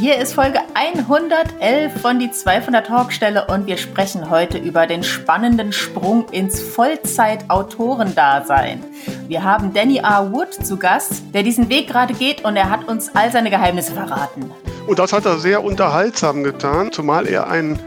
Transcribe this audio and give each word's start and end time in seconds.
Hier 0.00 0.16
ist 0.16 0.32
Folge 0.32 0.60
111 0.72 2.00
von 2.00 2.18
die 2.18 2.30
200 2.30 2.86
Talkstelle 2.86 3.48
und 3.48 3.66
wir 3.66 3.76
sprechen 3.76 4.30
heute 4.30 4.56
über 4.56 4.86
den 4.86 5.02
spannenden 5.02 5.74
Sprung 5.74 6.26
ins 6.30 6.58
Vollzeit-Autorendasein. 6.58 8.82
Wir 9.28 9.44
haben 9.44 9.74
Danny 9.74 9.98
R. 9.98 10.32
Wood 10.32 10.54
zu 10.54 10.78
Gast, 10.78 11.22
der 11.34 11.42
diesen 11.42 11.68
Weg 11.68 11.88
gerade 11.88 12.14
geht 12.14 12.46
und 12.46 12.56
er 12.56 12.70
hat 12.70 12.88
uns 12.88 13.14
all 13.14 13.30
seine 13.30 13.50
Geheimnisse 13.50 13.92
verraten. 13.92 14.50
Und 14.86 14.98
das 14.98 15.12
hat 15.12 15.26
er 15.26 15.38
sehr 15.38 15.62
unterhaltsam 15.62 16.44
getan, 16.44 16.92
zumal 16.92 17.26
er 17.26 17.50
einen 17.50 17.78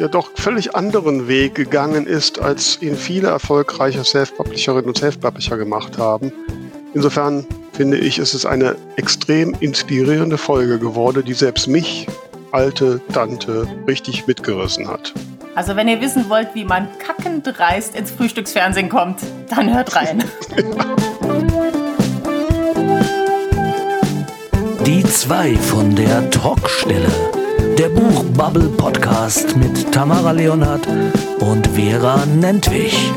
ja 0.00 0.08
doch 0.08 0.32
völlig 0.34 0.74
anderen 0.74 1.28
Weg 1.28 1.54
gegangen 1.54 2.08
ist, 2.08 2.40
als 2.40 2.82
ihn 2.82 2.96
viele 2.96 3.28
erfolgreiche 3.28 4.02
Self-Publisherinnen 4.02 4.86
und 4.86 4.98
Self-Publisher 4.98 5.58
gemacht 5.58 5.96
haben. 5.96 6.32
Insofern 6.92 7.46
finde 7.82 7.98
ich, 7.98 8.20
ist 8.20 8.32
es 8.32 8.46
eine 8.46 8.76
extrem 8.94 9.56
inspirierende 9.58 10.38
Folge 10.38 10.78
geworden, 10.78 11.24
die 11.26 11.32
selbst 11.32 11.66
mich, 11.66 12.06
alte 12.52 13.00
Tante, 13.12 13.66
richtig 13.88 14.28
mitgerissen 14.28 14.86
hat. 14.86 15.12
Also 15.56 15.74
wenn 15.74 15.88
ihr 15.88 16.00
wissen 16.00 16.28
wollt, 16.28 16.54
wie 16.54 16.64
man 16.64 16.86
kackend 17.00 17.44
dreist 17.44 17.96
ins 17.96 18.12
Frühstücksfernsehen 18.12 18.88
kommt, 18.88 19.18
dann 19.50 19.74
hört 19.74 19.96
rein. 19.96 20.22
Die 24.86 25.02
zwei 25.02 25.56
von 25.56 25.92
der 25.96 26.30
Talkstelle. 26.30 27.10
Der 27.78 27.88
Buchbubble 27.88 28.68
Podcast 28.76 29.56
mit 29.56 29.90
Tamara 29.90 30.30
Leonhardt 30.30 30.86
und 31.40 31.66
Vera 31.66 32.26
Nentwich. 32.26 33.10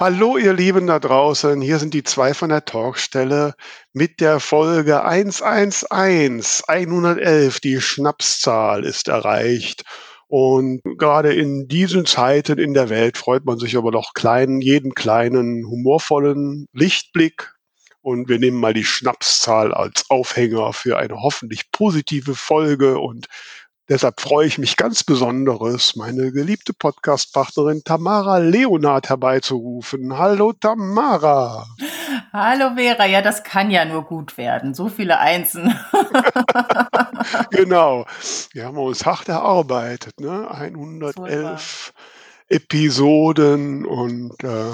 Hallo 0.00 0.36
ihr 0.36 0.52
Lieben 0.52 0.86
da 0.86 1.00
draußen, 1.00 1.60
hier 1.60 1.80
sind 1.80 1.92
die 1.92 2.04
zwei 2.04 2.32
von 2.32 2.50
der 2.50 2.64
Talkstelle 2.64 3.56
mit 3.92 4.20
der 4.20 4.38
Folge 4.38 5.02
111, 5.02 6.62
111, 6.68 7.58
die 7.58 7.80
Schnapszahl 7.80 8.84
ist 8.84 9.08
erreicht. 9.08 9.82
Und 10.28 10.82
gerade 10.98 11.34
in 11.34 11.66
diesen 11.66 12.06
Zeiten 12.06 12.60
in 12.60 12.74
der 12.74 12.90
Welt 12.90 13.18
freut 13.18 13.44
man 13.44 13.58
sich 13.58 13.76
aber 13.76 13.90
doch 13.90 14.14
kleinen, 14.14 14.60
jeden 14.60 14.94
kleinen 14.94 15.66
humorvollen 15.66 16.66
Lichtblick. 16.72 17.52
Und 18.00 18.28
wir 18.28 18.38
nehmen 18.38 18.60
mal 18.60 18.74
die 18.74 18.84
Schnapszahl 18.84 19.74
als 19.74 20.08
Aufhänger 20.10 20.72
für 20.74 20.96
eine 20.96 21.22
hoffentlich 21.22 21.72
positive 21.72 22.36
Folge 22.36 23.00
und 23.00 23.26
Deshalb 23.88 24.20
freue 24.20 24.46
ich 24.46 24.58
mich 24.58 24.76
ganz 24.76 25.02
besonderes, 25.02 25.96
meine 25.96 26.30
geliebte 26.30 26.74
Podcast-Partnerin 26.74 27.84
Tamara 27.84 28.36
Leonard 28.36 29.08
herbeizurufen. 29.08 30.18
Hallo 30.18 30.52
Tamara. 30.52 31.66
Hallo 32.30 32.74
Vera, 32.76 33.06
ja, 33.06 33.22
das 33.22 33.44
kann 33.44 33.70
ja 33.70 33.86
nur 33.86 34.02
gut 34.02 34.36
werden. 34.36 34.74
So 34.74 34.90
viele 34.90 35.18
Einsen. 35.18 35.74
genau. 37.50 38.04
Wir 38.52 38.66
haben 38.66 38.76
uns 38.76 39.06
hart 39.06 39.30
erarbeitet, 39.30 40.20
ne? 40.20 40.50
111 40.50 41.94
Episoden 42.50 43.86
und 43.86 44.44
äh, 44.44 44.72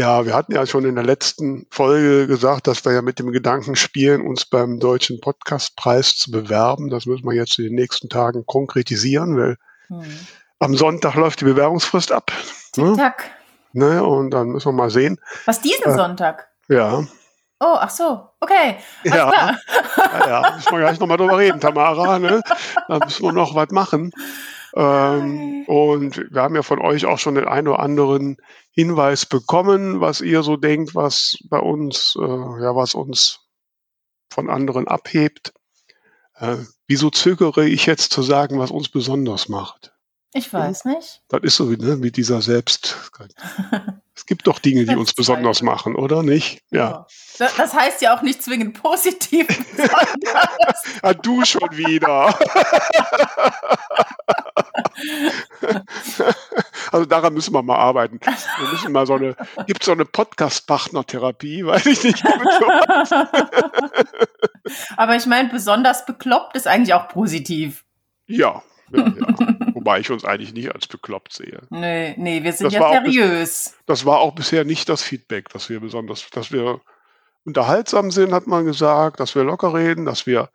ja, 0.00 0.24
wir 0.24 0.34
hatten 0.34 0.54
ja 0.54 0.64
schon 0.64 0.86
in 0.86 0.94
der 0.94 1.04
letzten 1.04 1.66
Folge 1.70 2.26
gesagt, 2.26 2.66
dass 2.66 2.82
wir 2.86 2.92
ja 2.92 3.02
mit 3.02 3.18
dem 3.18 3.32
Gedanken 3.32 3.76
spielen, 3.76 4.26
uns 4.26 4.46
beim 4.46 4.80
Deutschen 4.80 5.20
Podcastpreis 5.20 6.16
zu 6.16 6.30
bewerben. 6.30 6.88
Das 6.88 7.04
müssen 7.04 7.26
wir 7.26 7.34
jetzt 7.34 7.58
in 7.58 7.66
den 7.66 7.74
nächsten 7.74 8.08
Tagen 8.08 8.46
konkretisieren, 8.46 9.36
weil 9.36 9.56
hm. 9.88 10.02
am 10.58 10.74
Sonntag 10.74 11.16
läuft 11.16 11.42
die 11.42 11.44
Bewerbungsfrist 11.44 12.12
ab. 12.12 12.32
Ne? 12.76 12.94
Tick-Tack. 12.94 13.30
Ne? 13.74 14.02
Und 14.02 14.30
dann 14.30 14.48
müssen 14.48 14.68
wir 14.68 14.72
mal 14.72 14.88
sehen. 14.88 15.20
Was 15.44 15.60
diesen 15.60 15.84
äh, 15.84 15.94
Sonntag? 15.94 16.48
Ja. 16.68 17.04
Oh, 17.62 17.76
ach 17.78 17.90
so, 17.90 18.26
okay. 18.40 18.76
Ja, 19.04 19.14
ja, 19.14 19.58
ja, 20.26 20.52
müssen 20.56 20.72
wir 20.72 20.78
gleich 20.78 20.98
nochmal 20.98 21.18
drüber 21.18 21.36
reden, 21.36 21.60
Tamara. 21.60 22.18
Ne? 22.18 22.40
Da 22.88 22.98
müssen 23.00 23.22
wir 23.22 23.32
noch 23.32 23.54
was 23.54 23.68
machen. 23.70 24.12
Ähm, 24.74 25.64
und 25.66 26.16
wir 26.32 26.42
haben 26.42 26.54
ja 26.54 26.62
von 26.62 26.78
euch 26.78 27.06
auch 27.06 27.18
schon 27.18 27.34
den 27.34 27.46
einen 27.46 27.68
oder 27.68 27.80
anderen 27.80 28.36
Hinweis 28.70 29.26
bekommen, 29.26 30.00
was 30.00 30.20
ihr 30.20 30.42
so 30.42 30.56
denkt, 30.56 30.94
was 30.94 31.36
bei 31.48 31.58
uns, 31.58 32.16
äh, 32.18 32.22
ja, 32.22 32.76
was 32.76 32.94
uns 32.94 33.40
von 34.30 34.48
anderen 34.48 34.86
abhebt. 34.86 35.52
Äh, 36.34 36.56
wieso 36.86 37.10
zögere 37.10 37.66
ich 37.66 37.86
jetzt 37.86 38.12
zu 38.12 38.22
sagen, 38.22 38.58
was 38.58 38.70
uns 38.70 38.88
besonders 38.88 39.48
macht? 39.48 39.89
Ich 40.32 40.52
weiß 40.52 40.84
nicht. 40.84 41.22
Das 41.28 41.40
ist 41.42 41.56
so 41.56 41.72
wie 41.72 41.76
ne, 41.76 41.96
mit 41.96 42.16
dieser 42.16 42.40
Selbst. 42.40 43.10
es 44.14 44.26
gibt 44.26 44.46
doch 44.46 44.60
Dinge, 44.60 44.84
die 44.84 44.94
uns 44.94 45.12
besonders 45.12 45.60
machen, 45.60 45.96
oder 45.96 46.22
nicht? 46.22 46.62
Ja. 46.70 47.08
Das 47.38 47.74
heißt 47.74 48.00
ja 48.00 48.16
auch 48.16 48.22
nicht 48.22 48.40
zwingend 48.40 48.80
positiv. 48.80 49.48
ja, 51.02 51.14
du 51.14 51.44
schon 51.44 51.68
wieder. 51.72 52.32
also 56.92 57.06
daran 57.06 57.34
müssen 57.34 57.52
wir 57.52 57.62
mal 57.62 57.78
arbeiten. 57.78 58.20
Wir 58.20 58.68
müssen 58.68 58.92
mal 58.92 59.06
so 59.06 59.14
eine, 59.14 59.34
gibt 59.66 59.82
es 59.82 59.86
so 59.86 59.92
eine 59.92 60.04
Podcast-Partner-Therapie, 60.04 61.66
weiß 61.66 61.86
ich 61.86 62.04
nicht. 62.04 62.24
Aber 64.96 65.16
ich 65.16 65.26
meine, 65.26 65.48
besonders 65.48 66.06
bekloppt 66.06 66.54
ist 66.54 66.68
eigentlich 66.68 66.94
auch 66.94 67.08
positiv. 67.08 67.84
Ja, 68.28 68.62
ja, 68.92 69.08
ja. 69.08 69.49
Wobei 69.80 70.00
ich 70.00 70.10
uns 70.10 70.24
eigentlich 70.24 70.52
nicht 70.52 70.74
als 70.74 70.86
bekloppt 70.86 71.32
sehe. 71.32 71.62
Nee, 71.70 72.14
nee, 72.18 72.42
wir 72.42 72.52
sind 72.52 72.66
das 72.66 72.74
ja 72.74 73.02
seriös. 73.02 73.74
das 73.86 74.04
war 74.04 74.20
auch 74.20 74.34
bisher 74.34 74.64
nicht 74.64 74.88
das 74.88 75.02
Feedback, 75.02 75.48
dass 75.48 75.68
wir 75.68 75.80
besonders, 75.80 76.28
dass 76.30 76.52
wir 76.52 76.80
unterhaltsam 77.44 78.10
sind, 78.10 78.32
hat 78.32 78.46
man 78.46 78.64
gesagt, 78.64 79.20
dass 79.20 79.34
wir 79.34 79.44
locker 79.44 79.74
reden, 79.74 80.04
dass 80.04 80.26
wir 80.26 80.50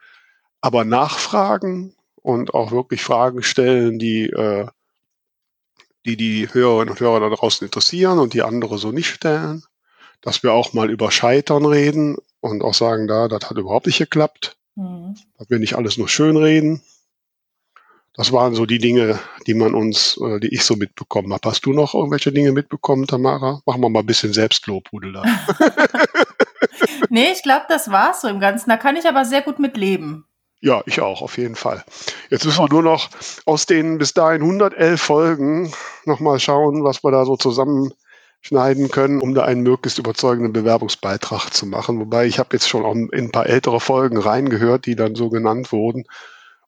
aber 0.62 0.86
nachfragen 0.86 1.96
und 2.16 2.54
auch 2.54 2.72
wirklich 2.72 3.04
Fragen 3.04 3.44
stellen, 3.44 4.00
die 4.00 4.30
äh, 4.30 4.68
die, 6.06 6.18
die 6.18 6.48
Hörerinnen 6.52 6.92
und 6.92 7.00
Hörer 7.00 7.20
da 7.20 7.36
draußen 7.36 7.66
interessieren 7.66 8.20
und 8.20 8.34
die 8.34 8.44
andere 8.44 8.78
so 8.78 8.92
nicht 8.92 9.10
stellen. 9.10 9.64
Dass 10.22 10.44
wir 10.44 10.54
auch 10.54 10.74
mal 10.74 10.90
über 10.90 11.12
Scheitern 11.12 11.66
reden 11.66 12.18
und 12.40 12.64
auch 12.64 12.74
sagen, 12.74 13.08
da, 13.08 13.28
das 13.28 13.50
hat 13.50 13.58
überhaupt 13.58 13.88
nicht 13.88 13.98
geklappt. 13.98 14.58
Mhm. 14.76 15.16
Dass 15.38 15.50
wir 15.50 15.60
nicht 15.60 15.76
alles 15.76 15.98
nur 15.98 16.08
schön 16.08 16.38
reden. 16.38 16.82
Das 18.18 18.32
waren 18.32 18.56
so 18.56 18.66
die 18.66 18.78
Dinge, 18.78 19.20
die 19.46 19.54
man 19.54 19.74
uns, 19.74 20.18
äh, 20.22 20.40
die 20.40 20.54
ich 20.54 20.64
so 20.64 20.76
mitbekommen 20.76 21.34
habe. 21.34 21.50
Hast 21.50 21.66
du 21.66 21.74
noch 21.74 21.94
irgendwelche 21.94 22.32
Dinge 22.32 22.54
mitbekommen, 22.54 23.08
Tamara? 23.08 23.62
Machen 23.66 23.82
wir 23.82 23.90
mal 23.90 24.00
ein 24.00 24.06
bisschen 24.06 24.32
Selbstlob, 24.32 24.90
Hudela. 24.92 25.24
nee, 27.10 27.32
ich 27.34 27.44
glaube, 27.44 27.66
das 27.68 27.92
war's 27.92 28.22
so 28.22 28.30
im 28.30 28.40
Ganzen. 28.40 28.70
Da 28.70 28.78
kann 28.78 28.96
ich 28.96 29.06
aber 29.06 29.26
sehr 29.26 29.42
gut 29.42 29.60
mit 29.60 29.76
leben. 29.76 30.26
Ja, 30.62 30.82
ich 30.86 31.02
auch, 31.02 31.22
auf 31.22 31.38
jeden 31.38 31.56
Fall. 31.56 31.84
Jetzt 32.30 32.46
müssen 32.46 32.64
wir 32.64 32.70
nur 32.70 32.82
noch 32.82 33.10
aus 33.46 33.66
den 33.66 33.98
bis 33.98 34.14
dahin 34.14 34.42
111 34.42 35.02
Folgen 35.02 35.74
nochmal 36.06 36.40
schauen, 36.40 36.86
was 36.86 37.04
wir 37.04 37.12
da 37.12 37.26
so 37.26 37.36
zusammenschneiden 37.36 38.90
können, 38.90 39.20
um 39.20 39.36
da 39.36 39.44
einen 39.44 39.62
möglichst 39.62 40.00
überzeugenden 40.00 40.54
Bewerbungsbeitrag 40.54 41.54
zu 41.54 41.66
machen. 41.66 42.00
Wobei 42.00 42.26
ich 42.26 42.40
habe 42.40 42.50
jetzt 42.54 42.70
schon 42.70 42.86
auch 42.86 42.96
in 42.96 43.12
ein 43.12 43.32
paar 43.32 43.48
ältere 43.48 43.82
Folgen 43.82 44.18
reingehört, 44.18 44.86
die 44.86 44.96
dann 44.96 45.16
so 45.16 45.30
genannt 45.30 45.74
wurden 45.74 46.06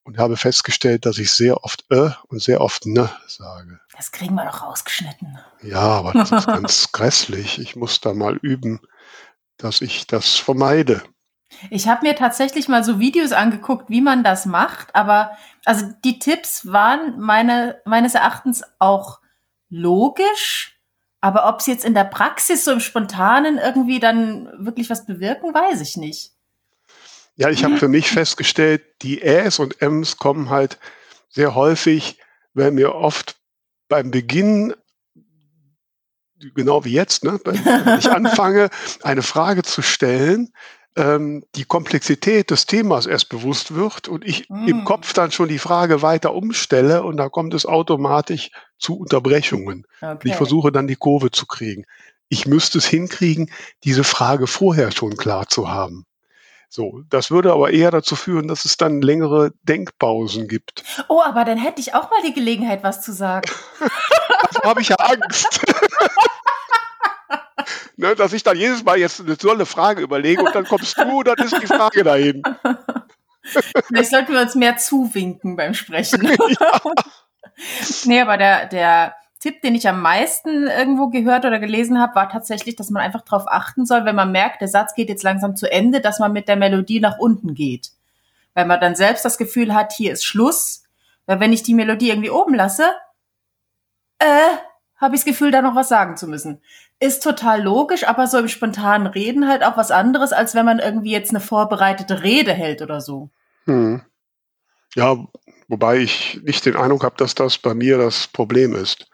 und 0.07 0.17
habe 0.17 0.37
festgestellt, 0.37 1.05
dass 1.05 1.17
ich 1.17 1.33
sehr 1.33 1.65
oft 1.65 1.83
äh 1.91 2.11
und 2.29 2.41
sehr 2.41 2.61
oft 2.61 2.85
ne 2.85 3.09
sage. 3.27 3.81
Das 3.95 4.13
kriegen 4.13 4.35
wir 4.35 4.45
doch 4.45 4.63
rausgeschnitten. 4.63 5.37
Ja, 5.61 5.81
aber 5.81 6.13
das 6.13 6.31
ist 6.31 6.47
ganz 6.47 6.91
grässlich. 6.93 7.59
Ich 7.59 7.75
muss 7.75 7.99
da 7.99 8.13
mal 8.13 8.37
üben, 8.37 8.79
dass 9.57 9.81
ich 9.81 10.07
das 10.07 10.37
vermeide. 10.37 11.03
Ich 11.69 11.89
habe 11.89 12.07
mir 12.07 12.15
tatsächlich 12.15 12.69
mal 12.69 12.85
so 12.85 12.99
Videos 12.99 13.33
angeguckt, 13.33 13.89
wie 13.89 13.99
man 13.99 14.23
das 14.23 14.45
macht, 14.45 14.95
aber 14.95 15.37
also 15.65 15.85
die 16.05 16.19
Tipps 16.19 16.71
waren 16.71 17.19
meine, 17.19 17.81
meines 17.83 18.15
Erachtens 18.15 18.63
auch 18.79 19.19
logisch, 19.69 20.79
aber 21.19 21.49
ob 21.49 21.59
es 21.59 21.65
jetzt 21.65 21.83
in 21.83 21.93
der 21.93 22.05
Praxis 22.05 22.63
so 22.63 22.71
im 22.71 22.79
Spontanen 22.79 23.57
irgendwie 23.57 23.99
dann 23.99 24.49
wirklich 24.57 24.89
was 24.89 25.05
bewirken, 25.05 25.53
weiß 25.53 25.81
ich 25.81 25.97
nicht. 25.97 26.36
Ja, 27.37 27.49
ich 27.49 27.63
habe 27.63 27.77
für 27.77 27.87
mich 27.87 28.09
festgestellt, 28.09 28.83
die 29.03 29.21
Äs 29.21 29.59
und 29.59 29.79
Ms 29.81 30.17
kommen 30.17 30.49
halt 30.49 30.79
sehr 31.29 31.53
häufig, 31.53 32.19
wenn 32.53 32.73
mir 32.73 32.95
oft 32.95 33.37
beim 33.87 34.09
Beginn, 34.09 34.73
genau 36.55 36.83
wie 36.83 36.93
jetzt, 36.93 37.23
ne, 37.23 37.39
wenn 37.45 37.99
ich 37.99 38.09
anfange, 38.09 38.69
eine 39.03 39.21
Frage 39.21 39.61
zu 39.61 39.83
stellen, 39.83 40.51
ähm, 40.95 41.43
die 41.53 41.65
Komplexität 41.65 42.49
des 42.49 42.65
Themas 42.65 43.05
erst 43.05 43.29
bewusst 43.29 43.75
wird 43.75 44.07
und 44.07 44.25
ich 44.25 44.49
mm. 44.49 44.67
im 44.67 44.83
Kopf 44.83 45.13
dann 45.13 45.31
schon 45.31 45.47
die 45.47 45.59
Frage 45.59 46.01
weiter 46.01 46.33
umstelle 46.33 47.03
und 47.03 47.17
da 47.17 47.29
kommt 47.29 47.53
es 47.53 47.67
automatisch 47.67 48.49
zu 48.79 48.97
Unterbrechungen. 48.97 49.85
Okay. 50.01 50.29
Ich 50.29 50.35
versuche 50.35 50.71
dann 50.71 50.87
die 50.87 50.95
Kurve 50.95 51.29
zu 51.29 51.45
kriegen. 51.45 51.85
Ich 52.29 52.47
müsste 52.47 52.79
es 52.79 52.87
hinkriegen, 52.87 53.51
diese 53.83 54.03
Frage 54.03 54.47
vorher 54.47 54.91
schon 54.91 55.15
klar 55.17 55.47
zu 55.47 55.69
haben. 55.69 56.06
So, 56.69 57.01
das 57.09 57.31
würde 57.31 57.53
aber 57.53 57.71
eher 57.71 57.91
dazu 57.91 58.15
führen, 58.15 58.47
dass 58.47 58.65
es 58.65 58.77
dann 58.77 59.01
längere 59.01 59.51
Denkpausen 59.63 60.47
gibt. 60.47 60.83
Oh, 61.07 61.21
aber 61.23 61.45
dann 61.45 61.57
hätte 61.57 61.79
ich 61.79 61.93
auch 61.93 62.11
mal 62.11 62.21
die 62.25 62.33
Gelegenheit, 62.33 62.83
was 62.83 63.01
zu 63.01 63.13
sagen. 63.13 63.49
Davor 64.53 64.71
habe 64.71 64.81
ich 64.81 64.89
ja 64.89 64.97
Angst. 64.97 65.61
ne, 67.95 68.15
dass 68.15 68.33
ich 68.33 68.43
dann 68.43 68.57
jedes 68.57 68.83
Mal 68.83 68.97
jetzt 68.97 69.21
eine 69.21 69.37
tolle 69.37 69.65
Frage 69.65 70.01
überlege 70.01 70.43
und 70.43 70.53
dann 70.53 70.65
kommst 70.65 70.97
du, 70.97 71.23
dann 71.23 71.37
ist 71.37 71.61
die 71.61 71.67
Frage 71.67 72.03
dahin. 72.03 72.43
Vielleicht 73.87 74.11
sollten 74.11 74.33
wir 74.33 74.41
uns 74.41 74.55
mehr 74.55 74.75
zuwinken 74.75 75.55
beim 75.55 75.73
Sprechen. 75.73 76.25
ja. 76.25 76.81
Nee, 78.05 78.21
aber 78.21 78.37
der, 78.37 78.65
der 78.65 79.15
Tipp, 79.39 79.61
den 79.61 79.75
ich 79.75 79.87
am 79.87 80.01
meisten 80.01 80.67
irgendwo 80.67 81.09
gehört 81.09 81.45
oder 81.45 81.59
gelesen 81.59 81.99
habe, 81.99 82.15
war 82.15 82.29
tatsächlich, 82.29 82.75
dass 82.75 82.89
man 82.89 83.03
einfach 83.03 83.21
darauf 83.21 83.47
achten 83.47 83.85
soll, 83.85 84.05
wenn 84.05 84.15
man 84.15 84.31
merkt, 84.31 84.61
der 84.61 84.67
Satz 84.67 84.95
geht 84.95 85.09
jetzt 85.09 85.23
langsam 85.23 85.55
zu 85.55 85.71
Ende, 85.71 86.01
dass 86.01 86.19
man 86.19 86.33
mit 86.33 86.47
der 86.47 86.55
Melodie 86.55 86.99
nach 86.99 87.19
unten 87.19 87.53
geht. 87.53 87.91
Weil 88.53 88.65
man 88.65 88.81
dann 88.81 88.95
selbst 88.95 89.23
das 89.25 89.37
Gefühl 89.37 89.73
hat, 89.73 89.93
hier 89.93 90.11
ist 90.11 90.25
Schluss. 90.25 90.83
Weil 91.27 91.39
wenn 91.39 91.53
ich 91.53 91.61
die 91.61 91.75
Melodie 91.75 92.09
irgendwie 92.09 92.31
oben 92.31 92.55
lasse, 92.55 92.89
äh, 94.19 94.57
habe 94.95 95.15
ich 95.15 95.21
das 95.21 95.25
Gefühl, 95.25 95.51
da 95.51 95.61
noch 95.61 95.75
was 95.75 95.89
sagen 95.89 96.17
zu 96.17 96.27
müssen. 96.27 96.61
Ist 96.99 97.21
total 97.21 97.61
logisch, 97.61 98.07
aber 98.07 98.25
so 98.25 98.39
im 98.39 98.47
spontanen 98.47 99.05
Reden 99.05 99.47
halt 99.47 99.63
auch 99.63 99.77
was 99.77 99.91
anderes, 99.91 100.33
als 100.33 100.55
wenn 100.55 100.65
man 100.65 100.79
irgendwie 100.79 101.11
jetzt 101.11 101.29
eine 101.29 101.39
vorbereitete 101.39 102.23
Rede 102.23 102.53
hält 102.53 102.81
oder 102.81 103.01
so. 103.01 103.29
Hm. 103.65 104.01
Ja, 104.95 105.15
wobei 105.67 105.97
ich 105.97 106.41
nicht 106.43 106.65
den 106.65 106.75
Eindruck 106.75 107.03
habe, 107.03 107.17
dass 107.17 107.35
das 107.35 107.59
bei 107.59 107.75
mir 107.75 107.99
das 107.99 108.27
Problem 108.27 108.73
ist. 108.73 109.07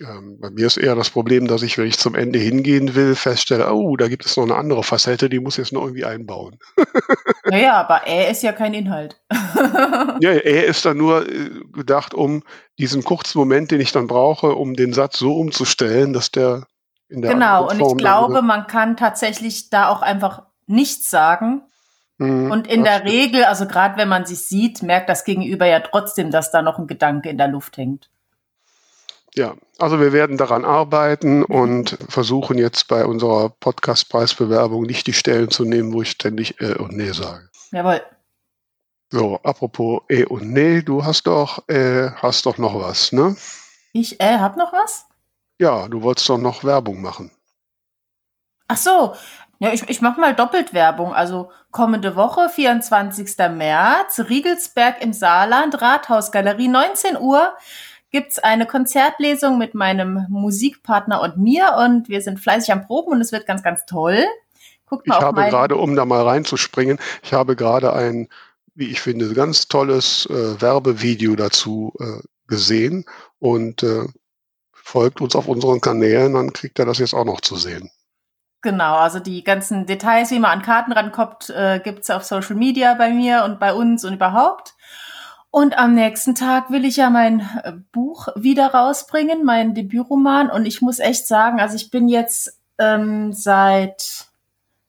Ähm, 0.00 0.38
bei 0.40 0.50
mir 0.50 0.66
ist 0.66 0.76
eher 0.76 0.94
das 0.94 1.10
Problem, 1.10 1.46
dass 1.46 1.62
ich, 1.62 1.78
wenn 1.78 1.86
ich 1.86 1.98
zum 1.98 2.14
Ende 2.14 2.38
hingehen 2.38 2.94
will, 2.94 3.14
feststelle, 3.14 3.72
oh, 3.72 3.96
da 3.96 4.08
gibt 4.08 4.26
es 4.26 4.36
noch 4.36 4.44
eine 4.44 4.56
andere 4.56 4.82
Facette, 4.82 5.28
die 5.28 5.38
muss 5.38 5.54
ich 5.54 5.64
jetzt 5.64 5.72
noch 5.72 5.82
irgendwie 5.82 6.04
einbauen. 6.04 6.58
Naja, 7.46 7.74
aber 7.74 8.06
er 8.06 8.30
ist 8.30 8.42
ja 8.42 8.52
kein 8.52 8.72
Inhalt. 8.72 9.20
ja, 10.20 10.30
er 10.30 10.64
ist 10.64 10.86
dann 10.86 10.96
nur 10.96 11.28
äh, 11.28 11.50
gedacht, 11.74 12.14
um 12.14 12.42
diesen 12.78 13.04
kurzen 13.04 13.36
Moment, 13.38 13.70
den 13.70 13.82
ich 13.82 13.92
dann 13.92 14.06
brauche, 14.06 14.54
um 14.54 14.72
den 14.72 14.94
Satz 14.94 15.18
so 15.18 15.36
umzustellen, 15.36 16.14
dass 16.14 16.30
der 16.30 16.66
in 17.10 17.20
der 17.20 17.32
Genau, 17.32 17.68
und 17.68 17.78
ich 17.78 17.96
glaube, 17.98 18.40
man 18.40 18.66
kann 18.66 18.96
tatsächlich 18.96 19.68
da 19.68 19.88
auch 19.88 20.00
einfach 20.00 20.44
nichts 20.66 21.10
sagen. 21.10 21.62
Mhm, 22.16 22.50
und 22.50 22.66
in 22.66 22.82
der 22.82 23.00
stimmt. 23.00 23.10
Regel, 23.10 23.44
also 23.44 23.66
gerade 23.66 23.98
wenn 23.98 24.08
man 24.08 24.24
sich 24.24 24.40
sieht, 24.40 24.82
merkt 24.82 25.08
das 25.10 25.24
Gegenüber 25.24 25.66
ja 25.66 25.80
trotzdem, 25.80 26.30
dass 26.30 26.50
da 26.50 26.62
noch 26.62 26.78
ein 26.78 26.86
Gedanke 26.86 27.28
in 27.28 27.38
der 27.38 27.48
Luft 27.48 27.76
hängt. 27.76 28.08
Ja, 29.36 29.56
also 29.78 29.98
wir 29.98 30.12
werden 30.12 30.36
daran 30.36 30.64
arbeiten 30.64 31.42
und 31.42 31.98
versuchen 32.08 32.56
jetzt 32.56 32.86
bei 32.86 33.04
unserer 33.04 33.48
Podcast-Preisbewerbung 33.48 34.84
nicht 34.84 35.08
die 35.08 35.12
Stellen 35.12 35.50
zu 35.50 35.64
nehmen, 35.64 35.92
wo 35.92 36.02
ich 36.02 36.10
ständig 36.10 36.60
äh 36.60 36.74
und 36.74 36.92
nee 36.92 37.10
sage. 37.10 37.48
Jawohl. 37.72 38.00
So, 39.10 39.40
apropos 39.42 40.02
eh 40.08 40.24
und 40.24 40.52
nee, 40.52 40.82
du 40.82 41.04
hast 41.04 41.26
doch, 41.26 41.68
äh, 41.68 42.10
hast 42.12 42.46
doch 42.46 42.58
noch 42.58 42.74
was, 42.80 43.10
ne? 43.10 43.36
Ich 43.92 44.20
äh, 44.20 44.38
hab 44.38 44.56
noch 44.56 44.72
was? 44.72 45.06
Ja, 45.58 45.88
du 45.88 46.02
wolltest 46.02 46.28
doch 46.28 46.38
noch 46.38 46.62
Werbung 46.62 47.02
machen. 47.02 47.32
Ach 48.68 48.76
so, 48.76 49.14
ja, 49.58 49.72
ich, 49.72 49.88
ich 49.88 50.00
mache 50.00 50.20
mal 50.20 50.34
doppelt 50.34 50.74
Werbung. 50.74 51.12
Also 51.12 51.50
kommende 51.70 52.16
Woche, 52.16 52.48
24. 52.48 53.36
März, 53.50 54.20
Riegelsberg 54.28 55.00
im 55.02 55.12
Saarland, 55.12 55.80
Rathausgalerie, 55.80 56.68
19 56.68 57.16
Uhr 57.18 57.52
gibt's 58.14 58.38
eine 58.38 58.64
Konzertlesung 58.64 59.58
mit 59.58 59.74
meinem 59.74 60.24
Musikpartner 60.28 61.20
und 61.20 61.36
mir 61.36 61.74
und 61.84 62.08
wir 62.08 62.22
sind 62.22 62.38
fleißig 62.38 62.70
am 62.70 62.86
Proben 62.86 63.10
und 63.10 63.20
es 63.20 63.32
wird 63.32 63.44
ganz, 63.44 63.64
ganz 63.64 63.86
toll. 63.86 64.24
Guckt 64.86 65.08
mal 65.08 65.16
ich 65.16 65.20
habe 65.20 65.44
gerade, 65.46 65.74
um 65.76 65.96
da 65.96 66.04
mal 66.04 66.22
reinzuspringen, 66.22 67.00
ich 67.24 67.32
habe 67.32 67.56
gerade 67.56 67.92
ein, 67.92 68.28
wie 68.76 68.86
ich 68.86 69.00
finde, 69.00 69.34
ganz 69.34 69.66
tolles 69.66 70.26
äh, 70.26 70.62
Werbevideo 70.62 71.34
dazu 71.34 71.92
äh, 71.98 72.22
gesehen 72.46 73.04
und 73.40 73.82
äh, 73.82 74.06
folgt 74.72 75.20
uns 75.20 75.34
auf 75.34 75.48
unseren 75.48 75.80
Kanälen, 75.80 76.34
dann 76.34 76.52
kriegt 76.52 76.78
er 76.78 76.86
das 76.86 76.98
jetzt 76.98 77.14
auch 77.14 77.24
noch 77.24 77.40
zu 77.40 77.56
sehen. 77.56 77.90
Genau, 78.62 78.94
also 78.94 79.18
die 79.18 79.42
ganzen 79.42 79.86
Details, 79.86 80.30
wie 80.30 80.38
man 80.38 80.52
an 80.52 80.62
Karten 80.62 80.92
rankommt, 80.92 81.50
äh, 81.50 81.80
gibt's 81.82 82.10
auf 82.10 82.22
Social 82.22 82.54
Media 82.54 82.94
bei 82.94 83.10
mir 83.10 83.42
und 83.42 83.58
bei 83.58 83.74
uns 83.74 84.04
und 84.04 84.14
überhaupt. 84.14 84.74
Und 85.54 85.78
am 85.78 85.94
nächsten 85.94 86.34
Tag 86.34 86.72
will 86.72 86.84
ich 86.84 86.96
ja 86.96 87.10
mein 87.10 87.38
äh, 87.62 87.74
Buch 87.92 88.26
wieder 88.34 88.74
rausbringen, 88.74 89.44
mein 89.44 89.72
Debütroman. 89.72 90.50
Und 90.50 90.66
ich 90.66 90.82
muss 90.82 90.98
echt 90.98 91.28
sagen, 91.28 91.60
also 91.60 91.76
ich 91.76 91.92
bin 91.92 92.08
jetzt 92.08 92.58
ähm, 92.76 93.32
seit 93.32 94.26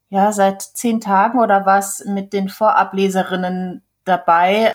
ja 0.10 0.32
seit 0.32 0.64
zehn 0.64 1.02
Tagen 1.02 1.38
oder 1.38 1.68
was 1.68 2.04
mit 2.06 2.34
den 2.34 2.50
Vorableserinnen 2.50 3.84
dabei. 4.06 4.74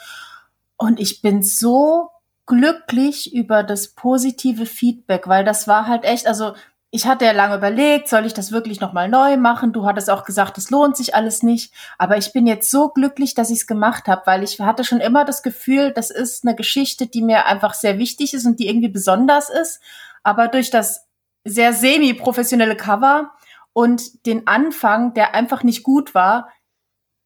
Und 0.77 1.01
ich 1.01 1.23
bin 1.23 1.43
so 1.43 2.11
glücklich 2.47 3.35
über 3.35 3.65
das 3.65 3.89
positive 3.89 4.67
Feedback, 4.67 5.27
weil 5.27 5.45
das 5.45 5.67
war 5.67 5.89
halt 5.89 6.05
echt, 6.05 6.29
also 6.29 6.55
ich 6.93 7.07
hatte 7.07 7.25
ja 7.25 7.33
lange 7.33 7.57
überlegt, 7.57 8.09
soll 8.09 8.27
ich 8.27 8.35
das 8.35 8.51
wirklich 8.51 8.81
nochmal 8.81 9.09
neu 9.09 9.37
machen? 9.37 9.73
Du 9.73 9.87
hattest 9.87 10.11
auch 10.11 10.25
gesagt, 10.25 10.59
es 10.59 10.71
lohnt 10.71 10.97
sich 10.97 11.15
alles 11.15 11.45
nicht. 11.45 11.73
Aber 11.99 12.17
ich 12.17 12.33
bin 12.33 12.49
jetzt 12.49 12.69
so 12.69 12.89
glücklich, 12.89 13.35
dass 13.35 13.51
ich 13.51 13.61
es 13.61 13.67
gemacht 13.69 14.09
habe, 14.09 14.23
weil 14.25 14.43
ich 14.43 14.59
hatte 14.61 14.83
schon 14.83 15.01
immer 15.01 15.25
das 15.25 15.45
Gefühl, 15.45 15.93
das 15.93 16.11
ist 16.11 16.45
eine 16.45 16.57
Geschichte, 16.57 17.07
die 17.07 17.23
mir 17.23 17.47
einfach 17.47 17.75
sehr 17.75 17.99
wichtig 17.99 18.35
ist 18.35 18.45
und 18.45 18.59
die 18.59 18.67
irgendwie 18.67 18.89
besonders 18.89 19.51
ist. 19.51 19.81
Aber 20.25 20.49
durch 20.49 20.71
das 20.71 21.07
sehr 21.45 21.73
semi-professionelle 21.73 22.77
Cover 22.77 23.31
und 23.73 24.27
den 24.27 24.49
Anfang, 24.49 25.15
der 25.15 25.35
einfach 25.35 25.63
nicht 25.63 25.85
gut 25.85 26.13
war, 26.13 26.49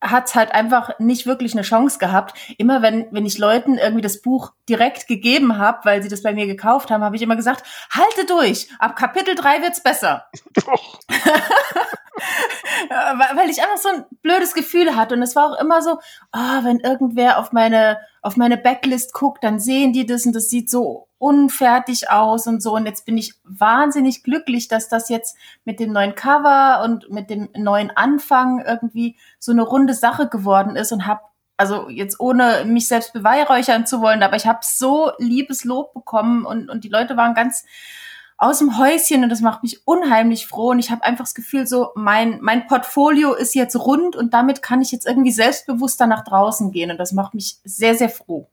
hat 0.05 0.35
halt 0.35 0.53
einfach 0.53 0.99
nicht 0.99 1.27
wirklich 1.27 1.55
eine 1.55 1.63
Chance 1.63 1.99
gehabt. 1.99 2.35
Immer 2.59 2.83
wenn, 2.83 3.07
wenn 3.11 3.27
ich 3.27 3.39
Leuten 3.39 3.79
irgendwie 3.79 4.03
das 4.03 4.21
Buch 4.21 4.53
direkt 4.69 5.09
gegeben 5.09 5.59
habe, 5.59 5.81
weil 5.85 6.03
sie 6.03 6.09
das 6.09 6.23
bei 6.23 6.35
mir 6.35 6.47
gekauft 6.47 6.91
haben, 6.91 7.03
habe 7.03 7.17
ich 7.17 7.23
immer 7.23 7.37
gesagt, 7.37 7.65
halte 7.91 8.27
durch, 8.27 8.69
ab 8.79 8.97
Kapitel 8.97 9.35
3 9.35 9.63
wird's 9.63 9.83
besser. 9.83 10.27
weil 13.37 13.51
ich 13.51 13.63
einfach 13.63 13.79
so 13.79 13.89
ein 13.89 14.05
blödes 14.23 14.55
Gefühl 14.55 14.95
hatte. 14.97 15.15
Und 15.15 15.23
es 15.23 15.35
war 15.35 15.51
auch 15.51 15.61
immer 15.61 15.83
so, 15.83 15.99
oh, 16.33 16.63
wenn 16.63 16.81
irgendwer 16.81 17.39
auf 17.39 17.53
meine, 17.53 17.99
auf 18.23 18.37
meine 18.37 18.57
Backlist 18.57 19.13
guckt, 19.15 19.43
dann 19.43 19.59
sehen 19.59 19.93
die 19.93 20.07
das 20.07 20.27
und 20.27 20.35
das 20.35 20.49
sieht 20.49 20.71
so 20.71 21.09
unfertig 21.25 22.11
aus 22.11 22.47
und 22.47 22.63
so. 22.63 22.75
Und 22.75 22.85
jetzt 22.85 23.07
bin 23.07 23.17
ich 23.17 23.33
wahnsinnig 23.45 24.23
glücklich, 24.25 24.69
dass 24.69 24.91
das 24.91 25.09
jetzt 25.09 25.39
mit 25.65 25.81
dem 25.81 25.91
neuen 25.91 26.15
Cover 26.15 26.83
und 26.85 27.11
mit 27.11 27.31
dem 27.31 27.49
neuen 27.57 27.91
Anfang 27.97 28.63
irgendwie 28.63 29.17
so 29.39 29.51
eine 29.51 29.63
runde 29.63 29.95
Sache 29.95 30.29
geworden 30.29 30.77
ist 30.77 30.93
und 30.93 31.07
habe 31.07 31.23
also 31.57 31.89
jetzt 31.89 32.21
ohne 32.21 32.67
mich 32.67 32.89
selbst 32.89 33.15
beweihräuchern 33.15 33.87
zu 33.87 34.03
wollen, 34.03 34.23
aber 34.23 34.37
ich 34.37 34.47
habe 34.47 34.59
so 34.63 35.13
liebes 35.19 35.65
Lob 35.65 35.95
bekommen 35.95 36.45
und, 36.45 36.69
und 36.69 36.85
die 36.85 36.91
Leute 36.91 37.17
waren 37.17 37.33
ganz 37.33 37.65
aus 38.37 38.59
dem 38.59 38.77
Häuschen 38.77 39.23
und 39.23 39.31
das 39.31 39.41
macht 39.41 39.63
mich 39.63 39.87
unheimlich 39.87 40.47
froh 40.47 40.73
und 40.73 40.79
ich 40.79 40.91
habe 40.91 41.05
einfach 41.05 41.25
das 41.25 41.35
Gefühl 41.35 41.67
so 41.67 41.93
mein 41.95 42.39
mein 42.43 42.67
Portfolio 42.67 43.33
ist 43.33 43.55
jetzt 43.55 43.77
rund 43.77 44.15
und 44.15 44.35
damit 44.35 44.61
kann 44.61 44.83
ich 44.83 44.93
jetzt 44.93 45.07
irgendwie 45.07 45.31
selbstbewusster 45.31 46.07
nach 46.07 46.25
draußen 46.25 46.71
gehen 46.71 46.91
und 46.91 46.99
das 46.99 47.13
macht 47.13 47.33
mich 47.33 47.61
sehr 47.65 47.95
sehr 47.95 48.11
froh. 48.11 48.47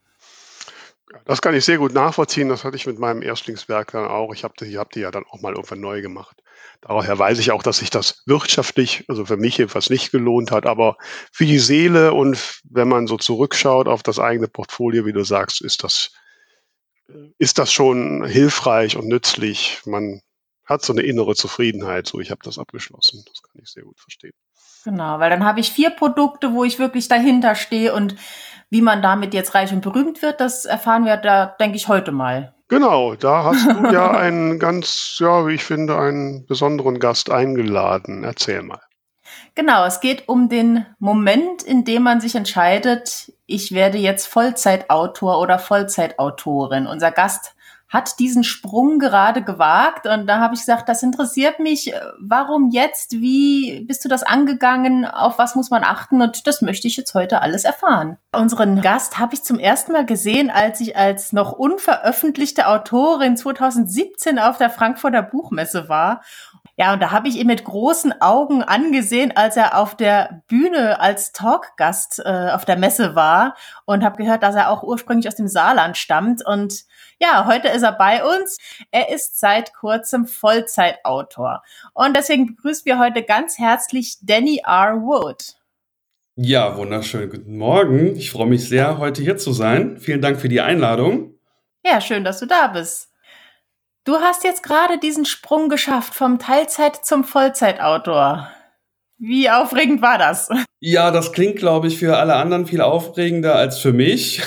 Das 1.25 1.41
kann 1.41 1.55
ich 1.55 1.65
sehr 1.65 1.77
gut 1.77 1.93
nachvollziehen. 1.93 2.49
Das 2.49 2.63
hatte 2.63 2.77
ich 2.77 2.87
mit 2.87 2.99
meinem 2.99 3.21
Erstlingswerk 3.21 3.91
dann 3.91 4.05
auch. 4.05 4.33
Ich 4.33 4.43
habe 4.43 4.53
die, 4.59 4.77
hab 4.77 4.91
die 4.91 5.01
ja 5.01 5.11
dann 5.11 5.25
auch 5.29 5.41
mal 5.41 5.53
irgendwann 5.53 5.81
neu 5.81 6.01
gemacht. 6.01 6.41
Daher 6.81 7.17
weiß 7.17 7.39
ich 7.39 7.51
auch, 7.51 7.63
dass 7.63 7.77
sich 7.77 7.89
das 7.89 8.23
wirtschaftlich, 8.25 9.05
also 9.07 9.25
für 9.25 9.37
mich 9.37 9.57
jedenfalls 9.57 9.89
nicht 9.89 10.11
gelohnt 10.11 10.51
hat, 10.51 10.65
aber 10.65 10.97
für 11.31 11.45
die 11.45 11.59
Seele 11.59 12.13
und 12.13 12.61
wenn 12.69 12.87
man 12.87 13.07
so 13.07 13.17
zurückschaut 13.17 13.87
auf 13.87 14.03
das 14.03 14.19
eigene 14.19 14.47
Portfolio, 14.47 15.05
wie 15.05 15.13
du 15.13 15.23
sagst, 15.23 15.61
ist 15.61 15.83
das 15.83 16.11
ist 17.37 17.57
das 17.57 17.71
schon 17.71 18.25
hilfreich 18.25 18.95
und 18.95 19.07
nützlich. 19.07 19.81
Man 19.85 20.21
hat 20.63 20.83
so 20.83 20.93
eine 20.93 21.01
innere 21.01 21.35
Zufriedenheit. 21.35 22.07
So, 22.07 22.19
ich 22.19 22.31
habe 22.31 22.41
das 22.43 22.57
abgeschlossen. 22.57 23.23
Das 23.27 23.41
kann 23.43 23.61
ich 23.61 23.69
sehr 23.69 23.83
gut 23.83 23.99
verstehen. 23.99 24.33
Genau, 24.83 25.19
weil 25.19 25.29
dann 25.29 25.45
habe 25.45 25.59
ich 25.59 25.71
vier 25.71 25.91
Produkte, 25.91 26.53
wo 26.53 26.63
ich 26.63 26.79
wirklich 26.79 27.07
dahinter 27.07 27.55
stehe 27.55 27.93
und 27.93 28.15
wie 28.69 28.81
man 28.81 29.01
damit 29.01 29.33
jetzt 29.33 29.53
reich 29.53 29.71
und 29.73 29.81
berühmt 29.81 30.21
wird, 30.21 30.39
das 30.39 30.65
erfahren 30.65 31.05
wir 31.05 31.17
da, 31.17 31.45
denke 31.59 31.75
ich, 31.75 31.87
heute 31.87 32.11
mal. 32.11 32.53
Genau, 32.69 33.15
da 33.15 33.43
hast 33.43 33.65
du 33.65 33.91
ja 33.91 34.11
einen 34.17 34.57
ganz, 34.57 35.17
ja, 35.19 35.45
wie 35.45 35.55
ich 35.55 35.63
finde, 35.63 35.99
einen 35.99 36.45
besonderen 36.45 36.99
Gast 36.99 37.29
eingeladen. 37.29 38.23
Erzähl 38.23 38.63
mal. 38.63 38.79
Genau, 39.55 39.85
es 39.85 39.99
geht 39.99 40.29
um 40.29 40.47
den 40.47 40.85
Moment, 40.97 41.63
in 41.63 41.83
dem 41.83 42.03
man 42.03 42.21
sich 42.21 42.35
entscheidet, 42.35 43.33
ich 43.45 43.73
werde 43.73 43.97
jetzt 43.97 44.27
Vollzeitautor 44.27 45.39
oder 45.39 45.59
Vollzeitautorin. 45.59 46.87
Unser 46.87 47.11
Gast 47.11 47.55
hat 47.91 48.19
diesen 48.19 48.45
Sprung 48.45 48.99
gerade 48.99 49.43
gewagt 49.43 50.07
und 50.07 50.25
da 50.25 50.39
habe 50.39 50.55
ich 50.55 50.61
gesagt, 50.61 50.87
das 50.87 51.03
interessiert 51.03 51.59
mich. 51.59 51.93
Warum 52.19 52.69
jetzt? 52.71 53.11
Wie 53.11 53.81
bist 53.81 54.05
du 54.05 54.09
das 54.09 54.23
angegangen? 54.23 55.05
Auf 55.05 55.37
was 55.37 55.55
muss 55.55 55.69
man 55.69 55.83
achten? 55.83 56.21
Und 56.21 56.47
das 56.47 56.61
möchte 56.61 56.87
ich 56.87 56.95
jetzt 56.95 57.13
heute 57.13 57.41
alles 57.41 57.65
erfahren. 57.65 58.17
Unseren 58.33 58.81
Gast 58.81 59.19
habe 59.19 59.33
ich 59.33 59.43
zum 59.43 59.59
ersten 59.59 59.91
Mal 59.91 60.05
gesehen, 60.05 60.49
als 60.49 60.79
ich 60.79 60.95
als 60.95 61.33
noch 61.33 61.51
unveröffentlichte 61.51 62.67
Autorin 62.67 63.35
2017 63.35 64.39
auf 64.39 64.57
der 64.57 64.69
Frankfurter 64.69 65.21
Buchmesse 65.21 65.89
war 65.89 66.21
Ja, 66.77 66.93
und 66.93 67.01
da 67.01 67.11
habe 67.11 67.27
ich 67.27 67.37
ihn 67.37 67.47
mit 67.47 67.63
großen 67.63 68.21
Augen 68.21 68.63
angesehen, 68.63 69.33
als 69.35 69.57
er 69.57 69.77
auf 69.77 69.95
der 69.95 70.41
Bühne 70.47 70.99
als 70.99 71.31
Talkgast 71.31 72.21
äh, 72.25 72.49
auf 72.51 72.65
der 72.65 72.77
Messe 72.77 73.15
war 73.15 73.55
und 73.85 74.03
habe 74.03 74.17
gehört, 74.17 74.41
dass 74.43 74.55
er 74.55 74.69
auch 74.69 74.81
ursprünglich 74.83 75.27
aus 75.27 75.35
dem 75.35 75.47
Saarland 75.47 75.97
stammt. 75.97 76.45
Und 76.45 76.85
ja, 77.19 77.45
heute 77.45 77.67
ist 77.67 77.83
er 77.83 77.91
bei 77.91 78.23
uns. 78.23 78.57
Er 78.89 79.09
ist 79.09 79.39
seit 79.39 79.73
kurzem 79.73 80.25
Vollzeitautor. 80.25 81.61
Und 81.93 82.15
deswegen 82.15 82.47
begrüßen 82.47 82.85
wir 82.85 82.99
heute 82.99 83.23
ganz 83.23 83.57
herzlich 83.57 84.17
Danny 84.21 84.61
R. 84.65 85.01
Wood. 85.01 85.55
Ja, 86.35 86.77
wunderschön. 86.77 87.29
Guten 87.29 87.57
Morgen. 87.57 88.15
Ich 88.15 88.31
freue 88.31 88.47
mich 88.47 88.67
sehr, 88.67 88.97
heute 88.97 89.21
hier 89.21 89.37
zu 89.37 89.51
sein. 89.51 89.97
Vielen 89.99 90.21
Dank 90.21 90.39
für 90.39 90.49
die 90.49 90.61
Einladung. 90.61 91.35
Ja, 91.85 91.99
schön, 91.99 92.23
dass 92.23 92.39
du 92.39 92.45
da 92.45 92.67
bist. 92.67 93.10
Du 94.03 94.15
hast 94.15 94.43
jetzt 94.43 94.63
gerade 94.63 94.97
diesen 94.97 95.25
Sprung 95.25 95.69
geschafft 95.69 96.15
vom 96.15 96.39
Teilzeit 96.39 97.05
zum 97.05 97.23
Vollzeitautor. 97.23 98.47
Wie 99.19 99.47
aufregend 99.47 100.01
war 100.01 100.17
das? 100.17 100.49
Ja, 100.79 101.11
das 101.11 101.31
klingt, 101.31 101.57
glaube 101.57 101.87
ich, 101.87 101.99
für 101.99 102.17
alle 102.17 102.35
anderen 102.35 102.65
viel 102.65 102.81
aufregender 102.81 103.55
als 103.55 103.77
für 103.77 103.93
mich. 103.93 104.41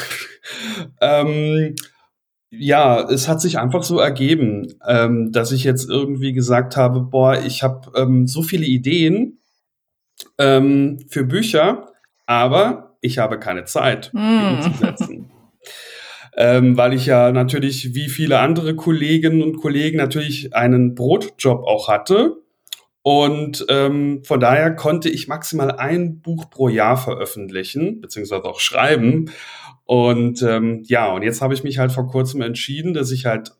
ähm, 1.00 1.76
ja, 2.50 3.08
es 3.08 3.28
hat 3.28 3.40
sich 3.40 3.58
einfach 3.58 3.84
so 3.84 4.00
ergeben, 4.00 4.75
ähm, 4.87 5.30
dass 5.30 5.52
ich 5.52 5.62
jetzt 5.62 5.88
irgendwie 5.88 6.32
gesagt 6.32 6.76
habe, 6.76 7.00
boah, 7.00 7.38
ich 7.38 7.62
habe 7.62 7.92
ähm, 7.94 8.26
so 8.26 8.42
viele 8.42 8.66
Ideen 8.66 9.38
ähm, 10.38 10.99
für 11.08 11.23
Bücher, 11.23 11.92
aber 12.26 12.96
ich 13.00 13.18
habe 13.18 13.38
keine 13.38 13.64
Zeit, 13.64 14.11
mm. 14.12 14.18
die 14.18 14.66
umzusetzen 14.66 15.30
ähm, 16.36 16.76
weil 16.76 16.92
ich 16.94 17.06
ja 17.06 17.32
natürlich 17.32 17.94
wie 17.94 18.08
viele 18.08 18.40
andere 18.40 18.74
Kolleginnen 18.74 19.42
und 19.42 19.58
Kollegen 19.58 19.98
natürlich 19.98 20.54
einen 20.54 20.94
Brotjob 20.94 21.64
auch 21.64 21.88
hatte. 21.88 22.36
Und 23.02 23.66
ähm, 23.68 24.22
von 24.24 24.40
daher 24.40 24.74
konnte 24.74 25.10
ich 25.10 25.28
maximal 25.28 25.70
ein 25.72 26.20
Buch 26.20 26.48
pro 26.48 26.68
Jahr 26.68 26.96
veröffentlichen, 26.96 28.00
beziehungsweise 28.00 28.44
auch 28.44 28.60
schreiben. 28.60 29.30
Und 29.84 30.42
ähm, 30.42 30.82
ja, 30.86 31.12
und 31.12 31.22
jetzt 31.22 31.42
habe 31.42 31.52
ich 31.52 31.62
mich 31.62 31.78
halt 31.78 31.92
vor 31.92 32.06
kurzem 32.06 32.40
entschieden, 32.40 32.94
dass 32.94 33.10
ich 33.10 33.26
halt 33.26 33.52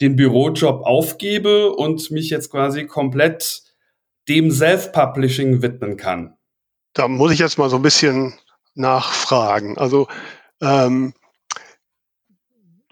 den 0.00 0.16
Bürojob 0.16 0.82
aufgebe 0.84 1.72
und 1.72 2.10
mich 2.10 2.30
jetzt 2.30 2.50
quasi 2.50 2.86
komplett 2.86 3.62
dem 4.28 4.50
Self-Publishing 4.50 5.62
widmen 5.62 5.96
kann. 5.96 6.34
Da 6.92 7.08
muss 7.08 7.32
ich 7.32 7.38
jetzt 7.38 7.58
mal 7.58 7.70
so 7.70 7.76
ein 7.76 7.82
bisschen 7.82 8.34
nachfragen. 8.74 9.78
Also 9.78 10.08
ähm, 10.60 11.14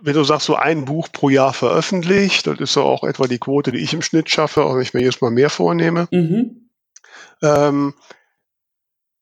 wenn 0.06 0.14
du 0.14 0.22
sagst, 0.22 0.46
so 0.46 0.54
ein 0.54 0.84
Buch 0.84 1.08
pro 1.10 1.30
Jahr 1.30 1.52
veröffentlicht, 1.52 2.46
das 2.46 2.60
ist 2.60 2.74
so 2.74 2.82
auch 2.82 3.02
etwa 3.02 3.26
die 3.26 3.40
Quote, 3.40 3.72
die 3.72 3.80
ich 3.80 3.92
im 3.92 4.02
Schnitt 4.02 4.30
schaffe, 4.30 4.64
auch 4.64 4.76
wenn 4.76 4.82
ich 4.82 4.94
mir 4.94 5.02
jetzt 5.02 5.20
mal 5.20 5.32
mehr 5.32 5.50
vornehme. 5.50 6.06
Mhm. 6.12 6.70
Ähm, 7.42 7.92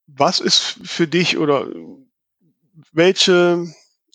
was 0.07 0.41
ist 0.41 0.77
für 0.85 1.09
dich 1.09 1.39
oder 1.39 1.67
welche 2.93 3.67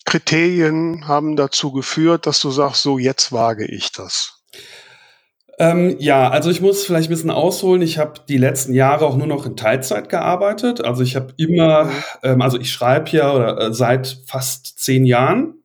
Kriterien 0.04 1.08
haben 1.08 1.34
dazu 1.34 1.72
geführt, 1.72 2.28
dass 2.28 2.40
du 2.40 2.52
sagst, 2.52 2.84
so 2.84 2.98
jetzt 2.98 3.32
wage 3.32 3.66
ich 3.66 3.90
das? 3.90 4.40
Ähm, 5.58 5.96
ja, 5.98 6.30
also 6.30 6.50
ich 6.50 6.60
muss 6.60 6.86
vielleicht 6.86 7.08
ein 7.08 7.14
bisschen 7.14 7.32
ausholen. 7.32 7.82
Ich 7.82 7.98
habe 7.98 8.20
die 8.28 8.38
letzten 8.38 8.74
Jahre 8.74 9.06
auch 9.06 9.16
nur 9.16 9.26
noch 9.26 9.44
in 9.44 9.56
Teilzeit 9.56 10.08
gearbeitet. 10.08 10.84
Also 10.84 11.02
ich 11.02 11.16
habe 11.16 11.34
immer, 11.36 11.86
mhm. 11.86 11.92
ähm, 12.22 12.42
also 12.42 12.60
ich 12.60 12.70
schreibe 12.70 13.10
ja 13.10 13.34
oder, 13.34 13.58
äh, 13.60 13.74
seit 13.74 14.20
fast 14.28 14.78
zehn 14.78 15.04
Jahren 15.04 15.59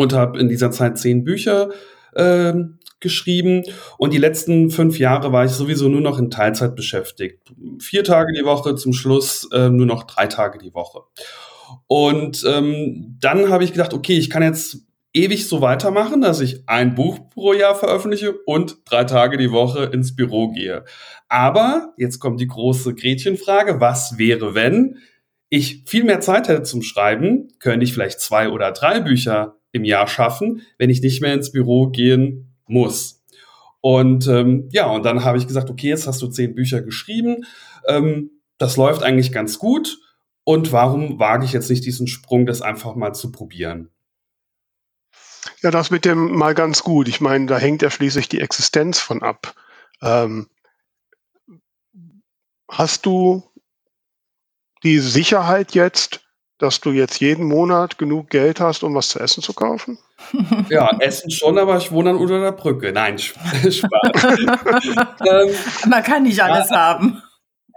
und 0.00 0.14
habe 0.14 0.40
in 0.40 0.48
dieser 0.48 0.70
Zeit 0.70 0.96
zehn 0.96 1.24
Bücher 1.24 1.68
äh, 2.14 2.54
geschrieben. 3.00 3.64
Und 3.98 4.14
die 4.14 4.18
letzten 4.18 4.70
fünf 4.70 4.98
Jahre 4.98 5.30
war 5.30 5.44
ich 5.44 5.50
sowieso 5.50 5.90
nur 5.90 6.00
noch 6.00 6.18
in 6.18 6.30
Teilzeit 6.30 6.74
beschäftigt. 6.74 7.52
Vier 7.80 8.02
Tage 8.02 8.32
die 8.32 8.46
Woche, 8.46 8.76
zum 8.76 8.94
Schluss 8.94 9.46
äh, 9.52 9.68
nur 9.68 9.84
noch 9.84 10.04
drei 10.04 10.26
Tage 10.26 10.58
die 10.58 10.72
Woche. 10.72 11.00
Und 11.86 12.44
ähm, 12.48 13.18
dann 13.20 13.50
habe 13.50 13.62
ich 13.62 13.72
gedacht, 13.72 13.92
okay, 13.92 14.16
ich 14.16 14.30
kann 14.30 14.42
jetzt 14.42 14.78
ewig 15.12 15.46
so 15.46 15.60
weitermachen, 15.60 16.22
dass 16.22 16.40
ich 16.40 16.66
ein 16.66 16.94
Buch 16.94 17.18
pro 17.28 17.52
Jahr 17.52 17.74
veröffentliche 17.74 18.32
und 18.46 18.78
drei 18.86 19.04
Tage 19.04 19.36
die 19.36 19.52
Woche 19.52 19.84
ins 19.84 20.16
Büro 20.16 20.48
gehe. 20.48 20.86
Aber 21.28 21.92
jetzt 21.98 22.20
kommt 22.20 22.40
die 22.40 22.46
große 22.46 22.94
Gretchenfrage, 22.94 23.82
was 23.82 24.16
wäre, 24.16 24.54
wenn 24.54 24.96
ich 25.50 25.82
viel 25.84 26.04
mehr 26.04 26.20
Zeit 26.20 26.48
hätte 26.48 26.62
zum 26.62 26.80
Schreiben, 26.80 27.48
könnte 27.58 27.84
ich 27.84 27.92
vielleicht 27.92 28.20
zwei 28.20 28.48
oder 28.48 28.72
drei 28.72 29.00
Bücher 29.00 29.59
im 29.72 29.84
Jahr 29.84 30.06
schaffen, 30.06 30.62
wenn 30.78 30.90
ich 30.90 31.02
nicht 31.02 31.20
mehr 31.20 31.34
ins 31.34 31.52
Büro 31.52 31.88
gehen 31.88 32.54
muss. 32.66 33.22
Und 33.80 34.26
ähm, 34.26 34.68
ja, 34.72 34.86
und 34.86 35.04
dann 35.04 35.24
habe 35.24 35.38
ich 35.38 35.46
gesagt, 35.46 35.70
okay, 35.70 35.88
jetzt 35.88 36.06
hast 36.06 36.20
du 36.20 36.28
zehn 36.28 36.54
Bücher 36.54 36.82
geschrieben, 36.82 37.44
ähm, 37.86 38.30
das 38.58 38.76
läuft 38.76 39.02
eigentlich 39.02 39.32
ganz 39.32 39.58
gut. 39.58 39.98
Und 40.44 40.72
warum 40.72 41.18
wage 41.18 41.44
ich 41.44 41.52
jetzt 41.52 41.70
nicht 41.70 41.84
diesen 41.84 42.06
Sprung, 42.06 42.44
das 42.46 42.60
einfach 42.60 42.94
mal 42.94 43.14
zu 43.14 43.32
probieren? 43.32 43.90
Ja, 45.62 45.70
das 45.70 45.90
mit 45.90 46.04
dem 46.04 46.32
mal 46.32 46.54
ganz 46.54 46.82
gut. 46.82 47.08
Ich 47.08 47.20
meine, 47.20 47.46
da 47.46 47.58
hängt 47.58 47.82
ja 47.82 47.90
schließlich 47.90 48.28
die 48.28 48.40
Existenz 48.40 48.98
von 48.98 49.22
ab. 49.22 49.54
Ähm, 50.02 50.48
hast 52.70 53.06
du 53.06 53.42
die 54.82 54.98
Sicherheit 54.98 55.72
jetzt, 55.72 56.20
dass 56.60 56.80
du 56.80 56.92
jetzt 56.92 57.20
jeden 57.20 57.46
Monat 57.46 57.98
genug 57.98 58.28
Geld 58.30 58.60
hast, 58.60 58.84
um 58.84 58.94
was 58.94 59.08
zu 59.08 59.18
essen 59.18 59.42
zu 59.42 59.52
kaufen? 59.52 59.98
Ja, 60.68 60.90
Essen 61.00 61.30
schon, 61.30 61.58
aber 61.58 61.78
ich 61.78 61.90
wohne 61.90 62.10
dann 62.10 62.18
unter 62.18 62.40
der 62.40 62.52
Brücke. 62.52 62.92
Nein, 62.92 63.18
Spaß. 63.18 63.82
ähm, 63.82 65.48
man 65.88 66.02
kann 66.02 66.22
nicht 66.24 66.40
alles 66.40 66.70
ja, 66.70 66.76
haben. 66.76 67.22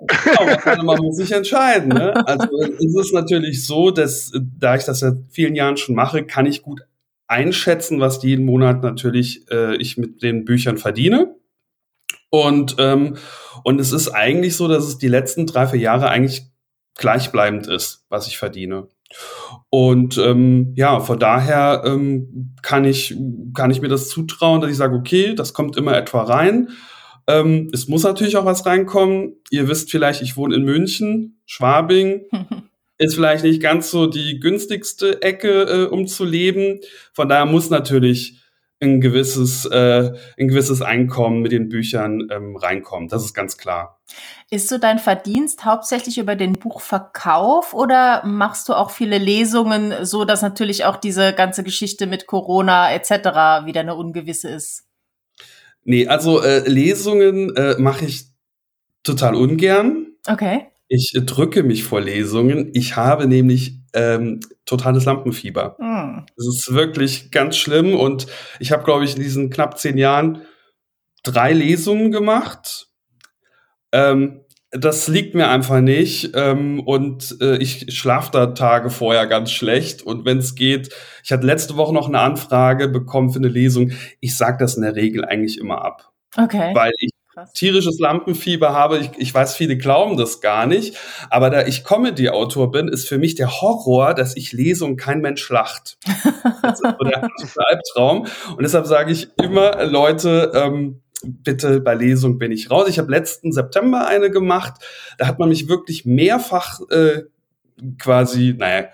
Genau, 0.06 0.84
man 0.84 0.98
muss 1.00 1.16
sich 1.16 1.32
entscheiden. 1.32 1.90
Ne? 1.90 2.14
Also 2.28 2.48
es 2.78 2.96
ist 2.96 3.14
natürlich 3.14 3.66
so, 3.66 3.90
dass 3.92 4.32
da 4.60 4.76
ich 4.76 4.84
das 4.84 5.00
seit 5.00 5.16
vielen 5.32 5.56
Jahren 5.56 5.78
schon 5.78 5.96
mache, 5.96 6.26
kann 6.26 6.46
ich 6.46 6.62
gut 6.62 6.82
einschätzen, 7.28 8.02
was 8.02 8.22
jeden 8.22 8.46
Monat 8.46 8.84
natürlich 8.84 9.50
äh, 9.50 9.76
ich 9.78 9.98
mit 9.98 10.22
den 10.22 10.44
Büchern 10.44 10.78
verdiene. 10.78 11.36
Und, 12.30 12.76
ähm, 12.80 13.18
und 13.64 13.80
es 13.80 13.92
ist 13.92 14.10
eigentlich 14.10 14.58
so, 14.58 14.68
dass 14.68 14.86
es 14.86 14.98
die 14.98 15.08
letzten 15.08 15.46
drei, 15.46 15.68
vier 15.68 15.80
Jahre 15.80 16.10
eigentlich 16.10 16.53
gleichbleibend 16.96 17.68
ist, 17.68 18.06
was 18.10 18.28
ich 18.28 18.38
verdiene. 18.38 18.88
Und 19.70 20.18
ähm, 20.18 20.74
ja, 20.76 21.00
von 21.00 21.20
daher 21.20 21.84
ähm, 21.86 22.56
kann, 22.62 22.86
ich, 22.86 23.16
kann 23.54 23.72
ich 23.72 23.82
mir 23.82 23.88
das 23.88 24.10
zutrauen, 24.10 24.62
dass 24.62 24.72
ich 24.72 24.78
sage, 24.78 24.96
okay, 24.96 25.36
das 25.36 25.54
kommt 25.54 25.78
immer 25.78 25.96
etwa 25.96 26.24
rein. 26.24 26.70
Ähm, 27.28 27.70
es 27.74 27.88
muss 27.88 28.04
natürlich 28.04 28.38
auch 28.38 28.46
was 28.46 28.66
reinkommen. 28.66 29.36
Ihr 29.50 29.68
wisst 29.68 29.92
vielleicht, 29.92 30.22
ich 30.22 30.36
wohne 30.36 30.56
in 30.56 30.64
München, 30.64 31.42
Schwabing. 31.46 32.26
ist 32.98 33.16
vielleicht 33.16 33.44
nicht 33.44 33.62
ganz 33.62 33.92
so 33.92 34.08
die 34.08 34.40
günstigste 34.40 35.22
Ecke, 35.22 35.64
äh, 35.64 35.86
um 35.86 36.08
zu 36.08 36.26
leben. 36.26 36.80
Von 37.14 37.28
daher 37.30 37.46
muss 37.46 37.70
natürlich 37.70 38.43
ein 38.84 39.02
gewisses, 39.02 39.66
äh, 39.66 40.14
ein 40.38 40.48
gewisses 40.48 40.82
Einkommen 40.82 41.42
mit 41.42 41.52
den 41.52 41.70
Büchern 41.70 42.28
ähm, 42.32 42.56
reinkommen. 42.56 43.10
Das 43.10 43.24
ist 43.24 43.34
ganz 43.34 43.58
klar. 43.58 44.00
Ist 44.50 44.70
so 44.70 44.78
dein 44.78 45.00
Verdienst 45.00 45.66
hauptsächlich 45.66 46.18
über 46.18 46.36
den 46.36 46.54
Buchverkauf 46.54 47.74
oder 47.74 48.24
machst 48.26 48.70
du 48.70 48.74
auch 48.74 48.92
viele 48.92 49.18
Lesungen, 49.18 50.06
so 50.06 50.26
dass 50.26 50.42
natürlich 50.42 50.86
auch 50.86 50.98
diese 50.98 51.34
ganze 51.34 51.64
Geschichte 51.64 52.06
mit 52.06 52.28
Corona 52.28 52.94
etc. 52.94 53.66
wieder 53.66 53.82
eine 53.82 53.96
ungewisse 53.96 54.50
ist? 54.50 54.84
Nee, 55.86 56.08
also 56.08 56.42
äh, 56.42 56.68
Lesungen 56.68 57.56
äh, 57.56 57.76
mache 57.80 58.06
ich 58.06 58.26
total 59.04 59.36
ungern. 59.36 60.08
Okay. 60.28 60.68
Ich 60.88 61.14
drücke 61.26 61.64
mich 61.64 61.84
vor 61.84 62.02
Lesungen. 62.02 62.72
Ich 62.74 62.96
habe 62.96 63.28
nämlich 63.28 63.80
ähm, 63.94 64.40
totales 64.66 65.06
Lampenfieber. 65.06 65.78
Mm. 65.80 66.26
Das 66.36 66.48
ist 66.48 66.74
wirklich 66.74 67.32
ganz 67.32 67.58
schlimm. 67.58 67.96
Und 67.96 68.28
ich 68.60 68.72
habe, 68.72 68.84
glaube 68.84 69.06
ich, 69.06 69.16
in 69.16 69.22
diesen 69.22 69.50
knapp 69.50 69.80
zehn 69.80 69.98
Jahren 69.98 70.42
drei 71.24 71.54
Lesungen 71.54 72.12
gemacht. 72.12 72.88
Ähm, 73.92 74.42
das 74.72 75.08
liegt 75.08 75.36
mir 75.36 75.50
einfach 75.50 75.82
nicht. 75.82 76.32
Ähm, 76.36 76.80
und 76.80 77.38
äh, 77.42 77.58
ich 77.58 77.96
schlafe 77.96 78.32
da 78.32 78.48
Tage 78.48 78.90
vorher 78.90 79.28
ganz 79.28 79.52
schlecht. 79.52 80.02
Und 80.02 80.26
wenn 80.26 80.40
es 80.40 80.56
geht, 80.56 80.94
ich 81.24 81.32
hatte 81.32 81.46
letzte 81.46 81.78
Woche 81.78 81.94
noch 81.94 82.08
eine 82.08 82.20
Anfrage 82.20 82.90
bekommen 82.90 83.32
für 83.32 83.40
eine 83.40 83.48
Lesung. 83.48 83.92
Ich 84.20 84.36
sage 84.36 84.58
das 84.60 84.76
in 84.76 84.84
der 84.84 84.96
Regel 84.96 85.24
eigentlich 85.24 85.60
immer 85.60 85.84
ab. 85.86 86.12
Okay. 86.36 86.74
Weil 86.74 86.92
ich 86.98 87.12
Krass. 87.34 87.52
tierisches 87.54 87.98
Lampenfieber 87.98 88.74
habe. 88.74 89.00
Ich, 89.00 89.10
ich 89.18 89.34
weiß, 89.34 89.56
viele 89.56 89.76
glauben 89.76 90.18
das 90.18 90.40
gar 90.40 90.68
nicht. 90.68 90.96
Aber 91.32 91.50
da 91.50 91.66
ich 91.66 91.84
Comedy-Autor 91.84 92.70
bin, 92.70 92.88
ist 92.88 93.10
für 93.10 93.18
mich 93.18 93.34
der 93.34 93.60
Horror, 93.60 94.14
dass 94.14 94.36
ich 94.36 94.54
lese 94.54 94.86
und 94.86 94.98
kein 94.98 95.20
Mensch 95.20 95.50
lacht. 95.50 95.98
Das 96.62 96.80
ist 96.80 96.84
so 96.84 97.04
der 97.04 97.24
Albtraum. 97.58 98.28
Und 98.56 98.62
deshalb 98.62 98.86
sage 98.86 99.12
ich 99.12 99.30
immer, 99.42 99.84
Leute, 99.84 100.52
ähm, 100.54 101.02
bitte 101.24 101.80
bei 101.82 101.96
Lesung 101.96 102.38
bin 102.38 102.52
ich 102.52 102.70
raus. 102.70 102.88
Ich 102.88 103.00
habe 103.00 103.10
letzten 103.10 103.52
September 103.52 104.06
eine 104.06 104.30
gemacht. 104.30 104.74
Da 105.18 105.26
hat 105.26 105.40
man 105.40 105.50
mich 105.50 105.68
wirklich 105.68 106.06
mehrfach 106.06 106.82
äh, 106.92 107.24
quasi, 107.98 108.54
naja, 108.56 108.90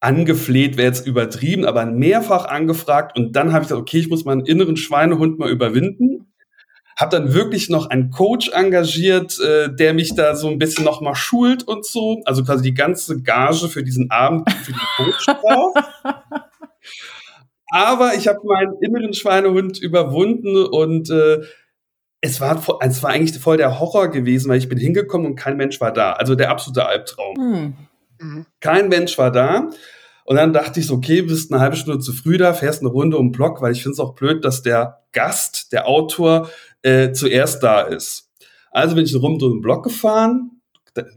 angefleht 0.00 0.76
wäre 0.76 0.88
jetzt 0.88 1.06
übertrieben, 1.06 1.64
aber 1.64 1.86
mehrfach 1.86 2.46
angefragt. 2.46 3.16
Und 3.16 3.36
dann 3.36 3.52
habe 3.52 3.62
ich 3.62 3.68
gesagt, 3.68 3.80
okay, 3.80 3.98
ich 3.98 4.08
muss 4.08 4.24
meinen 4.24 4.44
inneren 4.44 4.76
Schweinehund 4.76 5.38
mal 5.38 5.50
überwinden 5.50 6.26
habe 6.96 7.16
dann 7.16 7.34
wirklich 7.34 7.68
noch 7.68 7.90
einen 7.90 8.10
Coach 8.10 8.50
engagiert, 8.52 9.38
äh, 9.38 9.74
der 9.74 9.92
mich 9.92 10.14
da 10.14 10.34
so 10.34 10.48
ein 10.48 10.58
bisschen 10.58 10.84
noch 10.84 11.02
mal 11.02 11.14
schult 11.14 11.62
und 11.62 11.84
so. 11.84 12.22
Also 12.24 12.42
quasi 12.42 12.62
die 12.62 12.74
ganze 12.74 13.22
Gage 13.22 13.68
für 13.68 13.82
diesen 13.82 14.10
Abend 14.10 14.50
für 14.50 14.72
den 14.72 14.80
Coach 14.96 15.26
braucht. 15.42 15.84
Aber 17.68 18.14
ich 18.14 18.28
habe 18.28 18.40
meinen 18.44 18.76
inneren 18.80 19.12
Schweinehund 19.12 19.78
überwunden 19.78 20.56
und 20.64 21.10
äh, 21.10 21.42
es 22.22 22.40
war, 22.40 22.62
es 22.80 23.02
war 23.02 23.10
eigentlich 23.10 23.38
voll 23.38 23.58
der 23.58 23.78
Horror 23.78 24.08
gewesen, 24.08 24.48
weil 24.48 24.58
ich 24.58 24.68
bin 24.68 24.78
hingekommen 24.78 25.26
und 25.26 25.36
kein 25.36 25.58
Mensch 25.58 25.80
war 25.80 25.92
da. 25.92 26.12
Also 26.12 26.34
der 26.34 26.50
absolute 26.50 26.86
Albtraum. 26.86 27.36
Hm. 27.36 27.74
Mhm. 28.18 28.46
Kein 28.60 28.88
Mensch 28.88 29.18
war 29.18 29.30
da. 29.30 29.70
Und 30.24 30.36
dann 30.36 30.52
dachte 30.52 30.80
ich 30.80 30.86
so, 30.86 30.94
okay, 30.94 31.22
bist 31.22 31.52
eine 31.52 31.60
halbe 31.60 31.76
Stunde 31.76 32.00
zu 32.00 32.12
früh 32.12 32.36
da, 32.36 32.52
fährst 32.52 32.80
eine 32.80 32.90
Runde 32.90 33.16
um 33.16 33.28
den 33.28 33.32
Block, 33.32 33.62
weil 33.62 33.72
ich 33.72 33.82
finde 33.82 33.92
es 33.92 34.00
auch 34.00 34.14
blöd, 34.14 34.44
dass 34.44 34.62
der 34.62 35.04
Gast, 35.12 35.72
der 35.72 35.86
Autor, 35.86 36.50
äh, 36.86 37.12
zuerst 37.12 37.62
da 37.64 37.80
ist. 37.80 38.30
Also 38.70 38.94
bin 38.94 39.04
ich 39.04 39.12
eine 39.12 39.20
Runde 39.20 39.46
um 39.46 39.54
den 39.54 39.60
Block 39.60 39.82
gefahren, 39.82 40.52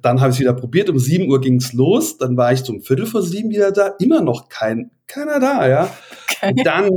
dann 0.01 0.19
habe 0.19 0.31
ich 0.31 0.37
es 0.37 0.39
wieder 0.41 0.53
probiert, 0.53 0.89
um 0.89 0.97
7 0.97 1.29
Uhr 1.29 1.39
ging 1.39 1.55
es 1.57 1.73
los, 1.73 2.17
dann 2.17 2.35
war 2.35 2.51
ich 2.51 2.61
so 2.61 2.73
um 2.73 2.81
Viertel 2.81 3.05
vor 3.05 3.21
sieben 3.21 3.49
wieder 3.49 3.71
da, 3.71 3.95
immer 3.99 4.21
noch 4.21 4.49
kein, 4.49 4.91
keiner 5.07 5.39
da, 5.39 5.67
ja. 5.67 5.89
Okay. 6.23 6.49
Und 6.49 6.65
dann 6.65 6.89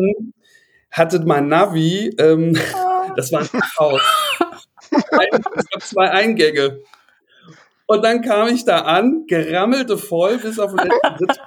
hatte 0.90 1.20
mein 1.20 1.48
Navi, 1.48 2.14
ähm, 2.18 2.56
ah. 2.74 3.12
das 3.14 3.30
war 3.30 3.42
ein 3.42 3.60
Haus. 3.78 4.00
zwei 5.80 6.10
Eingänge. 6.10 6.80
Und 7.86 8.02
dann 8.02 8.22
kam 8.22 8.48
ich 8.48 8.64
da 8.64 8.80
an, 8.80 9.26
gerammelte 9.26 9.98
voll 9.98 10.38
bis 10.38 10.58
auf 10.58 10.74
den 10.74 10.88
letzten 10.88 11.18
Sitz. 11.18 11.38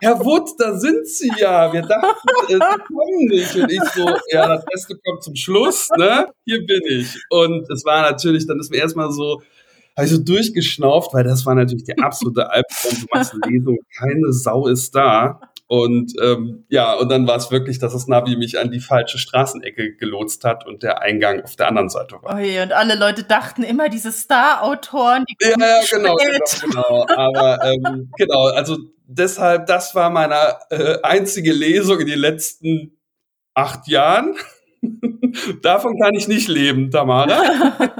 Herr 0.00 0.18
Wood, 0.24 0.50
da 0.58 0.76
sind 0.76 1.06
Sie 1.06 1.30
ja. 1.38 1.72
Wir 1.72 1.82
dachten, 1.82 2.28
äh, 2.48 2.52
Sie 2.52 2.58
kommen 2.58 3.26
nicht. 3.28 3.56
Und 3.56 3.70
ich 3.70 3.82
so, 3.94 4.08
ja, 4.30 4.48
das 4.48 4.64
Beste 4.64 4.98
kommt 5.04 5.22
zum 5.22 5.36
Schluss, 5.36 5.88
ne? 5.96 6.26
Hier 6.44 6.64
bin 6.66 6.82
ich. 6.88 7.14
Und 7.30 7.70
es 7.70 7.84
war 7.84 8.02
natürlich, 8.02 8.46
dann 8.46 8.58
ist 8.58 8.70
mir 8.70 8.78
erstmal 8.78 9.10
so, 9.12 9.42
habe 9.96 10.06
ich 10.06 10.12
so 10.12 10.18
durchgeschnauft, 10.18 11.14
weil 11.14 11.24
das 11.24 11.46
war 11.46 11.54
natürlich 11.54 11.84
der 11.84 11.96
absolute 12.02 12.50
Albtraum. 12.50 13.00
Du 13.00 13.06
machst 13.12 13.32
eine 13.32 13.52
Lesung, 13.52 13.78
keine 13.96 14.32
Sau 14.32 14.66
ist 14.66 14.94
da. 14.94 15.40
Und 15.66 16.12
ähm, 16.20 16.64
ja, 16.68 16.94
und 16.94 17.10
dann 17.10 17.26
war 17.26 17.36
es 17.36 17.50
wirklich, 17.50 17.78
dass 17.78 17.94
das 17.94 18.06
Navi 18.06 18.36
mich 18.36 18.58
an 18.58 18.70
die 18.70 18.80
falsche 18.80 19.18
Straßenecke 19.18 19.96
gelotst 19.96 20.44
hat 20.44 20.66
und 20.66 20.82
der 20.82 21.00
Eingang 21.00 21.42
auf 21.42 21.56
der 21.56 21.68
anderen 21.68 21.88
Seite 21.88 22.16
war. 22.22 22.38
Oh 22.38 22.62
und 22.62 22.72
alle 22.72 22.96
Leute 22.96 23.24
dachten 23.24 23.62
immer, 23.62 23.88
diese 23.88 24.12
Star-Autoren, 24.12 25.24
die 25.24 25.36
kommen 25.36 25.60
Ja, 25.60 25.80
ja 25.80 25.82
genau, 25.90 26.16
genau, 26.16 27.06
genau. 27.06 27.06
Aber 27.16 27.64
ähm, 27.64 28.10
genau, 28.18 28.48
also 28.48 28.76
deshalb, 29.04 29.66
das 29.66 29.94
war 29.94 30.10
meine 30.10 30.58
äh, 30.70 30.98
einzige 31.02 31.52
Lesung 31.52 32.00
in 32.00 32.06
den 32.06 32.18
letzten 32.18 32.98
acht 33.54 33.86
Jahren. 33.88 34.36
Davon 35.62 35.98
kann 35.98 36.14
ich 36.14 36.28
nicht 36.28 36.48
leben, 36.48 36.90
Tamara. 36.90 37.96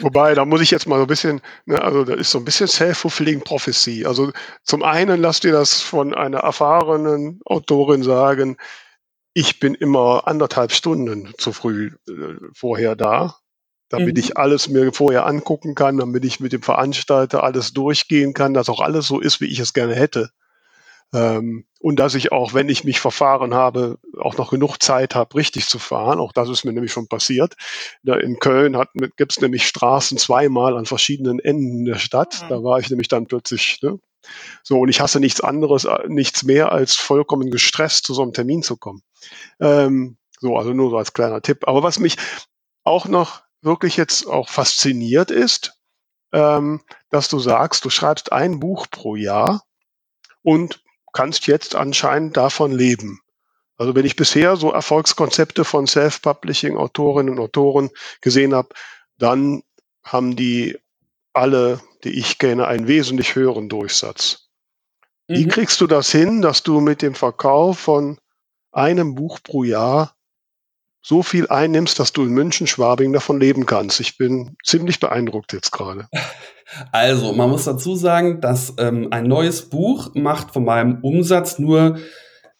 Wobei, 0.00 0.34
da 0.34 0.44
muss 0.44 0.60
ich 0.60 0.70
jetzt 0.70 0.88
mal 0.88 0.96
so 0.96 1.02
ein 1.02 1.08
bisschen, 1.08 1.40
ne, 1.66 1.80
also 1.80 2.04
da 2.04 2.14
ist 2.14 2.30
so 2.30 2.38
ein 2.38 2.44
bisschen 2.44 2.68
self-fulfilling 2.68 3.42
prophecy. 3.42 4.04
Also 4.06 4.32
zum 4.62 4.82
einen 4.82 5.20
lass 5.20 5.40
dir 5.40 5.52
das 5.52 5.80
von 5.80 6.14
einer 6.14 6.38
erfahrenen 6.38 7.40
Autorin 7.44 8.02
sagen, 8.02 8.56
ich 9.34 9.60
bin 9.60 9.74
immer 9.74 10.26
anderthalb 10.26 10.72
Stunden 10.72 11.32
zu 11.38 11.52
früh 11.52 11.92
äh, 12.08 12.12
vorher 12.54 12.96
da, 12.96 13.36
damit 13.92 14.16
mhm. 14.16 14.20
ich 14.20 14.36
alles 14.38 14.68
mir 14.68 14.92
vorher 14.92 15.26
angucken 15.26 15.74
kann, 15.74 15.98
damit 15.98 16.24
ich 16.24 16.40
mit 16.40 16.52
dem 16.52 16.62
Veranstalter 16.62 17.44
alles 17.44 17.74
durchgehen 17.74 18.32
kann, 18.32 18.54
dass 18.54 18.70
auch 18.70 18.80
alles 18.80 19.06
so 19.06 19.20
ist, 19.20 19.40
wie 19.42 19.46
ich 19.46 19.58
es 19.58 19.74
gerne 19.74 19.94
hätte. 19.94 20.30
Ähm, 21.14 21.66
und 21.78 21.96
dass 22.00 22.14
ich 22.14 22.32
auch, 22.32 22.54
wenn 22.54 22.70
ich 22.70 22.84
mich 22.84 23.00
verfahren 23.00 23.52
habe, 23.52 23.98
auch 24.18 24.38
noch 24.38 24.50
genug 24.50 24.78
Zeit 24.82 25.14
habe, 25.14 25.34
richtig 25.34 25.66
zu 25.66 25.78
fahren. 25.78 26.20
Auch 26.20 26.32
das 26.32 26.48
ist 26.48 26.64
mir 26.64 26.72
nämlich 26.72 26.90
schon 26.92 27.06
passiert. 27.06 27.54
Da 28.02 28.16
in 28.16 28.38
Köln 28.38 28.82
gibt 29.18 29.32
es 29.32 29.40
nämlich 29.42 29.66
Straßen 29.66 30.16
zweimal 30.16 30.74
an 30.78 30.86
verschiedenen 30.86 31.38
Enden 31.38 31.84
der 31.84 31.98
Stadt. 31.98 32.44
Mhm. 32.44 32.48
Da 32.48 32.64
war 32.64 32.78
ich 32.78 32.88
nämlich 32.88 33.08
dann 33.08 33.26
plötzlich, 33.26 33.78
ne? 33.82 33.98
So, 34.62 34.78
und 34.78 34.88
ich 34.88 35.00
hasse 35.00 35.20
nichts 35.20 35.42
anderes, 35.42 35.84
äh, 35.84 35.98
nichts 36.06 36.44
mehr, 36.44 36.72
als 36.72 36.94
vollkommen 36.94 37.50
gestresst 37.50 38.06
zu 38.06 38.14
so 38.14 38.22
einem 38.22 38.32
Termin 38.32 38.62
zu 38.62 38.78
kommen. 38.78 39.02
Ähm, 39.60 40.16
so, 40.40 40.56
also 40.56 40.72
nur 40.72 40.88
so 40.88 40.96
als 40.96 41.12
kleiner 41.12 41.42
Tipp. 41.42 41.68
Aber 41.68 41.82
was 41.82 41.98
mich 41.98 42.16
auch 42.84 43.06
noch 43.06 43.42
wirklich 43.62 43.96
jetzt 43.96 44.26
auch 44.26 44.48
fasziniert 44.48 45.30
ist, 45.30 45.80
ähm, 46.32 46.82
dass 47.10 47.28
du 47.28 47.38
sagst, 47.38 47.84
du 47.84 47.90
schreibst 47.90 48.32
ein 48.32 48.60
Buch 48.60 48.86
pro 48.90 49.16
Jahr 49.16 49.64
und 50.42 50.82
kannst 51.12 51.46
jetzt 51.46 51.74
anscheinend 51.74 52.36
davon 52.36 52.72
leben. 52.72 53.20
Also 53.76 53.94
wenn 53.94 54.06
ich 54.06 54.16
bisher 54.16 54.56
so 54.56 54.72
Erfolgskonzepte 54.72 55.64
von 55.64 55.86
Self-Publishing-Autorinnen 55.86 57.32
und 57.34 57.40
Autoren 57.40 57.90
gesehen 58.20 58.54
habe, 58.54 58.68
dann 59.18 59.62
haben 60.02 60.36
die 60.36 60.78
alle, 61.32 61.80
die 62.04 62.10
ich 62.10 62.38
kenne, 62.38 62.66
einen 62.66 62.86
wesentlich 62.86 63.34
höheren 63.34 63.68
Durchsatz. 63.68 64.48
Mhm. 65.28 65.34
Wie 65.34 65.48
kriegst 65.48 65.80
du 65.80 65.86
das 65.86 66.10
hin, 66.10 66.42
dass 66.42 66.62
du 66.62 66.80
mit 66.80 67.02
dem 67.02 67.14
Verkauf 67.14 67.78
von 67.78 68.18
einem 68.72 69.14
Buch 69.14 69.38
pro 69.42 69.64
Jahr 69.64 70.14
so 71.02 71.22
viel 71.22 71.48
einnimmst, 71.48 71.98
dass 71.98 72.12
du 72.12 72.22
in 72.22 72.30
München, 72.30 72.66
Schwabing 72.66 73.12
davon 73.12 73.40
leben 73.40 73.66
kannst? 73.66 74.00
Ich 74.00 74.16
bin 74.16 74.56
ziemlich 74.64 75.00
beeindruckt 75.00 75.52
jetzt 75.52 75.72
gerade. 75.72 76.08
Also, 76.90 77.34
man 77.34 77.50
muss 77.50 77.64
dazu 77.64 77.96
sagen, 77.96 78.40
dass 78.40 78.72
ähm, 78.78 79.08
ein 79.10 79.24
neues 79.24 79.68
Buch 79.68 80.14
macht 80.14 80.52
von 80.54 80.64
meinem 80.64 81.00
Umsatz 81.02 81.58
nur 81.58 81.98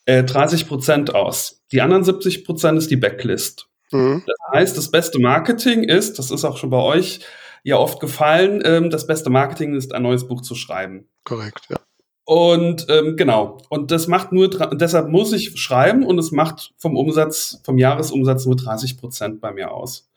äh, 0.05 0.23
30 0.23 0.69
Prozent 0.69 1.15
aus. 1.15 1.63
Die 1.73 1.81
anderen 1.81 2.05
70 2.05 2.45
Prozent 2.45 2.77
ist 2.77 2.91
die 2.91 2.97
Backlist. 2.97 3.69
Mhm. 3.91 4.23
Das 4.27 4.37
heißt, 4.55 4.77
das 4.77 4.91
beste 4.91 5.19
Marketing 5.19 5.85
ist, 5.85 6.19
das 6.19 6.31
ist 6.31 6.45
auch 6.45 6.59
schon 6.59 6.69
bei 6.69 6.83
euch 6.83 7.21
ja 7.63 7.77
oft 7.77 8.01
gefallen, 8.01 8.61
ähm, 8.65 8.91
das 8.91 9.07
beste 9.07 9.31
Marketing 9.31 9.75
ist, 9.75 9.95
ein 9.95 10.03
neues 10.03 10.27
Buch 10.27 10.43
zu 10.43 10.55
schreiben. 10.55 11.09
Korrekt, 11.25 11.69
ja. 11.71 11.79
Und 12.25 12.87
ähm, 12.89 13.17
genau, 13.17 13.59
und 13.69 13.91
das 13.91 14.07
macht 14.07 14.31
nur, 14.31 14.49
deshalb 14.49 15.09
muss 15.09 15.33
ich 15.33 15.59
schreiben 15.59 16.07
und 16.07 16.19
es 16.19 16.31
macht 16.31 16.73
vom 16.79 16.97
Umsatz, 16.97 17.61
vom 17.65 17.79
Jahresumsatz 17.79 18.47
nur 18.47 18.57
30 18.57 18.99
Prozent 18.99 19.41
bei 19.41 19.53
mir 19.53 19.73
aus. 19.73 20.09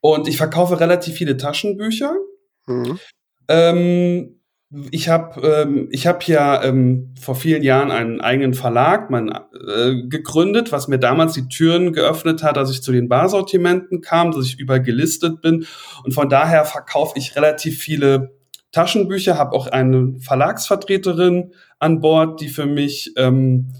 Und 0.00 0.26
ich 0.26 0.36
verkaufe 0.36 0.80
relativ 0.80 1.14
viele 1.14 1.36
Taschenbücher. 1.36 2.14
Mhm. 2.66 2.98
Ähm, 3.48 4.40
ich 4.90 5.08
habe 5.08 5.40
ähm, 5.46 5.88
ich 5.92 6.08
hab 6.08 6.26
ja 6.26 6.62
ähm, 6.64 7.14
vor 7.20 7.36
vielen 7.36 7.62
Jahren 7.62 7.92
einen 7.92 8.20
eigenen 8.20 8.54
Verlag 8.54 9.10
mein, 9.10 9.28
äh, 9.28 10.02
gegründet, 10.08 10.72
was 10.72 10.88
mir 10.88 10.98
damals 10.98 11.34
die 11.34 11.48
Türen 11.48 11.92
geöffnet 11.92 12.42
hat, 12.42 12.58
als 12.58 12.72
ich 12.72 12.82
zu 12.82 12.90
den 12.90 13.08
Barsortimenten 13.08 14.00
kam, 14.00 14.32
dass 14.32 14.46
ich 14.46 14.58
überall 14.58 14.82
gelistet 14.82 15.40
bin. 15.40 15.66
Und 16.04 16.12
von 16.12 16.28
daher 16.28 16.64
verkaufe 16.64 17.16
ich 17.16 17.36
relativ 17.36 17.78
viele 17.78 18.35
Taschenbücher, 18.72 19.38
habe 19.38 19.52
auch 19.52 19.66
eine 19.66 20.14
Verlagsvertreterin 20.20 21.52
an 21.78 22.00
Bord, 22.00 22.40
die 22.40 22.48
für 22.48 22.66
mich 22.66 23.12
ähm, 23.16 23.72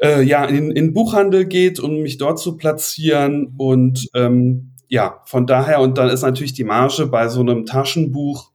äh, 0.00 0.22
ja 0.22 0.44
in, 0.44 0.70
in 0.70 0.92
Buchhandel 0.92 1.44
geht, 1.44 1.80
um 1.80 2.02
mich 2.02 2.18
dort 2.18 2.38
zu 2.38 2.56
platzieren. 2.56 3.54
Und 3.56 4.08
ähm, 4.14 4.72
ja, 4.88 5.22
von 5.26 5.46
daher, 5.46 5.80
und 5.80 5.98
dann 5.98 6.08
ist 6.08 6.22
natürlich 6.22 6.54
die 6.54 6.64
Marge 6.64 7.06
bei 7.06 7.28
so 7.28 7.40
einem 7.40 7.66
Taschenbuch 7.66 8.54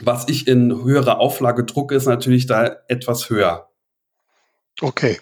was 0.00 0.28
ich 0.28 0.48
in 0.48 0.82
höherer 0.84 1.20
Auflage 1.20 1.64
drucke, 1.64 1.94
ist 1.94 2.06
natürlich 2.06 2.46
da 2.46 2.76
etwas 2.88 3.30
höher. 3.30 3.68
Okay. 4.80 5.20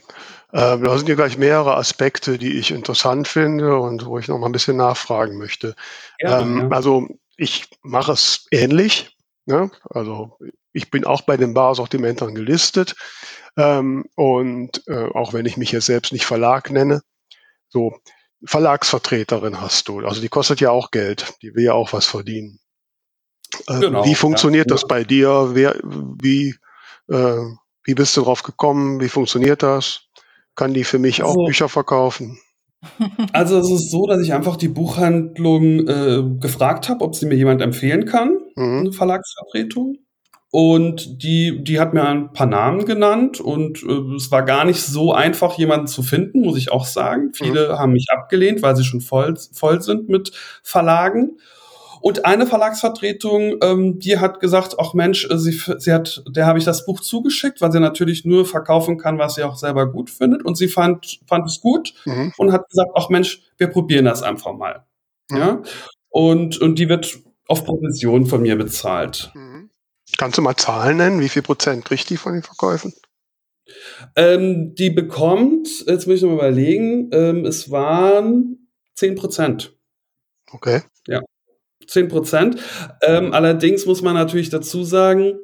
Äh, 0.52 0.78
da 0.78 0.96
sind 0.96 1.06
hier 1.06 1.16
gleich 1.16 1.36
mehrere 1.36 1.76
Aspekte, 1.76 2.38
die 2.38 2.58
ich 2.58 2.70
interessant 2.70 3.28
finde 3.28 3.76
und 3.76 4.06
wo 4.06 4.18
ich 4.18 4.28
noch 4.28 4.38
mal 4.38 4.46
ein 4.46 4.52
bisschen 4.52 4.76
nachfragen 4.76 5.36
möchte. 5.36 5.74
Ja, 6.20 6.40
ähm, 6.40 6.58
ja. 6.58 6.68
Also 6.68 7.06
ich 7.36 7.68
mache 7.82 8.12
es 8.12 8.46
ähnlich. 8.50 9.16
Ne? 9.48 9.70
Also 9.88 10.36
ich 10.72 10.90
bin 10.90 11.04
auch 11.04 11.22
bei 11.22 11.38
den 11.38 11.54
Barsortimentern 11.54 12.34
gelistet. 12.34 12.94
Ähm, 13.56 14.04
und 14.14 14.82
äh, 14.86 15.06
auch 15.14 15.32
wenn 15.32 15.46
ich 15.46 15.56
mich 15.56 15.72
jetzt 15.72 15.86
selbst 15.86 16.12
nicht 16.12 16.26
Verlag 16.26 16.70
nenne, 16.70 17.00
so 17.70 17.94
Verlagsvertreterin 18.44 19.60
hast 19.60 19.88
du. 19.88 20.00
Also 20.00 20.20
die 20.20 20.28
kostet 20.28 20.60
ja 20.60 20.70
auch 20.70 20.90
Geld. 20.90 21.32
Die 21.42 21.54
will 21.54 21.64
ja 21.64 21.72
auch 21.72 21.94
was 21.94 22.04
verdienen. 22.04 22.60
Äh, 23.66 23.80
genau, 23.80 24.04
wie 24.04 24.14
funktioniert 24.14 24.68
ja. 24.68 24.74
das 24.74 24.86
bei 24.86 25.02
dir? 25.02 25.50
Wer, 25.54 25.76
wie, 25.82 26.54
äh, 27.08 27.40
wie 27.84 27.94
bist 27.94 28.14
du 28.16 28.22
drauf 28.22 28.42
gekommen? 28.42 29.00
Wie 29.00 29.08
funktioniert 29.08 29.62
das? 29.62 30.02
Kann 30.56 30.74
die 30.74 30.84
für 30.84 30.98
mich 30.98 31.24
also, 31.24 31.40
auch 31.40 31.46
Bücher 31.46 31.70
verkaufen? 31.70 32.38
Also 33.32 33.58
es 33.58 33.70
ist 33.70 33.90
so, 33.90 34.06
dass 34.06 34.22
ich 34.22 34.32
einfach 34.32 34.56
die 34.56 34.68
Buchhandlung 34.68 35.88
äh, 35.88 36.22
gefragt 36.38 36.88
habe, 36.88 37.04
ob 37.04 37.16
sie 37.16 37.26
mir 37.26 37.34
jemand 37.34 37.60
empfehlen 37.60 38.04
kann, 38.04 38.38
mhm. 38.58 38.78
eine 38.80 38.92
Verlagsvertretung. 38.92 39.98
Und 40.50 41.22
die, 41.22 41.62
die 41.62 41.78
hat 41.78 41.92
mir 41.92 42.04
ein 42.04 42.32
paar 42.32 42.46
Namen 42.46 42.86
genannt 42.86 43.38
und 43.38 43.82
äh, 43.82 44.14
es 44.16 44.30
war 44.30 44.42
gar 44.42 44.64
nicht 44.64 44.80
so 44.80 45.12
einfach, 45.12 45.58
jemanden 45.58 45.88
zu 45.88 46.02
finden, 46.02 46.40
muss 46.40 46.56
ich 46.56 46.72
auch 46.72 46.86
sagen. 46.86 47.32
Viele 47.34 47.68
mhm. 47.68 47.78
haben 47.78 47.92
mich 47.92 48.06
abgelehnt, 48.10 48.62
weil 48.62 48.74
sie 48.74 48.84
schon 48.84 49.02
voll, 49.02 49.36
voll 49.52 49.82
sind 49.82 50.08
mit 50.08 50.32
Verlagen. 50.62 51.36
Und 52.00 52.24
eine 52.24 52.46
Verlagsvertretung, 52.46 53.56
ähm, 53.62 53.98
die 53.98 54.18
hat 54.18 54.40
gesagt, 54.40 54.76
ach 54.78 54.94
Mensch, 54.94 55.28
äh, 55.30 55.36
sie, 55.36 55.60
sie 55.78 55.92
hat, 55.92 56.22
der 56.28 56.46
habe 56.46 56.58
ich 56.58 56.64
das 56.64 56.86
Buch 56.86 57.00
zugeschickt, 57.00 57.60
weil 57.60 57.72
sie 57.72 57.80
natürlich 57.80 58.24
nur 58.24 58.46
verkaufen 58.46 58.96
kann, 58.96 59.18
was 59.18 59.34
sie 59.34 59.42
auch 59.42 59.56
selber 59.56 59.90
gut 59.90 60.08
findet. 60.08 60.44
Und 60.44 60.56
sie 60.56 60.68
fand, 60.68 61.20
fand 61.26 61.46
es 61.46 61.60
gut 61.60 61.92
mhm. 62.06 62.32
und 62.38 62.52
hat 62.52 62.68
gesagt, 62.70 62.90
ach 62.94 63.10
Mensch, 63.10 63.42
wir 63.58 63.66
probieren 63.66 64.06
das 64.06 64.22
einfach 64.22 64.54
mal. 64.54 64.86
Mhm. 65.30 65.36
Ja. 65.36 65.62
Und, 66.08 66.58
und 66.58 66.78
die 66.78 66.88
wird 66.88 67.18
auf 67.48 67.64
Provision 67.64 68.26
von 68.26 68.42
mir 68.42 68.56
bezahlt. 68.56 69.32
Mhm. 69.34 69.70
Kannst 70.16 70.38
du 70.38 70.42
mal 70.42 70.56
Zahlen 70.56 70.98
nennen? 70.98 71.20
Wie 71.20 71.28
viel 71.28 71.42
Prozent 71.42 71.84
kriegt 71.84 72.08
die 72.08 72.16
von 72.16 72.34
den 72.34 72.42
Verkäufen? 72.42 72.92
Ähm, 74.16 74.74
die 74.74 74.90
bekommt, 74.90 75.68
jetzt 75.86 76.06
muss 76.06 76.16
ich 76.16 76.22
noch 76.22 76.30
mal 76.30 76.36
überlegen, 76.36 77.10
ähm, 77.12 77.44
es 77.44 77.70
waren 77.70 78.68
10 78.94 79.16
Prozent. 79.16 79.76
Okay. 80.50 80.82
Ja, 81.06 81.20
10 81.86 82.08
Prozent. 82.08 82.56
Ähm, 83.02 83.32
allerdings 83.32 83.84
muss 83.84 84.00
man 84.00 84.14
natürlich 84.14 84.48
dazu 84.48 84.84
sagen, 84.84 85.38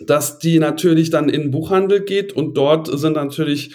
dass 0.00 0.38
die 0.38 0.58
natürlich 0.58 1.10
dann 1.10 1.28
in 1.28 1.42
den 1.42 1.50
Buchhandel 1.50 2.04
geht 2.04 2.32
und 2.32 2.54
dort 2.54 2.86
sind 2.98 3.14
natürlich 3.14 3.74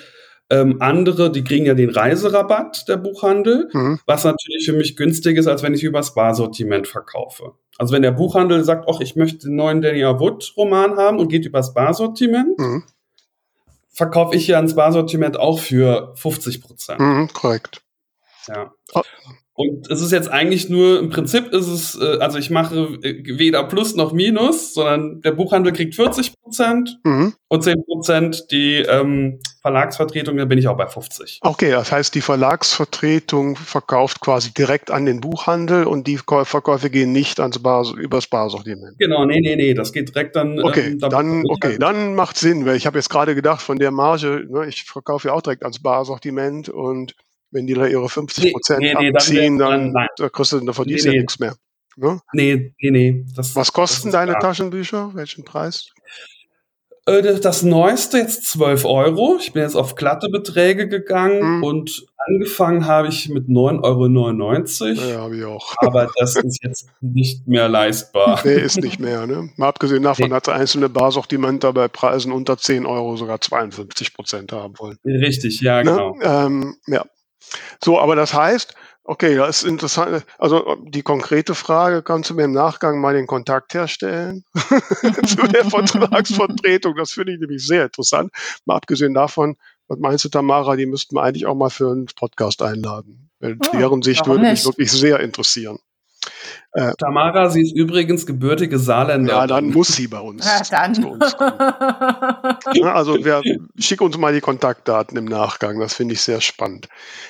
ähm, 0.54 0.78
andere, 0.82 1.32
die 1.32 1.44
kriegen 1.44 1.66
ja 1.66 1.74
den 1.74 1.90
Reiserabatt 1.90 2.88
der 2.88 2.98
Buchhandel, 2.98 3.70
mhm. 3.74 4.00
was 4.06 4.24
natürlich 4.24 4.66
für 4.66 4.74
mich 4.74 4.96
günstig 4.96 5.38
ist, 5.38 5.48
als 5.48 5.64
wenn 5.64 5.74
ich 5.74 5.84
übers 5.84 6.14
Barsortiment 6.14 6.88
verkaufe. 6.88 7.54
Also 7.80 7.94
wenn 7.94 8.04
der 8.04 8.12
Buchhandel 8.12 8.64
sagt, 8.64 8.86
ach, 8.88 9.00
ich 9.00 9.16
möchte 9.16 9.48
den 9.48 9.56
neuen 9.56 9.82
Daniel 9.82 10.20
Wood 10.20 10.54
Roman 10.56 10.98
haben 10.98 11.18
und 11.18 11.30
geht 11.30 11.46
übers 11.48 11.74
Barsortiment, 11.74 12.60
mhm. 12.60 12.84
verkaufe 13.90 14.36
ich 14.36 14.46
ja 14.46 14.58
ans 14.58 14.76
Barsortiment 14.76 15.40
auch 15.40 15.60
für 15.60 16.14
50 16.18 16.62
Prozent. 16.62 17.00
Mhm, 17.00 17.30
korrekt. 17.34 17.82
Ja. 18.48 18.72
Oh. 18.94 19.02
Und 19.56 19.90
es 19.90 20.02
ist 20.02 20.12
jetzt 20.12 20.30
eigentlich 20.30 20.70
nur, 20.70 21.00
im 21.00 21.10
Prinzip 21.10 21.52
ist 21.52 21.68
es, 21.68 21.96
äh, 22.00 22.18
also 22.20 22.38
ich 22.38 22.52
mache 22.52 23.00
äh, 23.02 23.24
weder 23.40 23.64
Plus 23.64 23.96
noch 23.96 24.12
Minus, 24.12 24.76
sondern 24.76 25.22
der 25.22 25.32
Buchhandel 25.32 25.74
kriegt 25.74 25.96
40 25.96 26.34
Prozent 26.40 27.00
mhm. 27.04 27.34
und 27.48 27.64
10 27.64 27.86
Prozent 27.86 28.52
die 28.52 28.78
ähm, 28.78 29.40
Verlagsvertretung, 29.64 30.36
da 30.36 30.44
bin 30.44 30.58
ich 30.58 30.68
auch 30.68 30.76
bei 30.76 30.88
50. 30.88 31.40
Okay, 31.42 31.72
das 31.72 31.90
heißt, 31.90 32.14
die 32.16 32.22
Verlagsvertretung 32.22 33.56
verkauft 33.56 34.20
quasi 34.20 34.54
direkt 34.54 34.92
an 34.92 35.06
den 35.06 35.22
Buchhandel 35.22 35.86
und 35.86 36.06
die 36.06 36.18
Verkäufe 36.18 36.90
gehen 36.90 37.14
nicht 37.14 37.40
ans 37.40 37.60
Bar, 37.60 37.86
übers 37.96 38.28
Barsortiment. 38.28 39.00
Genau, 39.00 39.24
nee, 39.24 39.40
nee, 39.40 39.56
nee, 39.56 39.74
das 39.74 39.94
geht 39.94 40.14
direkt 40.14 40.36
dann. 40.36 40.62
Okay, 40.62 40.88
ähm, 40.88 41.00
dann, 41.00 41.44
okay, 41.48 41.78
dann 41.80 42.14
macht 42.14 42.38
Sinn, 42.38 42.66
weil 42.66 42.76
ich 42.76 42.86
habe 42.86 42.98
jetzt 42.98 43.10
gerade 43.10 43.36
gedacht, 43.36 43.62
von 43.62 43.80
der 43.80 43.92
Marge, 43.92 44.46
ne, 44.50 44.68
ich 44.68 44.84
verkaufe 44.84 45.30
ja 45.30 45.34
auch 45.34 45.42
direkt 45.42 45.64
ans 45.64 45.82
Barsortiment 45.82 46.68
und 46.68 47.16
wenn 47.52 47.66
die 47.66 47.74
da 47.74 47.86
ihre 47.86 48.10
50 48.10 48.52
Prozent 48.52 48.82
nee, 48.82 48.94
nee, 49.00 49.12
abziehen, 49.12 49.58
dann, 49.58 49.94
dann 49.94 50.08
da 50.18 50.28
kostet, 50.28 50.68
da 50.68 50.74
verdienst 50.74 51.06
nee, 51.06 51.14
ja 51.14 51.22
nichts 51.22 51.40
mehr. 51.40 51.56
Ne? 51.96 52.20
Nee, 52.34 52.74
nee, 52.82 52.92
nee. 52.92 53.26
Das, 53.34 53.56
Was 53.56 53.72
kosten 53.72 54.12
deine 54.12 54.32
klar. 54.32 54.42
Taschenbücher? 54.42 55.12
Welchen 55.14 55.46
Preis? 55.46 55.93
Äh, 57.06 57.40
das 57.40 57.64
neueste 57.64 58.18
jetzt 58.18 58.46
12 58.46 58.86
Euro. 58.86 59.38
Ich 59.40 59.52
bin 59.52 59.64
jetzt 59.64 59.76
auf 59.76 59.96
glatte 59.96 60.30
Beträge 60.30 60.88
gegangen 60.88 61.58
mhm. 61.58 61.64
und 61.64 62.06
angefangen 62.18 62.86
habe 62.86 63.10
ich 63.10 63.28
mit 63.28 63.48
9,99 63.48 64.98
Euro. 64.98 65.10
Ja, 65.10 65.18
habe 65.22 65.38
ich 65.38 65.44
auch. 65.44 65.76
Aber 65.80 66.10
das 66.18 66.36
ist 66.38 66.64
jetzt 66.64 66.88
nicht 67.02 67.48
mehr 67.48 67.68
leistbar. 67.68 68.42
Nee, 68.46 68.56
ist 68.56 68.82
nicht 68.82 69.00
mehr. 69.00 69.26
Ne? 69.28 69.50
Mal 69.58 69.68
abgesehen 69.68 70.04
davon 70.04 70.30
nee. 70.30 70.36
hat 70.36 70.48
einzelne 70.48 70.90
Barsortimente 70.90 71.72
bei 71.74 71.88
Preisen 71.88 72.32
unter 72.32 72.58
10 72.58 72.86
Euro 72.86 73.18
sogar 73.18 73.42
52 73.42 74.14
Prozent 74.14 74.52
haben 74.52 74.74
wollen. 74.80 74.98
Richtig, 75.06 75.62
ja, 75.62 75.84
ne? 75.84 75.92
genau. 75.92 76.18
Ähm, 76.22 76.76
ja, 76.88 77.04
so, 77.84 78.00
aber 78.00 78.16
das 78.16 78.34
heißt, 78.34 78.76
okay, 79.04 79.36
das 79.36 79.64
ist 79.64 79.70
interessant. 79.70 80.26
Also 80.38 80.78
die 80.84 81.02
konkrete 81.02 81.56
Frage, 81.56 82.02
kannst 82.04 82.30
du 82.30 82.34
mir 82.34 82.44
im 82.44 82.54
Nachgang 82.54 83.00
mal 83.00 83.14
den 83.14 83.28
Kontakt 83.28 83.74
herstellen 83.74 84.44
zu 85.26 85.48
der 85.48 85.66
Vertragsvertretung? 85.66 86.96
Das 86.96 87.12
finde 87.12 87.34
ich 87.34 87.40
nämlich 87.40 87.66
sehr 87.66 87.86
interessant. 87.86 88.32
Mal 88.66 88.78
abgesehen 88.78 89.14
davon, 89.14 89.58
was 89.88 90.00
meinst 90.00 90.26
du, 90.26 90.30
Tamara, 90.30 90.76
die 90.76 90.86
müssten 90.86 91.16
wir 91.16 91.24
eigentlich 91.24 91.46
auch 91.46 91.56
mal 91.56 91.70
für 91.70 91.92
einen 91.92 92.08
Podcast 92.16 92.62
einladen. 92.62 93.30
Weil 93.40 93.58
oh, 93.60 93.78
deren 93.78 94.02
Sicht 94.02 94.26
würde 94.26 94.44
mich 94.44 94.66
wirklich 94.66 94.92
sehr 94.92 95.20
interessieren. 95.20 95.80
Äh, 96.72 96.94
Tamara, 96.98 97.50
sie 97.50 97.62
ist 97.62 97.76
übrigens 97.76 98.26
gebürtige 98.26 98.80
Saarländer. 98.80 99.34
Ja, 99.34 99.48
dann 99.48 99.70
muss 99.70 99.90
sie 99.90 100.08
bei 100.08 100.20
uns. 100.20 100.46
Ja, 100.46 100.62
dann. 100.72 101.04
Uns 101.04 101.36
ja, 102.74 102.94
also 102.94 103.24
wir 103.24 103.42
schicken 103.78 104.04
uns 104.04 104.18
mal 104.18 104.34
die 104.34 104.42
Kontaktdaten 104.42 105.18
im 105.18 105.26
Nachgang. 105.26 105.80
Das 105.80 105.94
finde 105.94 106.14
ich 106.14 106.22
sehr 106.22 106.42
spannend. 106.42 106.88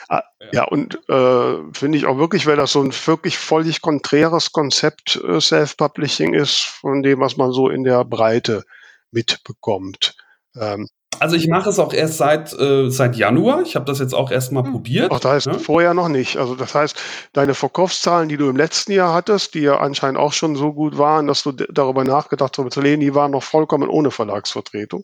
Ah, 0.10 0.24
ja. 0.40 0.48
ja, 0.54 0.64
und 0.66 0.96
äh, 1.10 1.56
finde 1.74 1.98
ich 1.98 2.06
auch 2.06 2.18
wirklich, 2.18 2.46
weil 2.46 2.58
das 2.58 2.72
so 2.72 2.82
ein 2.82 2.94
wirklich 3.06 3.38
völlig 3.38 3.82
konträres 3.82 4.52
Konzept 4.52 5.22
äh, 5.28 5.40
Self-Publishing 5.40 6.34
ist 6.34 6.62
von 6.62 7.04
dem, 7.04 7.20
was 7.20 7.38
man 7.38 7.52
so 7.52 7.70
in 7.70 7.84
der 7.84 8.04
Breite 8.06 8.64
mitbekommt. 9.12 10.16
Ähm, 10.60 10.88
also 11.20 11.36
ich 11.36 11.48
mache 11.48 11.70
es 11.70 11.80
auch 11.80 11.94
erst 11.94 12.18
seit, 12.18 12.54
äh, 12.60 12.90
seit 12.90 13.16
Januar. 13.16 13.62
Ich 13.62 13.76
habe 13.76 13.86
das 13.86 14.00
jetzt 14.00 14.14
auch 14.14 14.32
erst 14.32 14.52
mal 14.52 14.64
hm. 14.64 14.72
probiert. 14.72 15.12
Ach, 15.14 15.20
das 15.20 15.32
heißt 15.32 15.46
ja? 15.48 15.54
vorher 15.58 15.94
noch 15.94 16.10
nicht. 16.10 16.38
Also 16.38 16.56
das 16.56 16.76
heißt, 16.76 17.00
deine 17.34 17.54
Verkaufszahlen, 17.54 18.30
die 18.30 18.38
du 18.38 18.50
im 18.50 18.58
letzten 18.58 18.92
Jahr 18.92 19.14
hattest, 19.14 19.54
die 19.54 19.62
ja 19.62 19.78
anscheinend 19.78 20.20
auch 20.20 20.34
schon 20.34 20.56
so 20.56 20.74
gut 20.74 20.98
waren, 20.98 21.28
dass 21.28 21.44
du 21.44 21.52
darüber 21.52 22.04
nachgedacht 22.04 22.58
hast, 22.58 22.74
zu 22.74 22.82
lehnen, 22.82 23.00
die 23.00 23.16
waren 23.16 23.32
noch 23.32 23.44
vollkommen 23.44 23.90
ohne 23.90 24.12
Verlagsvertretung. 24.12 25.04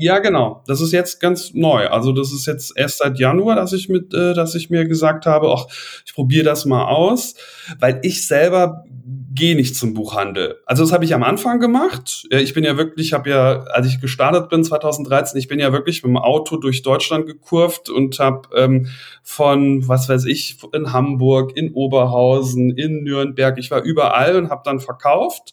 Ja, 0.00 0.18
genau. 0.18 0.64
Das 0.66 0.80
ist 0.80 0.92
jetzt 0.92 1.20
ganz 1.20 1.52
neu. 1.52 1.88
Also 1.88 2.12
das 2.12 2.32
ist 2.32 2.46
jetzt 2.46 2.72
erst 2.74 2.98
seit 2.98 3.18
Januar, 3.18 3.54
dass 3.54 3.74
ich 3.74 3.90
mit, 3.90 4.14
äh, 4.14 4.32
dass 4.32 4.54
ich 4.54 4.70
mir 4.70 4.86
gesagt 4.86 5.26
habe, 5.26 5.52
ach, 5.54 5.66
ich 6.06 6.14
probiere 6.14 6.44
das 6.44 6.64
mal 6.64 6.86
aus, 6.86 7.34
weil 7.78 8.00
ich 8.02 8.26
selber 8.26 8.84
gehe 9.34 9.54
nicht 9.54 9.76
zum 9.76 9.92
Buchhandel. 9.92 10.56
Also 10.64 10.82
das 10.84 10.92
habe 10.92 11.04
ich 11.04 11.14
am 11.14 11.22
Anfang 11.22 11.60
gemacht. 11.60 12.26
Ich 12.30 12.54
bin 12.54 12.64
ja 12.64 12.78
wirklich, 12.78 13.12
habe 13.12 13.28
ja, 13.28 13.60
als 13.64 13.88
ich 13.88 14.00
gestartet 14.00 14.48
bin 14.48 14.64
2013, 14.64 15.38
ich 15.38 15.48
bin 15.48 15.60
ja 15.60 15.70
wirklich 15.70 16.02
mit 16.02 16.08
dem 16.08 16.16
Auto 16.16 16.56
durch 16.56 16.80
Deutschland 16.80 17.26
gekurvt 17.26 17.90
und 17.90 18.18
habe 18.18 18.48
ähm, 18.56 18.86
von, 19.22 19.86
was 19.86 20.08
weiß 20.08 20.24
ich, 20.24 20.56
in 20.72 20.94
Hamburg, 20.94 21.54
in 21.54 21.74
Oberhausen, 21.74 22.70
in 22.70 23.04
Nürnberg, 23.04 23.58
ich 23.58 23.70
war 23.70 23.82
überall 23.82 24.36
und 24.36 24.48
habe 24.48 24.62
dann 24.64 24.80
verkauft 24.80 25.52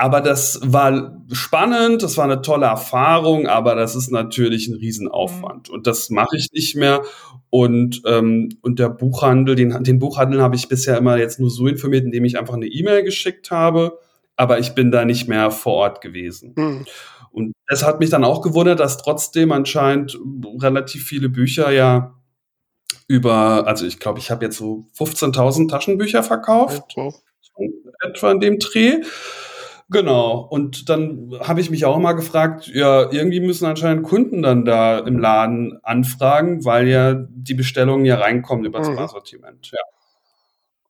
aber 0.00 0.20
das 0.20 0.60
war 0.62 1.20
spannend, 1.32 2.04
das 2.04 2.16
war 2.16 2.24
eine 2.24 2.40
tolle 2.40 2.66
Erfahrung, 2.66 3.48
aber 3.48 3.74
das 3.74 3.96
ist 3.96 4.12
natürlich 4.12 4.68
ein 4.68 4.74
Riesenaufwand. 4.74 5.68
Mhm. 5.68 5.74
Und 5.74 5.86
das 5.88 6.08
mache 6.08 6.36
ich 6.36 6.52
nicht 6.52 6.76
mehr. 6.76 7.02
Und, 7.50 8.02
ähm, 8.06 8.48
und 8.62 8.78
der 8.78 8.90
Buchhandel, 8.90 9.56
den, 9.56 9.82
den 9.82 9.98
Buchhandel 9.98 10.40
habe 10.40 10.54
ich 10.54 10.68
bisher 10.68 10.96
immer 10.98 11.16
jetzt 11.16 11.40
nur 11.40 11.50
so 11.50 11.66
informiert, 11.66 12.04
indem 12.04 12.24
ich 12.24 12.38
einfach 12.38 12.54
eine 12.54 12.66
E-Mail 12.66 13.02
geschickt 13.02 13.50
habe, 13.50 13.98
aber 14.36 14.60
ich 14.60 14.70
bin 14.70 14.92
da 14.92 15.04
nicht 15.04 15.26
mehr 15.26 15.50
vor 15.50 15.74
Ort 15.74 16.00
gewesen. 16.00 16.52
Mhm. 16.56 16.86
Und 17.32 17.52
es 17.66 17.84
hat 17.84 17.98
mich 17.98 18.10
dann 18.10 18.22
auch 18.22 18.40
gewundert, 18.40 18.78
dass 18.78 18.98
trotzdem 18.98 19.50
anscheinend 19.50 20.16
relativ 20.62 21.06
viele 21.06 21.28
Bücher 21.28 21.72
ja 21.72 22.14
über, 23.08 23.66
also 23.66 23.84
ich 23.84 23.98
glaube, 23.98 24.20
ich 24.20 24.30
habe 24.30 24.44
jetzt 24.44 24.58
so 24.58 24.86
15.000 24.96 25.68
Taschenbücher 25.68 26.22
verkauft, 26.22 26.92
wow. 26.94 27.20
etwa 28.06 28.30
in 28.30 28.38
dem 28.38 28.58
Dreh. 28.60 29.00
Genau. 29.90 30.46
Und 30.50 30.88
dann 30.88 31.32
habe 31.40 31.60
ich 31.60 31.70
mich 31.70 31.84
auch 31.86 31.98
mal 31.98 32.12
gefragt, 32.12 32.68
ja, 32.68 33.10
irgendwie 33.10 33.40
müssen 33.40 33.64
anscheinend 33.64 34.04
Kunden 34.04 34.42
dann 34.42 34.64
da 34.64 34.98
im 34.98 35.18
Laden 35.18 35.78
anfragen, 35.82 36.64
weil 36.64 36.88
ja 36.88 37.14
die 37.14 37.54
Bestellungen 37.54 38.04
ja 38.04 38.16
reinkommen 38.16 38.66
über 38.66 38.80
das 38.80 38.88
mhm. 38.90 39.08
Sortiment. 39.08 39.70
Ja. 39.72 39.80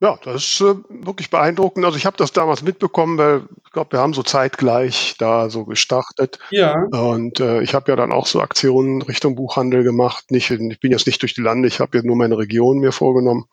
Ja, 0.00 0.16
das 0.22 0.44
ist 0.44 0.60
äh, 0.60 0.76
wirklich 0.88 1.28
beeindruckend. 1.28 1.84
Also 1.84 1.98
ich 1.98 2.06
habe 2.06 2.16
das 2.16 2.32
damals 2.32 2.62
mitbekommen, 2.62 3.18
weil 3.18 3.42
ich 3.64 3.72
glaube, 3.72 3.92
wir 3.92 3.98
haben 3.98 4.14
so 4.14 4.22
zeitgleich 4.22 5.16
da 5.18 5.50
so 5.50 5.64
gestartet. 5.64 6.38
Ja. 6.50 6.74
Und 6.92 7.40
äh, 7.40 7.62
ich 7.62 7.74
habe 7.74 7.90
ja 7.90 7.96
dann 7.96 8.12
auch 8.12 8.26
so 8.26 8.40
Aktionen 8.40 9.02
Richtung 9.02 9.34
Buchhandel 9.34 9.82
gemacht. 9.82 10.30
Nicht, 10.30 10.50
ich 10.50 10.80
bin 10.80 10.92
jetzt 10.92 11.06
nicht 11.06 11.20
durch 11.22 11.34
die 11.34 11.40
Lande, 11.40 11.66
ich 11.66 11.80
habe 11.80 11.98
jetzt 11.98 12.06
nur 12.06 12.14
meine 12.14 12.38
Region 12.38 12.78
mir 12.78 12.92
vorgenommen. 12.92 13.46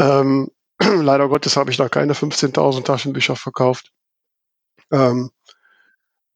Ähm, 0.00 0.50
leider 0.80 1.28
Gottes 1.28 1.56
habe 1.56 1.70
ich 1.70 1.76
da 1.76 1.88
keine 1.88 2.14
15.000 2.14 2.82
Taschenbücher 2.82 3.36
verkauft. 3.36 3.92
Ähm, 4.92 5.30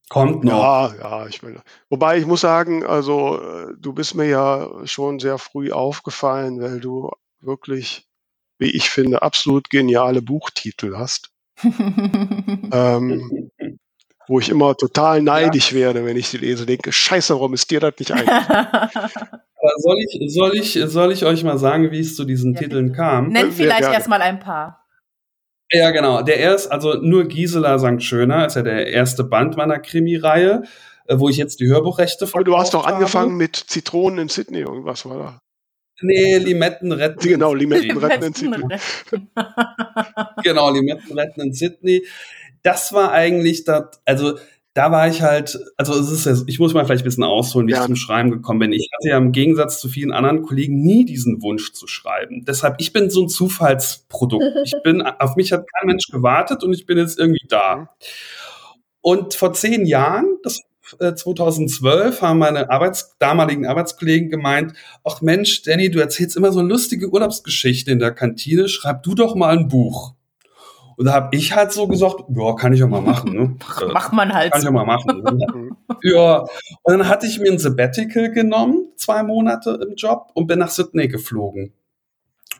Kommt 0.08 0.44
noch. 0.44 0.52
Ja, 0.52 0.94
ja, 1.00 1.26
ich 1.26 1.42
will. 1.42 1.60
Wobei 1.90 2.18
ich 2.18 2.26
muss 2.26 2.40
sagen, 2.40 2.86
also 2.86 3.40
äh, 3.40 3.74
du 3.78 3.92
bist 3.92 4.14
mir 4.14 4.26
ja 4.26 4.70
schon 4.84 5.18
sehr 5.18 5.38
früh 5.38 5.72
aufgefallen, 5.72 6.60
weil 6.60 6.78
du 6.80 7.10
wirklich, 7.40 8.06
wie 8.58 8.70
ich 8.70 8.88
finde, 8.88 9.22
absolut 9.22 9.68
geniale 9.68 10.22
Buchtitel 10.22 10.96
hast. 10.96 11.30
ähm, 11.64 13.50
wo 14.28 14.40
ich 14.40 14.48
immer 14.48 14.76
total 14.76 15.22
neidisch 15.22 15.72
ja. 15.72 15.78
werde, 15.78 16.04
wenn 16.04 16.16
ich 16.16 16.28
sie 16.28 16.38
lese, 16.38 16.66
denke, 16.66 16.92
scheiße, 16.92 17.34
warum 17.34 17.54
ist 17.54 17.70
dir 17.70 17.80
das 17.80 17.94
nicht 17.98 18.12
eingefallen? 18.12 18.68
soll 19.78 19.96
ich, 19.98 20.32
soll 20.32 20.56
ich, 20.56 20.78
soll 20.86 21.12
ich 21.12 21.24
euch 21.24 21.44
mal 21.44 21.58
sagen, 21.58 21.90
wie 21.90 22.00
es 22.00 22.16
zu 22.16 22.24
diesen 22.24 22.54
ja, 22.54 22.60
Titeln 22.60 22.92
kam? 22.92 23.28
Nenn 23.28 23.52
vielleicht 23.52 23.82
erstmal 23.82 24.22
ein 24.22 24.40
paar. 24.40 24.85
Ja, 25.72 25.90
genau. 25.90 26.22
Der 26.22 26.38
erste, 26.38 26.70
also 26.70 26.94
nur 26.94 27.26
Gisela 27.26 27.78
St. 27.78 28.02
Schöner 28.02 28.46
ist 28.46 28.54
ja 28.56 28.62
der 28.62 28.86
erste 28.88 29.24
Band 29.24 29.56
meiner 29.56 29.78
Krimireihe, 29.78 30.62
äh, 31.06 31.18
wo 31.18 31.28
ich 31.28 31.36
jetzt 31.36 31.60
die 31.60 31.66
Hörbuchrechte 31.66 32.26
von. 32.26 32.40
Aber 32.40 32.44
du 32.44 32.56
hast 32.56 32.74
doch 32.74 32.86
angefangen 32.86 33.32
habe. 33.32 33.38
mit 33.38 33.56
Zitronen 33.56 34.20
in 34.20 34.28
Sydney, 34.28 34.60
irgendwas 34.60 35.04
war 35.06 35.18
da. 35.18 35.40
Nee, 36.02 36.36
Limetten 36.38 36.92
retten. 36.92 37.20
Genau, 37.20 37.54
Limetten 37.54 37.96
retten 37.96 38.24
in 38.24 38.34
Sydney. 38.34 38.78
genau, 40.42 40.70
Limetten 40.70 41.18
retten 41.18 41.40
in 41.40 41.52
Sydney. 41.54 42.06
Das 42.62 42.92
war 42.92 43.12
eigentlich 43.12 43.64
das, 43.64 44.00
also 44.04 44.38
da 44.76 44.92
war 44.92 45.08
ich 45.08 45.22
halt, 45.22 45.58
also 45.78 45.94
es 45.94 46.10
ist 46.10 46.26
ja, 46.26 46.34
ich 46.46 46.58
muss 46.58 46.74
mal 46.74 46.84
vielleicht 46.84 47.02
ein 47.02 47.06
bisschen 47.06 47.24
ausholen, 47.24 47.66
wie 47.66 47.72
ja. 47.72 47.80
ich 47.80 47.86
zum 47.86 47.96
Schreiben 47.96 48.30
gekommen 48.30 48.58
bin. 48.58 48.74
Ich 48.74 48.90
hatte 48.92 49.08
ja 49.08 49.16
im 49.16 49.32
Gegensatz 49.32 49.80
zu 49.80 49.88
vielen 49.88 50.12
anderen 50.12 50.42
Kollegen 50.42 50.82
nie 50.82 51.06
diesen 51.06 51.40
Wunsch 51.40 51.72
zu 51.72 51.86
schreiben. 51.86 52.44
Deshalb, 52.44 52.76
ich 52.78 52.92
bin 52.92 53.08
so 53.08 53.22
ein 53.22 53.28
Zufallsprodukt. 53.28 54.44
Ich 54.66 54.74
bin, 54.82 55.00
auf 55.00 55.36
mich 55.36 55.52
hat 55.52 55.64
kein 55.72 55.86
Mensch 55.86 56.08
gewartet 56.08 56.64
und 56.64 56.72
ich 56.72 56.86
bin 56.86 56.98
jetzt 56.98 57.18
irgendwie 57.18 57.46
da. 57.48 57.94
Und 59.00 59.34
vor 59.34 59.52
zehn 59.52 59.86
Jahren, 59.86 60.26
das 60.42 60.60
2012 60.98 62.18
äh, 62.18 62.20
haben 62.20 62.38
meine 62.38 62.68
Arbeits 62.68 63.16
damaligen 63.18 63.66
Arbeitskollegen 63.66 64.28
gemeint, 64.28 64.74
ach 65.04 65.22
Mensch, 65.22 65.62
Danny, 65.62 65.90
du 65.90 66.00
erzählst 66.00 66.36
immer 66.36 66.52
so 66.52 66.60
lustige 66.60 67.08
Urlaubsgeschichten 67.10 67.92
in 67.92 67.98
der 67.98 68.12
Kantine, 68.12 68.68
schreib 68.68 69.02
du 69.04 69.14
doch 69.14 69.34
mal 69.36 69.56
ein 69.56 69.68
Buch. 69.68 70.15
Und 70.96 71.04
da 71.04 71.12
habe 71.12 71.36
ich 71.36 71.54
halt 71.54 71.72
so 71.72 71.86
gesagt, 71.86 72.24
ja, 72.34 72.54
kann 72.54 72.72
ich 72.72 72.80
ja 72.80 72.86
mal 72.86 73.02
machen. 73.02 73.32
Ne? 73.32 73.56
Mach 73.92 74.12
man 74.12 74.32
halt. 74.32 74.52
Kann 74.52 74.60
ich 74.60 74.64
ja 74.64 74.70
mal 74.70 74.86
machen. 74.86 75.22
Ne? 75.22 75.70
ja. 76.02 76.40
Und 76.82 76.98
dann 76.98 77.08
hatte 77.08 77.26
ich 77.26 77.38
mir 77.38 77.52
ein 77.52 77.58
Sabbatical 77.58 78.32
genommen, 78.32 78.88
zwei 78.96 79.22
Monate 79.22 79.78
im 79.86 79.94
Job 79.94 80.30
und 80.34 80.46
bin 80.46 80.58
nach 80.58 80.70
Sydney 80.70 81.08
geflogen. 81.08 81.72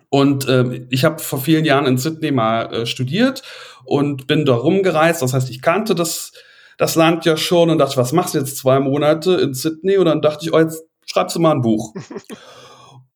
Und 0.09 0.47
äh, 0.49 0.87
ich 0.91 1.05
habe 1.05 1.19
vor 1.19 1.41
vielen 1.41 1.65
Jahren 1.65 1.87
in 1.87 1.99
Sydney 1.99 2.31
mal 2.31 2.73
äh, 2.73 2.87
studiert 2.87 3.43
und 3.85 4.27
bin 4.27 4.45
da 4.45 4.55
rumgereist. 4.55 5.23
Das 5.23 5.33
heißt, 5.33 5.51
ich 5.51 5.63
kannte 5.63 5.95
das, 5.95 6.33
das 6.79 6.95
Land 6.95 7.25
ja 7.25 7.37
schon 7.37 7.71
und 7.71 7.79
dachte, 7.79 7.97
was 7.97 8.13
machst 8.13 8.35
du 8.35 8.39
jetzt 8.39 8.59
zwei 8.59 8.81
Monate 8.81 9.35
in 9.35 9.55
Sydney? 9.55 9.97
Und 9.97 10.07
dann 10.07 10.21
dachte 10.21 10.45
ich, 10.45 10.53
oh, 10.53 10.59
jetzt 10.59 10.85
schreibst 11.07 11.37
du 11.37 11.41
mal 11.41 11.53
ein 11.53 11.63
Buch. 11.63 11.95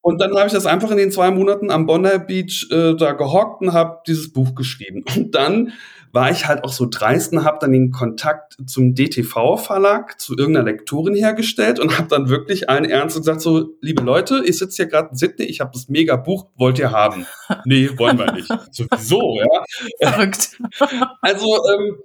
Und 0.03 0.21
dann 0.21 0.35
habe 0.35 0.47
ich 0.47 0.53
das 0.53 0.67
einfach 0.67 0.91
in 0.91 0.97
den 0.97 1.13
zwei 1.13 1.31
Monaten 1.31 1.71
am 1.71 1.87
Bonner 1.87 2.19
Beach 2.19 2.69
äh, 2.71 2.95
da 2.95 3.13
gehockt 3.13 3.61
und 3.63 3.73
habe 3.73 4.01
dieses 4.07 4.33
Buch 4.33 4.55
geschrieben. 4.55 5.05
Und 5.15 5.35
dann 5.35 5.73
war 6.13 6.31
ich 6.31 6.47
halt 6.47 6.65
auch 6.65 6.73
so 6.73 6.87
dreist 6.91 7.33
und 7.33 7.45
habe 7.45 7.59
dann 7.61 7.73
den 7.73 7.93
Kontakt 7.93 8.57
zum 8.67 8.95
DTV-Verlag, 8.95 10.19
zu 10.21 10.37
irgendeiner 10.37 10.67
Lektorin 10.67 11.15
hergestellt 11.15 11.79
und 11.79 11.99
habe 11.99 12.09
dann 12.09 12.29
wirklich 12.29 12.69
allen 12.69 12.85
Ernst 12.85 13.17
gesagt, 13.17 13.41
so, 13.41 13.77
liebe 13.81 14.03
Leute, 14.03 14.43
ich 14.45 14.59
sitze 14.59 14.77
hier 14.83 14.87
gerade 14.87 15.11
in 15.11 15.17
Sydney, 15.17 15.45
ich 15.45 15.61
habe 15.61 15.71
das 15.73 15.89
mega 15.89 16.17
Buch, 16.17 16.47
wollt 16.57 16.79
ihr 16.79 16.91
haben? 16.91 17.27
Nee, 17.65 17.91
wollen 17.97 18.19
wir 18.19 18.33
nicht. 18.33 18.49
So, 18.73 18.87
wieso, 18.91 19.39
ja? 19.39 20.11
Verrückt. 20.11 20.59
Also, 21.23 21.59
ähm, 21.73 21.97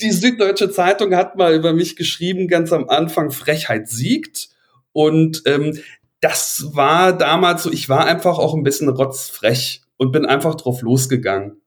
die 0.00 0.10
Süddeutsche 0.10 0.70
Zeitung 0.70 1.14
hat 1.14 1.36
mal 1.36 1.54
über 1.54 1.72
mich 1.72 1.96
geschrieben, 1.96 2.48
ganz 2.48 2.72
am 2.72 2.88
Anfang, 2.88 3.30
Frechheit 3.30 3.88
siegt. 3.88 4.48
Und 4.92 5.42
ähm, 5.46 5.78
das 6.20 6.70
war 6.72 7.16
damals 7.16 7.62
so, 7.62 7.72
ich 7.72 7.88
war 7.88 8.04
einfach 8.04 8.38
auch 8.38 8.54
ein 8.54 8.62
bisschen 8.62 8.88
rotzfrech 8.88 9.82
und 9.96 10.12
bin 10.12 10.26
einfach 10.26 10.54
drauf 10.54 10.82
losgegangen. 10.82 11.60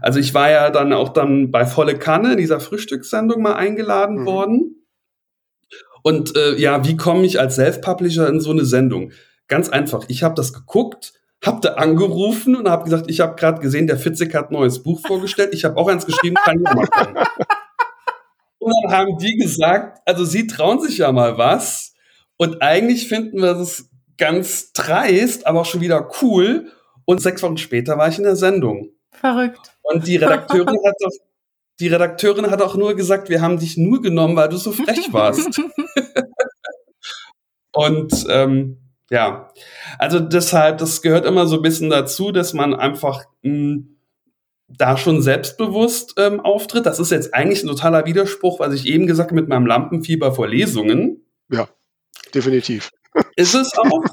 Also 0.00 0.20
ich 0.20 0.34
war 0.34 0.50
ja 0.50 0.70
dann 0.70 0.92
auch 0.92 1.10
dann 1.10 1.50
bei 1.50 1.66
Volle 1.66 1.98
Kanne 1.98 2.32
in 2.32 2.38
dieser 2.38 2.60
Frühstückssendung 2.60 3.42
mal 3.42 3.54
eingeladen 3.54 4.20
mhm. 4.20 4.26
worden. 4.26 4.86
Und 6.02 6.36
äh, 6.36 6.54
ja, 6.56 6.86
wie 6.86 6.96
komme 6.96 7.26
ich 7.26 7.40
als 7.40 7.56
Self-Publisher 7.56 8.28
in 8.28 8.40
so 8.40 8.50
eine 8.50 8.64
Sendung? 8.64 9.12
Ganz 9.48 9.68
einfach. 9.68 10.04
Ich 10.08 10.22
habe 10.22 10.34
das 10.34 10.52
geguckt, 10.52 11.12
habe 11.44 11.60
da 11.60 11.74
angerufen 11.74 12.56
und 12.56 12.68
habe 12.68 12.84
gesagt, 12.84 13.10
ich 13.10 13.20
habe 13.20 13.34
gerade 13.36 13.60
gesehen, 13.60 13.86
der 13.86 13.98
Fitzek 13.98 14.34
hat 14.34 14.50
ein 14.50 14.54
neues 14.54 14.82
Buch 14.82 15.00
vorgestellt. 15.06 15.52
Ich 15.52 15.64
habe 15.64 15.76
auch 15.76 15.88
eins 15.88 16.06
geschrieben, 16.06 16.36
kann 16.36 16.58
ich 16.58 16.74
machen. 16.74 17.16
Und 18.58 18.74
dann 18.82 18.92
haben 18.92 19.18
die 19.18 19.36
gesagt, 19.36 20.00
also 20.04 20.24
sie 20.24 20.46
trauen 20.46 20.80
sich 20.80 20.98
ja 20.98 21.12
mal 21.12 21.38
was. 21.38 21.94
Und 22.38 22.62
eigentlich 22.62 23.08
finden 23.08 23.42
wir 23.42 23.54
das 23.54 23.90
ganz 24.16 24.72
dreist, 24.72 25.46
aber 25.46 25.60
auch 25.60 25.66
schon 25.66 25.80
wieder 25.80 26.08
cool. 26.22 26.70
Und 27.04 27.20
sechs 27.20 27.42
Wochen 27.42 27.58
später 27.58 27.98
war 27.98 28.08
ich 28.08 28.18
in 28.18 28.24
der 28.24 28.36
Sendung. 28.36 28.90
Verrückt. 29.12 29.72
Und 29.82 30.06
die 30.06 30.16
Redakteurin 30.16 30.78
hat 30.84 30.94
doch, 31.00 31.10
die 31.80 31.88
Redakteurin 31.88 32.50
hat 32.50 32.62
auch 32.62 32.76
nur 32.76 32.94
gesagt, 32.94 33.28
wir 33.28 33.42
haben 33.42 33.58
dich 33.58 33.76
nur 33.76 34.00
genommen, 34.00 34.36
weil 34.36 34.48
du 34.48 34.56
so 34.56 34.72
frech 34.72 35.08
warst. 35.12 35.60
und 37.72 38.26
ähm, 38.28 38.78
ja, 39.10 39.50
also 39.98 40.20
deshalb, 40.20 40.78
das 40.78 41.02
gehört 41.02 41.24
immer 41.24 41.46
so 41.46 41.56
ein 41.56 41.62
bisschen 41.62 41.90
dazu, 41.90 42.30
dass 42.30 42.52
man 42.52 42.74
einfach 42.74 43.24
mh, 43.42 43.50
hm, 43.50 43.94
da 44.68 44.98
schon 44.98 45.22
selbstbewusst 45.22 46.14
ähm, 46.18 46.40
auftritt. 46.40 46.84
Das 46.84 47.00
ist 47.00 47.10
jetzt 47.10 47.32
eigentlich 47.32 47.64
ein 47.64 47.68
totaler 47.68 48.04
Widerspruch, 48.04 48.60
was 48.60 48.74
ich 48.74 48.86
eben 48.86 49.06
gesagt 49.06 49.30
habe 49.30 49.40
mit 49.40 49.48
meinem 49.48 49.66
Lampenfieber 49.66 50.32
vor 50.32 50.46
Lesungen. 50.46 51.24
Ja 51.50 51.68
definitiv. 52.34 52.90
Ist 53.36 53.54
es 53.54 53.76
auch? 53.76 54.04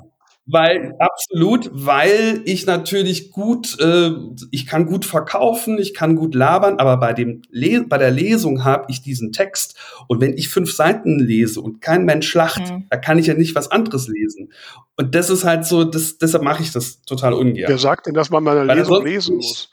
Weil, 0.48 0.94
absolut, 1.00 1.72
weil 1.74 2.44
ich 2.46 2.68
natürlich 2.68 3.32
gut, 3.32 3.80
äh, 3.80 4.12
ich 4.52 4.68
kann 4.68 4.86
gut 4.86 5.04
verkaufen, 5.04 5.80
ich 5.80 5.96
kann 5.96 6.15
gut 6.15 6.36
labern, 6.36 6.78
aber 6.78 6.98
bei 6.98 7.13
dem 7.13 7.41
Le 7.50 7.84
bei 7.84 7.98
der 7.98 8.12
Lesung 8.12 8.63
habe 8.63 8.86
ich 8.89 9.02
diesen 9.02 9.32
Text 9.32 9.76
und 10.08 10.22
wenn 10.22 10.38
ich 10.38 10.50
fünf 10.50 10.72
Seiten 10.72 11.18
lese 11.18 11.62
und 11.62 11.82
kein 11.82 12.06
Mensch 12.06 12.32
lacht, 12.36 12.60
mhm. 12.60 12.86
da 12.91 12.98
kann 12.98 13.18
ich 13.18 13.26
ja 13.26 13.34
nicht 13.34 13.56
was 13.56 13.72
anderes 13.72 14.08
lesen. 14.08 14.52
Und 14.96 15.15
das 15.15 15.32
ist 15.32 15.46
halt 15.46 15.65
so, 15.65 15.84
das, 15.84 16.20
deshalb 16.20 16.44
mache 16.44 16.62
ich 16.62 16.72
das 16.72 17.02
total 17.02 17.34
ungern. 17.34 17.68
Wer 17.68 17.80
sagt 17.80 18.06
denn, 18.06 18.13
dass 18.13 18.30
man 18.30 18.44
mal 18.44 18.60
eine 18.60 18.76
Lesung 18.76 19.04
lesen 19.04 19.38
muss? 19.38 19.72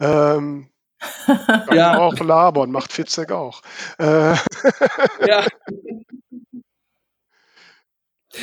Ähm, 0.00 0.68
ja. 1.74 1.98
auch 1.98 2.18
labern, 2.20 2.70
macht 2.70 2.90
Fitzek 2.90 3.32
auch. 3.32 3.60
Äh. 3.98 4.32
ja. 5.28 5.44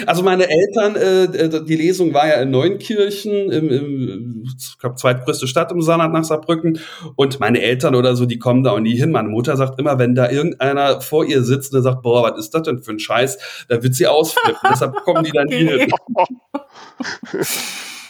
Also 0.05 0.23
meine 0.23 0.49
Eltern, 0.49 0.95
äh, 0.95 1.23
äh, 1.23 1.63
die 1.63 1.75
Lesung 1.75 2.13
war 2.13 2.27
ja 2.27 2.35
in 2.35 2.51
Neunkirchen, 2.51 3.51
im, 3.51 3.69
im 3.69 4.43
ich 4.57 4.77
glaube, 4.79 4.95
zweitgrößte 4.95 5.47
Stadt 5.47 5.71
im 5.71 5.81
Saarland 5.81 6.13
nach 6.13 6.23
Saarbrücken. 6.23 6.79
Und 7.15 7.39
meine 7.39 7.61
Eltern 7.61 7.95
oder 7.95 8.15
so, 8.15 8.25
die 8.25 8.39
kommen 8.39 8.63
da 8.63 8.71
auch 8.71 8.79
nie 8.79 8.95
hin. 8.95 9.11
Meine 9.11 9.29
Mutter 9.29 9.57
sagt 9.57 9.79
immer, 9.79 9.99
wenn 9.99 10.15
da 10.15 10.29
irgendeiner 10.29 11.01
vor 11.01 11.25
ihr 11.25 11.43
sitzt 11.43 11.73
und 11.73 11.83
sagt, 11.83 12.01
boah, 12.01 12.23
was 12.23 12.39
ist 12.39 12.53
das 12.53 12.63
denn 12.63 12.81
für 12.81 12.91
ein 12.91 12.99
Scheiß, 12.99 13.65
da 13.69 13.81
wird 13.83 13.95
sie 13.95 14.07
ausflippen. 14.07 14.59
Deshalb 14.69 14.95
kommen 15.03 15.23
die 15.23 15.31
da 15.31 15.43
nie 15.45 15.67
hin. 15.67 15.91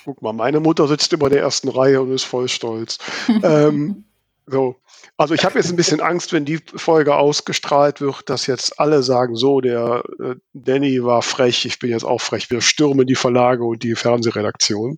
Guck 0.06 0.22
mal, 0.22 0.34
meine 0.34 0.60
Mutter 0.60 0.88
sitzt 0.88 1.14
immer 1.14 1.28
in 1.28 1.34
der 1.34 1.42
ersten 1.44 1.70
Reihe 1.70 2.02
und 2.02 2.12
ist 2.12 2.26
voll 2.26 2.50
stolz. 2.50 2.98
ähm, 3.44 4.04
so. 4.46 4.76
Also 5.18 5.36
ich 5.36 5.46
habe 5.46 5.60
jetzt 5.60 5.70
ein 5.70 5.76
bisschen 5.76 6.02
Angst, 6.02 6.34
wenn 6.34 6.44
die 6.44 6.60
Folge 6.76 7.16
ausgestrahlt 7.16 8.02
wird, 8.02 8.30
dass 8.30 8.48
jetzt 8.48 8.80
alle 8.80 9.04
sagen, 9.04 9.36
so, 9.36 9.62
der 9.62 10.04
äh, 10.20 10.36
Danny 10.54 11.04
war 11.04 11.22
frech, 11.22 11.66
ich 11.66 11.78
bin 11.78 11.92
jetzt 11.92 12.04
auch 12.04 12.20
frech, 12.20 12.50
wir 12.50 12.62
stürmen 12.62 13.06
die 13.06 13.16
Verlage 13.16 13.64
und 13.64 13.84
die 13.84 13.96
Fernsehredaktion. 13.96 14.98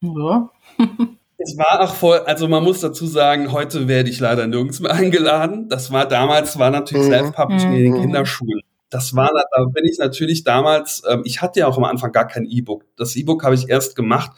Ja. 0.00 0.50
Es 1.36 1.58
war 1.58 1.80
auch 1.80 1.94
voll, 1.94 2.18
also 2.20 2.46
man 2.46 2.62
muss 2.62 2.80
dazu 2.80 3.06
sagen, 3.06 3.50
heute 3.50 3.88
werde 3.88 4.08
ich 4.08 4.20
leider 4.20 4.46
nirgends 4.46 4.78
mehr 4.80 4.92
eingeladen. 4.92 5.68
Das 5.68 5.90
war 5.90 6.06
damals, 6.06 6.58
war 6.58 6.70
natürlich 6.70 7.06
mhm. 7.06 7.10
Self-Publishing 7.10 7.70
mhm. 7.70 7.76
in 7.76 7.82
den. 7.82 8.00
Kinderschulen. 8.02 8.60
Das 8.88 9.16
war, 9.16 9.28
da 9.32 9.64
bin 9.64 9.84
ich 9.84 9.98
natürlich 9.98 10.44
damals, 10.44 11.02
ähm, 11.08 11.22
ich 11.24 11.42
hatte 11.42 11.60
ja 11.60 11.66
auch 11.66 11.76
am 11.76 11.84
Anfang 11.84 12.12
gar 12.12 12.28
kein 12.28 12.44
E-Book. 12.44 12.84
Das 12.96 13.16
E-Book 13.16 13.42
habe 13.42 13.56
ich 13.56 13.68
erst 13.68 13.96
gemacht, 13.96 14.30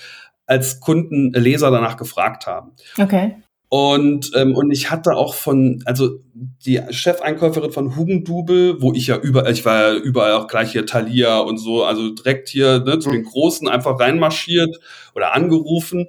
als 0.47 0.81
Kunden, 0.81 1.33
Leser 1.33 1.71
danach 1.71 1.99
gefragt 1.99 2.47
haben. 2.47 2.73
Okay. 2.99 3.37
Und, 3.69 4.31
ähm, 4.37 4.55
und 4.55 4.71
ich 4.71 4.91
hatte 4.91 5.15
auch 5.15 5.35
von, 5.35 5.83
also 5.87 6.21
die 6.35 6.81
Chefeinkäuferin 6.91 7.73
von 7.73 7.97
Hugendubel, 7.97 8.81
wo 8.81 8.93
ich 8.93 9.09
ja 9.09 9.19
überall, 9.19 9.53
ich 9.53 9.65
war 9.65 9.95
ja 9.95 9.95
überall 9.95 10.33
auch 10.35 10.47
gleich 10.47 10.73
hier 10.73 10.87
Thalia 10.87 11.41
und 11.41 11.59
so, 11.59 11.83
also 11.83 12.11
direkt 12.11 12.49
hier 12.49 12.79
ne, 12.81 13.01
zu 13.01 13.11
den 13.11 13.23
mhm. 13.23 13.27
Großen 13.27 13.69
einfach 13.69 13.99
reinmarschiert 13.99 14.79
oder 15.15 15.35
angerufen. 15.35 16.07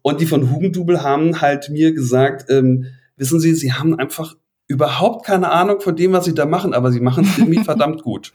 Und 0.00 0.20
die 0.20 0.26
von 0.26 0.50
Hugendubel 0.50 1.02
haben 1.02 1.40
halt 1.42 1.68
mir 1.68 1.92
gesagt, 1.92 2.50
ähm, 2.50 2.86
wissen 3.16 3.40
Sie, 3.40 3.54
Sie 3.54 3.74
haben 3.74 3.98
einfach 3.98 4.34
überhaupt 4.66 5.26
keine 5.26 5.50
Ahnung 5.50 5.80
von 5.80 5.96
dem, 5.96 6.12
was 6.12 6.24
Sie 6.24 6.34
da 6.34 6.46
machen, 6.46 6.72
aber 6.72 6.92
Sie 6.92 7.00
machen 7.00 7.24
es 7.24 7.36
irgendwie 7.38 7.62
verdammt 7.64 8.02
gut. 8.04 8.32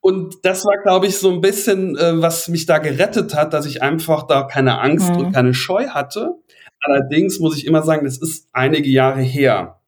Und 0.00 0.44
das 0.44 0.64
war, 0.64 0.82
glaube 0.82 1.06
ich, 1.06 1.18
so 1.18 1.30
ein 1.30 1.40
bisschen, 1.40 1.96
äh, 1.96 2.20
was 2.20 2.48
mich 2.48 2.66
da 2.66 2.78
gerettet 2.78 3.34
hat, 3.34 3.52
dass 3.52 3.66
ich 3.66 3.82
einfach 3.82 4.26
da 4.26 4.42
keine 4.42 4.80
Angst 4.80 5.10
mhm. 5.10 5.16
und 5.16 5.32
keine 5.32 5.54
Scheu 5.54 5.88
hatte 5.88 6.34
Allerdings 6.84 7.38
muss 7.38 7.56
ich 7.56 7.66
immer 7.66 7.82
sagen, 7.82 8.04
das 8.04 8.18
ist 8.18 8.48
einige 8.52 8.88
Jahre 8.88 9.22
her. 9.22 9.80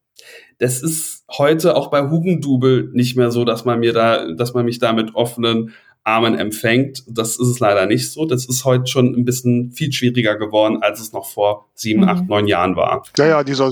Das 0.59 0.83
ist 0.83 1.25
heute 1.31 1.77
auch 1.77 1.91
bei 1.91 2.09
Hugendubel 2.09 2.91
nicht 2.93 3.17
mehr 3.17 3.31
so, 3.31 3.45
dass 3.45 3.65
man 3.65 3.81
mir 3.81 3.93
da, 3.93 4.33
dass 4.33 4.55
man 4.55 4.65
mich 4.65 4.79
da 4.79 4.93
mit 4.93 5.15
offenen 5.15 5.75
Armen 6.03 6.39
empfängt. 6.39 7.05
Das 7.09 7.39
ist 7.39 7.49
es 7.49 7.61
leider 7.61 7.87
nicht 7.87 8.11
so. 8.11 8.25
Das 8.25 8.47
ist 8.47 8.65
heute 8.65 8.87
schon 8.87 9.15
ein 9.15 9.25
bisschen 9.25 9.73
viel 9.73 9.93
schwieriger 9.93 10.37
geworden, 10.37 10.79
als 10.81 11.01
es 11.01 11.13
noch 11.13 11.27
vor 11.27 11.69
sieben, 11.75 12.03
mhm. 12.03 12.09
acht, 12.09 12.29
neun 12.29 12.47
Jahren 12.47 12.77
war. 12.77 13.03
Ja, 13.19 13.27
ja, 13.27 13.45
dieser. 13.45 13.71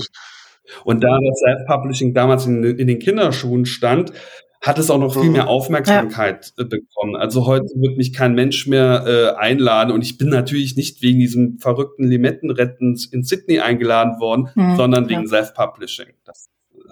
Und 0.83 1.03
da 1.03 1.17
das 1.17 1.39
Self-Publishing 1.39 2.13
damals 2.13 2.45
in, 2.45 2.63
in 2.63 2.87
den 2.87 2.99
Kinderschuhen 2.99 3.65
stand, 3.65 4.11
hat 4.65 4.79
es 4.79 4.89
auch 4.89 4.97
noch 4.97 5.13
viel 5.13 5.25
mhm. 5.25 5.33
mehr 5.33 5.47
Aufmerksamkeit 5.47 6.53
ja. 6.57 6.63
Äh, 6.63 6.67
bekommen. 6.67 7.15
Also 7.15 7.45
heute 7.45 7.67
wird 7.75 7.97
mich 7.97 8.13
kein 8.13 8.33
Mensch 8.33 8.65
mehr 8.65 9.03
äh, 9.05 9.39
einladen 9.39 9.91
und 9.91 10.01
ich 10.01 10.17
bin 10.17 10.29
natürlich 10.29 10.75
nicht 10.75 11.03
wegen 11.03 11.19
diesem 11.19 11.59
verrückten 11.59 12.07
Limettenretten 12.07 12.99
in 13.11 13.23
Sydney 13.23 13.59
eingeladen 13.59 14.19
worden, 14.19 14.49
mhm. 14.55 14.75
sondern 14.75 15.07
wegen 15.07 15.21
ja. 15.21 15.27
Self-Publishing. 15.27 16.07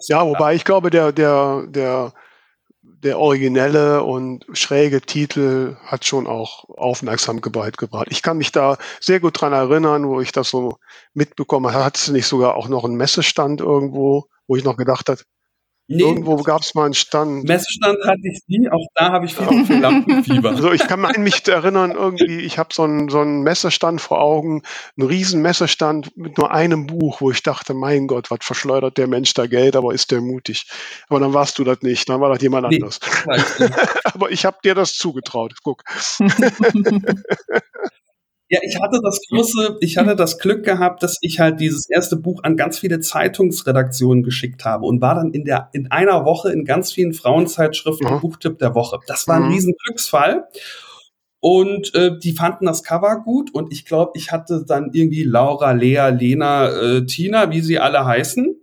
ja, 0.07 0.23
wobei 0.23 0.53
ich 0.53 0.65
glaube, 0.65 0.91
der, 0.91 1.11
der, 1.11 1.65
der, 1.67 2.13
der 2.83 3.17
originelle 3.17 4.03
und 4.03 4.45
schräge 4.53 5.01
Titel 5.01 5.75
hat 5.83 6.05
schon 6.05 6.27
auch 6.27 6.69
Aufmerksamkeit 6.69 7.79
gebracht. 7.79 8.07
Ich 8.11 8.21
kann 8.21 8.37
mich 8.37 8.51
da 8.51 8.77
sehr 8.99 9.19
gut 9.19 9.41
dran 9.41 9.51
erinnern, 9.51 10.07
wo 10.07 10.21
ich 10.21 10.31
das 10.31 10.51
so 10.51 10.77
mitbekommen 11.15 11.73
habe. 11.73 11.85
Hat 11.85 11.97
es 11.97 12.09
nicht 12.09 12.27
sogar 12.27 12.55
auch 12.55 12.69
noch 12.69 12.83
einen 12.85 12.97
Messestand 12.97 13.61
irgendwo, 13.61 14.25
wo 14.45 14.55
ich 14.55 14.63
noch 14.63 14.77
gedacht 14.77 15.09
habe, 15.09 15.21
Nee, 15.87 16.01
Irgendwo 16.01 16.37
gab 16.37 16.61
es 16.61 16.75
mal 16.75 16.85
einen 16.85 16.93
Stand. 16.93 17.43
Messestand 17.43 17.97
hatte 18.05 18.21
ich 18.23 18.39
nie, 18.47 18.69
auch 18.69 18.87
da 18.95 19.11
habe 19.11 19.25
ich 19.25 19.35
viel, 19.35 19.79
Lampenfieber. 19.81 20.51
Also 20.51 20.71
ich 20.71 20.87
kann 20.87 21.01
mich 21.17 21.45
erinnern, 21.45 21.91
irgendwie, 21.91 22.39
ich 22.39 22.57
habe 22.57 22.73
so 22.73 22.83
einen, 22.83 23.09
so 23.09 23.19
einen 23.19 23.43
Messestand 23.43 23.99
vor 23.99 24.21
Augen, 24.21 24.61
einen 24.97 25.07
riesen 25.07 25.41
Messestand 25.41 26.15
mit 26.15 26.37
nur 26.37 26.51
einem 26.51 26.87
Buch, 26.87 27.19
wo 27.19 27.31
ich 27.31 27.43
dachte, 27.43 27.73
mein 27.73 28.07
Gott, 28.07 28.31
was 28.31 28.39
verschleudert 28.43 28.97
der 28.97 29.07
Mensch 29.07 29.33
da 29.33 29.45
Geld, 29.45 29.75
aber 29.75 29.93
ist 29.93 30.11
der 30.11 30.21
mutig. 30.21 30.67
Aber 31.09 31.19
dann 31.19 31.33
warst 31.33 31.59
du 31.59 31.65
das 31.65 31.81
nicht, 31.81 32.07
dann 32.07 32.21
war 32.21 32.29
das 32.29 32.41
jemand 32.41 32.69
nee, 32.69 32.77
anders. 32.77 33.01
aber 34.05 34.31
ich 34.31 34.45
habe 34.45 34.57
dir 34.63 34.75
das 34.75 34.93
zugetraut, 34.93 35.53
guck. 35.63 35.83
Ja, 38.53 38.59
ich 38.61 38.79
hatte 38.79 38.99
das 39.01 39.19
große, 39.27 39.77
ich 39.79 39.97
hatte 39.97 40.15
das 40.15 40.37
Glück 40.37 40.63
gehabt, 40.63 41.01
dass 41.01 41.17
ich 41.21 41.39
halt 41.39 41.59
dieses 41.59 41.89
erste 41.89 42.17
Buch 42.17 42.43
an 42.43 42.55
ganz 42.55 42.77
viele 42.77 42.99
Zeitungsredaktionen 42.99 44.21
geschickt 44.21 44.63
habe 44.63 44.85
und 44.85 45.01
war 45.01 45.15
dann 45.15 45.31
in 45.31 45.43
der, 45.43 45.69
in 45.73 45.89
einer 45.89 46.23
Woche 46.23 46.51
in 46.51 46.63
ganz 46.63 46.91
vielen 46.91 47.13
Frauenzeitschriften 47.13 48.13
mhm. 48.13 48.21
Buchtipp 48.21 48.59
der 48.59 48.75
Woche. 48.75 48.99
Das 49.07 49.27
war 49.27 49.37
ein 49.37 49.47
mhm. 49.47 49.53
riesen 49.53 49.73
Glücksfall. 49.83 50.47
Und 51.39 51.95
äh, 51.95 52.11
die 52.19 52.33
fanden 52.33 52.67
das 52.67 52.83
Cover 52.83 53.23
gut 53.23 53.51
und 53.51 53.73
ich 53.73 53.85
glaube, 53.85 54.11
ich 54.13 54.31
hatte 54.31 54.63
dann 54.67 54.91
irgendwie 54.93 55.23
Laura, 55.23 55.71
Lea, 55.71 56.09
Lena, 56.11 56.69
äh, 56.69 57.05
Tina, 57.07 57.49
wie 57.49 57.61
sie 57.61 57.79
alle 57.79 58.05
heißen. 58.05 58.55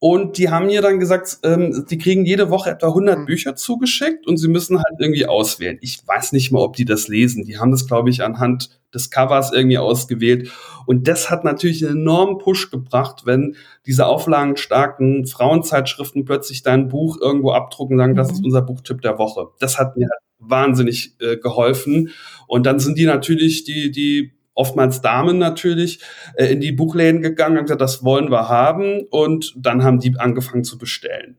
Und 0.00 0.38
die 0.38 0.48
haben 0.48 0.66
mir 0.66 0.80
dann 0.80 1.00
gesagt, 1.00 1.38
ähm, 1.42 1.84
die 1.90 1.98
kriegen 1.98 2.24
jede 2.24 2.50
Woche 2.50 2.70
etwa 2.70 2.88
100 2.88 3.18
mhm. 3.18 3.26
Bücher 3.26 3.56
zugeschickt 3.56 4.28
und 4.28 4.36
sie 4.36 4.46
müssen 4.46 4.78
halt 4.78 5.00
irgendwie 5.00 5.26
auswählen. 5.26 5.78
Ich 5.80 6.06
weiß 6.06 6.32
nicht 6.32 6.52
mal, 6.52 6.60
ob 6.60 6.76
die 6.76 6.84
das 6.84 7.08
lesen. 7.08 7.44
Die 7.44 7.58
haben 7.58 7.72
das, 7.72 7.88
glaube 7.88 8.08
ich, 8.08 8.22
anhand 8.22 8.78
des 8.94 9.10
Covers 9.10 9.52
irgendwie 9.52 9.78
ausgewählt. 9.78 10.52
Und 10.86 11.08
das 11.08 11.30
hat 11.30 11.42
natürlich 11.42 11.84
einen 11.84 11.98
enormen 11.98 12.38
Push 12.38 12.70
gebracht, 12.70 13.22
wenn 13.24 13.56
diese 13.86 14.06
auflagenstarken 14.06 15.26
Frauenzeitschriften 15.26 16.24
plötzlich 16.24 16.62
dein 16.62 16.86
Buch 16.86 17.18
irgendwo 17.20 17.50
abdrucken 17.50 17.94
und 17.94 17.98
sagen, 17.98 18.12
mhm. 18.12 18.16
das 18.16 18.30
ist 18.30 18.38
mhm. 18.38 18.46
unser 18.46 18.62
Buchtipp 18.62 19.00
der 19.02 19.18
Woche. 19.18 19.48
Das 19.58 19.80
hat 19.80 19.96
mir 19.96 20.06
halt 20.08 20.22
wahnsinnig 20.38 21.16
äh, 21.20 21.36
geholfen. 21.36 22.10
Und 22.46 22.66
dann 22.66 22.78
sind 22.78 22.98
die 22.98 23.06
natürlich, 23.06 23.64
die, 23.64 23.90
die 23.90 24.37
oftmals 24.58 25.00
Damen 25.00 25.38
natürlich, 25.38 26.00
äh, 26.34 26.46
in 26.46 26.60
die 26.60 26.72
Buchläden 26.72 27.22
gegangen 27.22 27.58
und 27.58 27.64
gesagt, 27.64 27.80
das 27.80 28.02
wollen 28.04 28.30
wir 28.30 28.48
haben. 28.48 29.06
Und 29.10 29.54
dann 29.56 29.84
haben 29.84 30.00
die 30.00 30.18
angefangen 30.18 30.64
zu 30.64 30.78
bestellen. 30.78 31.38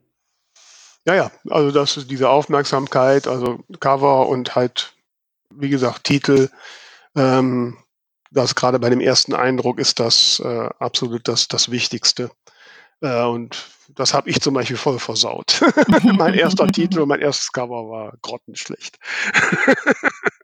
Ja, 1.05 1.15
ja, 1.15 1.31
also 1.49 1.71
das 1.71 1.97
ist 1.97 2.09
diese 2.09 2.29
Aufmerksamkeit, 2.29 3.27
also 3.27 3.59
Cover 3.79 4.27
und 4.29 4.55
halt, 4.55 4.93
wie 5.53 5.69
gesagt, 5.69 6.05
Titel. 6.05 6.49
Ähm, 7.15 7.77
das 8.31 8.55
gerade 8.55 8.79
bei 8.79 8.89
dem 8.89 9.01
ersten 9.01 9.33
Eindruck 9.33 9.79
ist 9.79 9.99
das 9.99 10.39
äh, 10.43 10.69
absolut 10.79 11.27
das, 11.27 11.47
das 11.47 11.71
Wichtigste. 11.71 12.31
Äh, 13.01 13.23
und 13.23 13.69
das 13.95 14.13
habe 14.13 14.29
ich 14.29 14.39
zum 14.39 14.53
Beispiel 14.53 14.77
voll 14.77 14.99
versaut. 14.99 15.61
mein 16.17 16.35
erster 16.35 16.67
Titel 16.67 17.01
und 17.01 17.09
mein 17.09 17.21
erstes 17.21 17.51
Cover 17.51 17.89
war 17.89 18.13
grottenschlecht. 18.21 18.99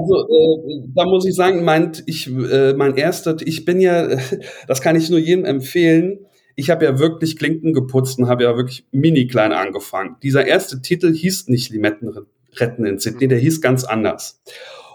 Also 0.00 0.28
äh, 0.28 0.82
da 0.94 1.04
muss 1.04 1.26
ich 1.26 1.34
sagen, 1.34 1.64
mein, 1.64 1.92
ich, 2.06 2.26
äh, 2.28 2.72
mein 2.72 2.96
erster, 2.96 3.36
ich 3.44 3.64
bin 3.64 3.80
ja, 3.80 4.08
das 4.66 4.80
kann 4.80 4.96
ich 4.96 5.10
nur 5.10 5.18
jedem 5.18 5.44
empfehlen. 5.44 6.26
Ich 6.56 6.70
habe 6.70 6.84
ja 6.84 6.98
wirklich 6.98 7.38
Klinken 7.38 7.72
geputzt 7.72 8.18
und 8.18 8.28
habe 8.28 8.44
ja 8.44 8.56
wirklich 8.56 8.86
mini 8.92 9.26
klein 9.26 9.52
angefangen. 9.52 10.16
Dieser 10.22 10.46
erste 10.46 10.80
Titel 10.80 11.12
hieß 11.12 11.48
nicht 11.48 11.70
Limetten 11.70 12.26
retten 12.56 12.84
in 12.84 12.98
Sydney, 12.98 13.28
der 13.28 13.38
hieß 13.38 13.60
ganz 13.60 13.84
anders. 13.84 14.42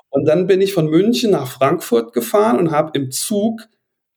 Und 0.10 0.26
dann 0.26 0.48
bin 0.48 0.62
ich 0.62 0.74
von 0.74 0.88
München 0.88 1.32
nach 1.32 1.48
Frankfurt 1.48 2.14
gefahren 2.14 2.58
und 2.58 2.72
habe 2.72 2.92
im 2.94 3.12
Zug 3.12 3.62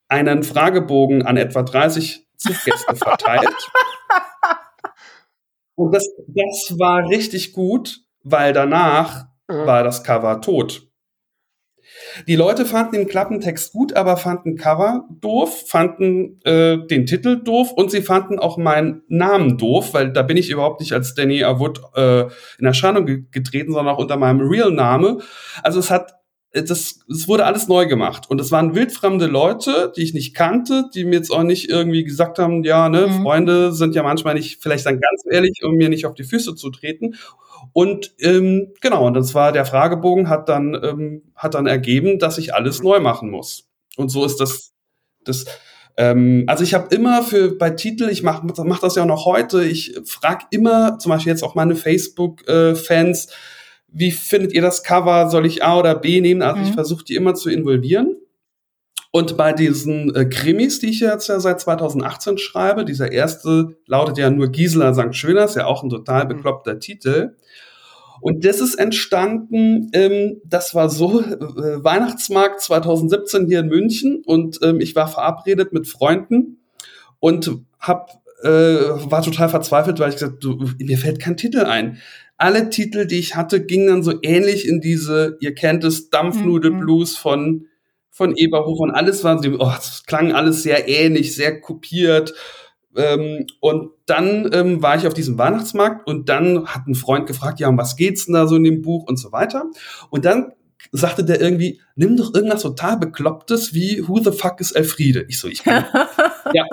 einen 0.09 0.43
Fragebogen 0.43 1.23
an 1.23 1.37
etwa 1.37 1.63
30 1.63 2.27
Zuggäste 2.37 2.97
verteilt. 2.97 3.49
und 5.75 5.95
das, 5.95 6.09
das 6.29 6.79
war 6.79 7.09
richtig 7.09 7.53
gut, 7.53 8.01
weil 8.23 8.53
danach 8.53 9.27
mhm. 9.49 9.67
war 9.67 9.83
das 9.83 10.05
Cover 10.05 10.41
tot. 10.41 10.89
Die 12.27 12.37
Leute 12.37 12.67
fanden 12.67 12.97
den 12.97 13.09
Klappentext 13.09 13.73
gut, 13.73 13.95
aber 13.95 14.17
fanden 14.17 14.57
Cover 14.57 15.09
doof, 15.21 15.65
fanden 15.67 16.41
äh, 16.45 16.79
den 16.87 17.07
Titel 17.07 17.43
doof 17.43 17.73
und 17.73 17.91
sie 17.91 18.03
fanden 18.03 18.39
auch 18.39 18.59
meinen 18.59 19.03
Namen 19.09 19.57
doof, 19.57 19.95
weil 19.95 20.13
da 20.13 20.23
bin 20.23 20.37
ich 20.37 20.51
überhaupt 20.51 20.81
nicht 20.81 20.93
als 20.93 21.15
Danny 21.15 21.45
Awood 21.45 21.81
äh, 21.95 22.27
in 22.59 22.67
Erscheinung 22.67 23.07
ge 23.07 23.25
getreten, 23.31 23.73
sondern 23.73 23.95
auch 23.95 24.01
unter 24.01 24.17
meinem 24.17 24.41
Real-Name. 24.41 25.19
Also 25.63 25.79
es 25.79 25.91
hat 25.91 26.15
das, 26.53 27.01
es 27.09 27.29
wurde 27.29 27.45
alles 27.45 27.69
neu 27.69 27.87
gemacht. 27.87 28.31
Und 28.31 28.41
es 28.41 28.51
waren 28.51 28.75
wildfremde 28.75 29.27
Leute, 29.27 29.93
die 29.97 30.03
ich 30.03 30.15
nicht 30.15 30.35
kannte, 30.35 30.85
die 30.95 31.05
mir 31.05 31.17
jetzt 31.17 31.31
auch 31.31 31.43
nicht 31.43 31.69
irgendwie 31.69 32.05
gesagt 32.05 32.39
haben, 32.39 32.65
ja, 32.65 32.89
ne, 32.89 33.07
mhm. 33.07 33.23
Freunde 33.23 33.73
sind 33.73 33.95
ja 33.95 34.03
manchmal 34.03 34.35
nicht, 34.35 34.63
vielleicht 34.63 34.87
dann 34.87 34.99
ganz 34.99 35.25
ehrlich, 35.31 35.61
um 35.63 35.75
mir 35.75 35.89
nicht 35.91 36.07
auf 36.07 36.15
die 36.15 36.25
Füße 36.25 36.55
zu 36.55 36.71
treten. 36.71 37.15
Und 37.73 38.15
ähm, 38.21 38.73
genau, 38.81 39.07
und 39.07 39.15
das 39.15 39.35
war 39.35 39.53
der 39.53 39.65
Fragebogen 39.65 40.29
hat 40.29 40.49
dann 40.49 40.79
ähm, 40.83 41.23
hat 41.35 41.55
dann 41.55 41.67
ergeben, 41.67 42.19
dass 42.19 42.39
ich 42.39 42.55
alles 42.55 42.83
neu 42.83 43.01
machen 43.01 43.31
muss. 43.31 43.69
Und 43.97 44.09
so 44.09 44.25
ist 44.25 44.41
das 44.41 44.73
das 45.25 45.45
ähm, 45.97 46.45
also 46.47 46.63
ich 46.63 46.75
habe 46.75 46.95
immer 46.95 47.23
für 47.23 47.59
bei 47.59 47.71
Titel, 47.71 48.09
ich 48.09 48.23
mache 48.23 48.47
mach 48.65 48.79
das 48.79 48.95
ja 48.95 49.03
auch 49.03 49.07
noch 49.07 49.27
heute, 49.27 49.65
ich 49.65 49.99
frage 50.05 50.47
immer, 50.51 50.99
zum 50.99 51.11
Beispiel 51.11 51.33
jetzt 51.33 51.43
auch 51.43 51.57
meine 51.57 51.75
Facebook-Fans, 51.75 53.27
äh, 53.27 53.33
wie 53.89 54.13
findet 54.13 54.53
ihr 54.53 54.63
das 54.63 54.83
Cover? 54.83 55.29
Soll 55.29 55.47
ich 55.47 55.65
A 55.65 55.79
oder 55.79 55.95
B 55.95 56.21
nehmen? 56.21 56.43
Also 56.43 56.61
mhm. 56.61 56.69
ich 56.69 56.73
versuche 56.73 57.05
die 57.05 57.17
immer 57.17 57.35
zu 57.35 57.51
involvieren. 57.51 58.17
Und 59.11 59.37
bei 59.37 59.53
diesen 59.53 60.15
äh, 60.15 60.27
Krimis, 60.27 60.81
die 60.81 60.91
ich 60.91 61.01
jetzt 61.01 61.29
ja 61.29 61.41
seit 61.41 61.61
2018 61.61 62.37
schreibe, 62.37 62.85
dieser 62.85 63.11
erste 63.11 63.77
lautet 63.87 64.19
ja 64.19 64.31
nur 64.31 64.49
Gisela 64.49 64.93
St. 64.93 65.15
Schöners, 65.15 65.55
ja 65.55 65.67
auch 65.67 65.83
ein 65.83 65.89
total 65.89 66.25
mhm. 66.25 66.29
bekloppter 66.29 66.75
mhm. 66.75 66.81
Titel. 66.81 67.37
Und 68.21 68.45
das 68.45 68.61
ist 68.61 68.75
entstanden, 68.75 69.91
ähm, 69.93 70.41
das 70.45 70.75
war 70.75 70.91
so, 70.91 71.21
äh, 71.21 71.85
Weihnachtsmarkt 71.85 72.61
2017 72.61 73.47
hier 73.47 73.61
in 73.61 73.69
München 73.69 74.23
und 74.27 74.59
ähm, 74.63 74.81
ich 74.81 74.95
war 74.97 75.09
verabredet 75.09 75.73
mit 75.73 75.87
Freunden 75.87 76.59
und 77.21 77.51
hab, 77.79 78.11
äh, 78.43 78.49
war 78.49 79.23
total 79.23 79.49
verzweifelt, 79.49 80.01
weil 80.01 80.11
ich 80.11 80.17
gesagt, 80.17 80.43
du, 80.43 80.69
mir 80.79 80.99
fällt 80.99 81.21
kein 81.21 81.37
Titel 81.37 81.61
ein. 81.61 81.99
Alle 82.37 82.71
Titel, 82.71 83.07
die 83.07 83.19
ich 83.19 83.37
hatte, 83.37 83.65
gingen 83.65 83.87
dann 83.87 84.03
so 84.03 84.15
ähnlich 84.23 84.67
in 84.69 84.81
diese, 84.81 85.37
ihr 85.41 85.55
kennt 85.55 85.85
es, 85.85 86.11
Dampfnudelblues 86.11 87.15
mhm. 87.15 87.21
von 87.21 87.67
von 88.19 88.35
Eberhof 88.35 88.81
und 88.81 88.91
alles 88.91 89.23
war, 89.23 89.41
oh, 89.45 89.73
das 89.77 90.03
klang 90.05 90.33
alles 90.33 90.65
sehr 90.65 90.89
ähnlich, 90.89 91.37
sehr 91.37 91.61
kopiert. 91.61 92.35
Ähm, 92.97 93.47
und 93.61 93.93
dann 94.07 94.51
ähm, 94.53 94.83
war 94.83 94.97
ich 94.97 95.07
auf 95.07 95.15
diesem 95.15 95.39
Weihnachtsmarkt 95.39 96.05
und 96.09 96.29
dann 96.29 96.67
hat 96.67 96.89
ein 96.89 96.97
Freund 96.97 97.29
gefragt, 97.29 97.61
ja, 97.61 97.69
um 97.69 97.79
was 97.79 97.95
geht's 97.95 98.27
denn 98.27 98.35
da 98.35 98.49
so 98.49 98.57
in 98.57 98.65
dem 98.65 98.83
Buch 98.83 99.05
und 99.07 99.19
so 99.19 99.31
weiter. 99.31 99.67
Und 100.11 100.25
dann 100.25 100.53
sagte 100.91 101.25
der 101.25 101.41
irgendwie, 101.41 101.81
nimm 101.95 102.17
doch 102.17 102.35
irgendwas 102.35 102.63
total 102.63 102.97
Beklopptes 102.97 103.73
wie 103.73 104.03
Who 104.09 104.19
the 104.19 104.33
fuck 104.33 104.61
is 104.61 104.73
Elfriede? 104.73 105.25
Ich 105.29 105.39
so, 105.39 105.47
ich 105.47 105.63
kann, 105.63 105.85
ja, 106.55 106.65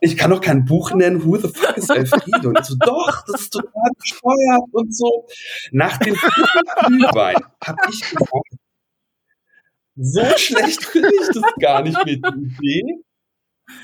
ich 0.00 0.16
kann 0.16 0.32
doch 0.32 0.40
kein 0.40 0.64
Buch 0.64 0.92
nennen, 0.92 1.24
Who 1.24 1.36
the 1.36 1.48
fuck 1.54 1.76
is 1.76 1.88
Elfriede? 1.88 2.48
Und 2.48 2.58
ich 2.58 2.66
so, 2.66 2.74
doch, 2.80 3.24
das 3.28 3.42
ist 3.42 3.52
total 3.52 3.90
bescheuert 3.96 4.68
und 4.72 4.96
so. 4.96 5.26
Nach 5.70 5.98
dem 5.98 6.16
Glühwein 6.86 7.36
habe 7.64 7.78
ich 7.90 8.00
gesagt, 8.00 8.63
so 9.96 10.24
schlecht 10.36 10.84
finde 10.92 11.10
ich 11.20 11.28
das 11.28 11.52
gar 11.60 11.82
nicht 11.82 11.98
mit 12.04 12.18
Idee. 12.18 13.04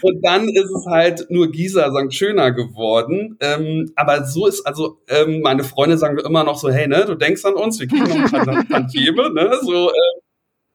Und 0.02 0.24
dann 0.24 0.48
ist 0.48 0.70
es 0.70 0.86
halt 0.86 1.26
nur 1.30 1.50
Gisa 1.50 1.90
St. 1.90 2.12
Schöner 2.12 2.52
geworden. 2.52 3.36
Ähm, 3.40 3.90
aber 3.96 4.24
so 4.24 4.46
ist, 4.46 4.66
also 4.66 5.00
ähm, 5.08 5.40
meine 5.40 5.64
Freunde 5.64 5.96
sagen 5.96 6.18
immer 6.18 6.44
noch 6.44 6.58
so, 6.58 6.70
hey, 6.70 6.86
ne, 6.86 7.04
du 7.06 7.14
denkst 7.14 7.44
an 7.44 7.54
uns, 7.54 7.80
wir 7.80 7.86
kriegen 7.86 8.04
noch 8.04 8.32
ein 8.32 8.68
Tantieme, 8.68 9.30
ne? 9.30 9.58
So, 9.62 9.90
äh, 9.90 10.20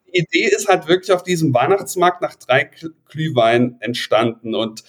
die 0.08 0.20
Idee 0.20 0.48
ist 0.56 0.68
halt 0.68 0.88
wirklich 0.88 1.12
auf 1.12 1.24
diesem 1.24 1.54
Weihnachtsmarkt 1.54 2.22
nach 2.22 2.36
drei 2.36 2.70
Glühwein 3.10 3.78
entstanden. 3.80 4.56
Und 4.56 4.84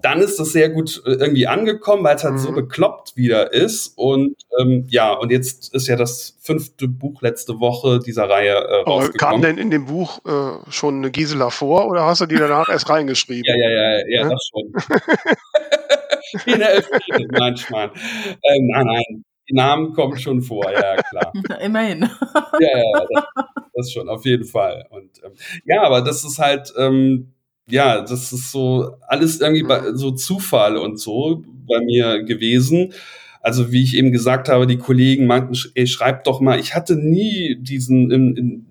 dann 0.00 0.20
ist 0.20 0.38
das 0.38 0.52
sehr 0.52 0.68
gut 0.68 1.02
äh, 1.06 1.12
irgendwie 1.12 1.48
angekommen, 1.48 2.04
weil 2.04 2.14
es 2.14 2.22
halt 2.22 2.34
mhm. 2.34 2.38
so 2.38 2.52
bekloppt 2.52 3.16
wieder 3.16 3.52
ist. 3.52 3.94
Und 3.96 4.36
ähm, 4.60 4.86
ja, 4.88 5.12
und 5.12 5.32
jetzt 5.32 5.74
ist 5.74 5.88
ja 5.88 5.96
das 5.96 6.36
fünfte 6.40 6.86
Buch 6.86 7.20
letzte 7.20 7.58
Woche 7.58 7.98
dieser 7.98 8.28
Reihe 8.28 8.54
äh, 8.54 8.82
rausgekommen. 8.82 9.16
Kam 9.18 9.42
denn 9.42 9.58
in 9.58 9.70
dem 9.70 9.86
Buch 9.86 10.20
äh, 10.24 10.70
schon 10.70 10.98
eine 10.98 11.10
Gisela 11.10 11.50
vor 11.50 11.88
oder 11.88 12.06
hast 12.06 12.20
du 12.20 12.26
die 12.26 12.36
danach 12.36 12.68
erst 12.68 12.88
reingeschrieben? 12.88 13.44
Ja, 13.44 13.56
ja, 13.56 13.70
ja, 13.70 13.98
ja, 13.98 14.04
ja? 14.08 14.28
das 14.28 14.50
schon. 14.50 14.72
in 16.54 16.60
der 16.60 16.74
Elfriede 16.74 17.26
manchmal. 17.32 17.90
Ähm, 18.44 18.68
nein, 18.68 18.86
nein, 18.86 19.24
die 19.48 19.54
Namen 19.54 19.94
kommen 19.94 20.16
schon 20.16 20.42
vor, 20.42 20.70
ja, 20.70 20.96
klar. 20.96 21.32
Immerhin. 21.60 22.08
ja, 22.60 22.78
ja, 22.78 23.06
das, 23.12 23.24
das 23.74 23.92
schon, 23.92 24.08
auf 24.08 24.24
jeden 24.24 24.44
Fall. 24.44 24.86
Und 24.90 25.24
ähm, 25.24 25.32
ja, 25.64 25.82
aber 25.82 26.02
das 26.02 26.24
ist 26.24 26.38
halt... 26.38 26.72
Ähm, 26.76 27.32
ja, 27.68 28.00
das 28.00 28.32
ist 28.32 28.50
so 28.50 28.96
alles 29.06 29.40
irgendwie 29.40 29.62
bei, 29.62 29.92
so 29.94 30.10
Zufall 30.12 30.76
und 30.76 30.98
so 30.98 31.44
bei 31.66 31.80
mir 31.80 32.22
gewesen. 32.24 32.92
Also 33.40 33.72
wie 33.72 33.82
ich 33.82 33.96
eben 33.96 34.12
gesagt 34.12 34.48
habe, 34.48 34.66
die 34.66 34.78
Kollegen 34.78 35.26
meinten, 35.26 35.56
ey, 35.74 35.86
schreib 35.86 36.24
doch 36.24 36.40
mal. 36.40 36.58
Ich 36.58 36.74
hatte 36.74 36.96
nie 36.96 37.56
diesen 37.60 38.10
in, 38.10 38.36
in, 38.36 38.66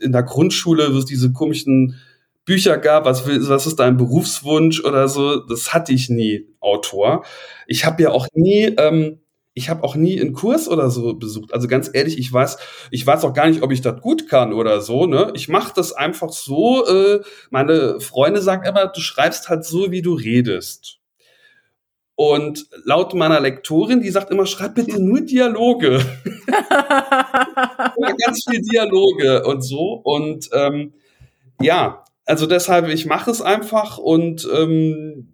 in 0.00 0.12
der 0.12 0.22
Grundschule, 0.22 0.92
wo 0.92 0.98
es 0.98 1.04
diese 1.04 1.32
komischen 1.32 1.96
Bücher 2.44 2.76
gab, 2.76 3.06
was, 3.06 3.26
was 3.26 3.66
ist 3.66 3.76
dein 3.76 3.96
Berufswunsch 3.96 4.84
oder 4.84 5.08
so, 5.08 5.40
das 5.40 5.72
hatte 5.72 5.92
ich 5.92 6.10
nie, 6.10 6.46
Autor. 6.60 7.24
Ich 7.66 7.86
habe 7.86 8.02
ja 8.02 8.10
auch 8.10 8.26
nie, 8.34 8.64
ähm, 8.76 9.20
ich 9.54 9.70
habe 9.70 9.84
auch 9.84 9.94
nie 9.94 10.20
einen 10.20 10.32
Kurs 10.32 10.68
oder 10.68 10.90
so 10.90 11.14
besucht. 11.14 11.54
Also 11.54 11.68
ganz 11.68 11.88
ehrlich, 11.92 12.18
ich 12.18 12.32
weiß, 12.32 12.58
ich 12.90 13.06
weiß 13.06 13.24
auch 13.24 13.32
gar 13.32 13.48
nicht, 13.48 13.62
ob 13.62 13.70
ich 13.70 13.80
das 13.80 14.00
gut 14.00 14.28
kann 14.28 14.52
oder 14.52 14.80
so. 14.80 15.06
Ne, 15.06 15.30
ich 15.34 15.48
mache 15.48 15.72
das 15.74 15.92
einfach 15.92 16.30
so. 16.30 16.84
Äh, 16.86 17.20
meine 17.50 18.00
Freunde 18.00 18.42
sagen 18.42 18.66
immer, 18.66 18.88
du 18.88 19.00
schreibst 19.00 19.48
halt 19.48 19.64
so, 19.64 19.92
wie 19.92 20.02
du 20.02 20.14
redest. 20.14 20.98
Und 22.16 22.66
laut 22.84 23.14
meiner 23.14 23.40
Lektorin, 23.40 24.00
die 24.00 24.10
sagt 24.10 24.30
immer, 24.30 24.46
schreib 24.46 24.74
bitte 24.74 25.00
nur 25.02 25.20
Dialoge. 25.20 26.04
ganz 28.24 28.44
viel 28.48 28.60
Dialoge 28.62 29.44
und 29.44 29.62
so. 29.62 30.00
Und 30.04 30.48
ähm, 30.52 30.94
ja, 31.60 32.04
also 32.24 32.46
deshalb, 32.46 32.88
ich 32.88 33.06
mache 33.06 33.30
es 33.30 33.42
einfach 33.42 33.98
und 33.98 34.48
ähm, 34.52 35.28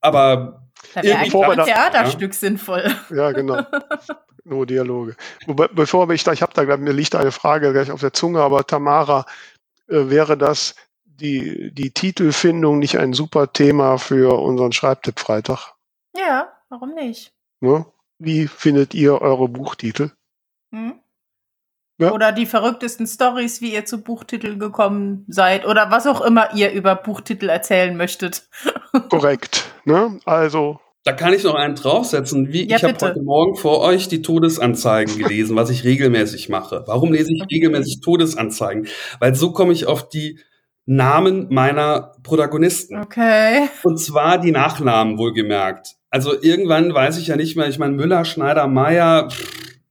aber 0.00 0.63
da 0.94 1.02
wäre 1.02 1.18
eigentlich 1.18 1.34
ein 1.34 1.64
Theaterstück 1.64 2.32
ja. 2.32 2.38
sinnvoll. 2.38 2.94
Ja, 3.10 3.32
genau. 3.32 3.62
Nur 4.44 4.66
Dialoge. 4.66 5.16
Wobei, 5.46 5.68
bevor 5.68 6.10
ich 6.10 6.22
da, 6.24 6.32
ich 6.32 6.42
habe 6.42 6.52
da, 6.52 6.76
mir 6.76 6.92
liegt 6.92 7.14
eine 7.14 7.32
Frage 7.32 7.72
gleich 7.72 7.90
auf 7.90 8.00
der 8.00 8.12
Zunge, 8.12 8.40
aber 8.40 8.66
Tamara, 8.66 9.24
äh, 9.88 10.10
wäre 10.10 10.36
das 10.36 10.74
die, 11.04 11.72
die 11.72 11.92
Titelfindung 11.92 12.78
nicht 12.78 12.98
ein 12.98 13.12
super 13.12 13.52
Thema 13.52 13.98
für 13.98 14.38
unseren 14.38 14.72
Schreibtipp-Freitag? 14.72 15.74
Ja, 16.16 16.52
warum 16.68 16.94
nicht? 16.94 17.32
Ne? 17.60 17.86
Wie 18.18 18.46
findet 18.46 18.94
ihr 18.94 19.20
eure 19.20 19.48
Buchtitel? 19.48 20.10
Hm? 20.72 21.00
Ja. 21.98 22.12
Oder 22.12 22.32
die 22.32 22.46
verrücktesten 22.46 23.06
Stories, 23.06 23.60
wie 23.60 23.72
ihr 23.72 23.84
zu 23.84 24.02
Buchtiteln 24.02 24.58
gekommen 24.58 25.24
seid 25.28 25.64
oder 25.64 25.90
was 25.90 26.06
auch 26.06 26.20
immer 26.22 26.52
ihr 26.54 26.72
über 26.72 26.96
Buchtitel 26.96 27.48
erzählen 27.48 27.96
möchtet. 27.96 28.48
Korrekt. 29.10 29.64
Ne? 29.84 30.18
Also. 30.24 30.80
Da 31.04 31.12
kann 31.12 31.34
ich 31.34 31.44
noch 31.44 31.54
einen 31.54 31.74
draufsetzen. 31.74 32.52
Wie, 32.52 32.66
ja, 32.66 32.78
ich 32.78 32.84
habe 32.84 32.96
heute 33.00 33.22
Morgen 33.22 33.56
vor 33.56 33.80
euch 33.80 34.08
die 34.08 34.22
Todesanzeigen 34.22 35.18
gelesen, 35.18 35.54
was 35.54 35.68
ich 35.68 35.84
regelmäßig 35.84 36.48
mache. 36.48 36.82
Warum 36.86 37.12
lese 37.12 37.30
ich 37.32 37.42
regelmäßig 37.48 38.00
Todesanzeigen? 38.00 38.88
Weil 39.20 39.34
so 39.34 39.52
komme 39.52 39.74
ich 39.74 39.86
auf 39.86 40.08
die 40.08 40.40
Namen 40.86 41.46
meiner 41.50 42.12
Protagonisten. 42.22 42.98
Okay. 42.98 43.68
Und 43.82 43.98
zwar 43.98 44.38
die 44.38 44.50
Nachnamen 44.50 45.18
wohlgemerkt. 45.18 45.96
Also 46.10 46.32
irgendwann 46.40 46.94
weiß 46.94 47.18
ich 47.18 47.26
ja 47.26 47.36
nicht 47.36 47.56
mehr, 47.56 47.68
ich 47.68 47.78
meine, 47.78 47.92
Müller, 47.92 48.24
Schneider, 48.24 48.66
Meier 48.66 49.28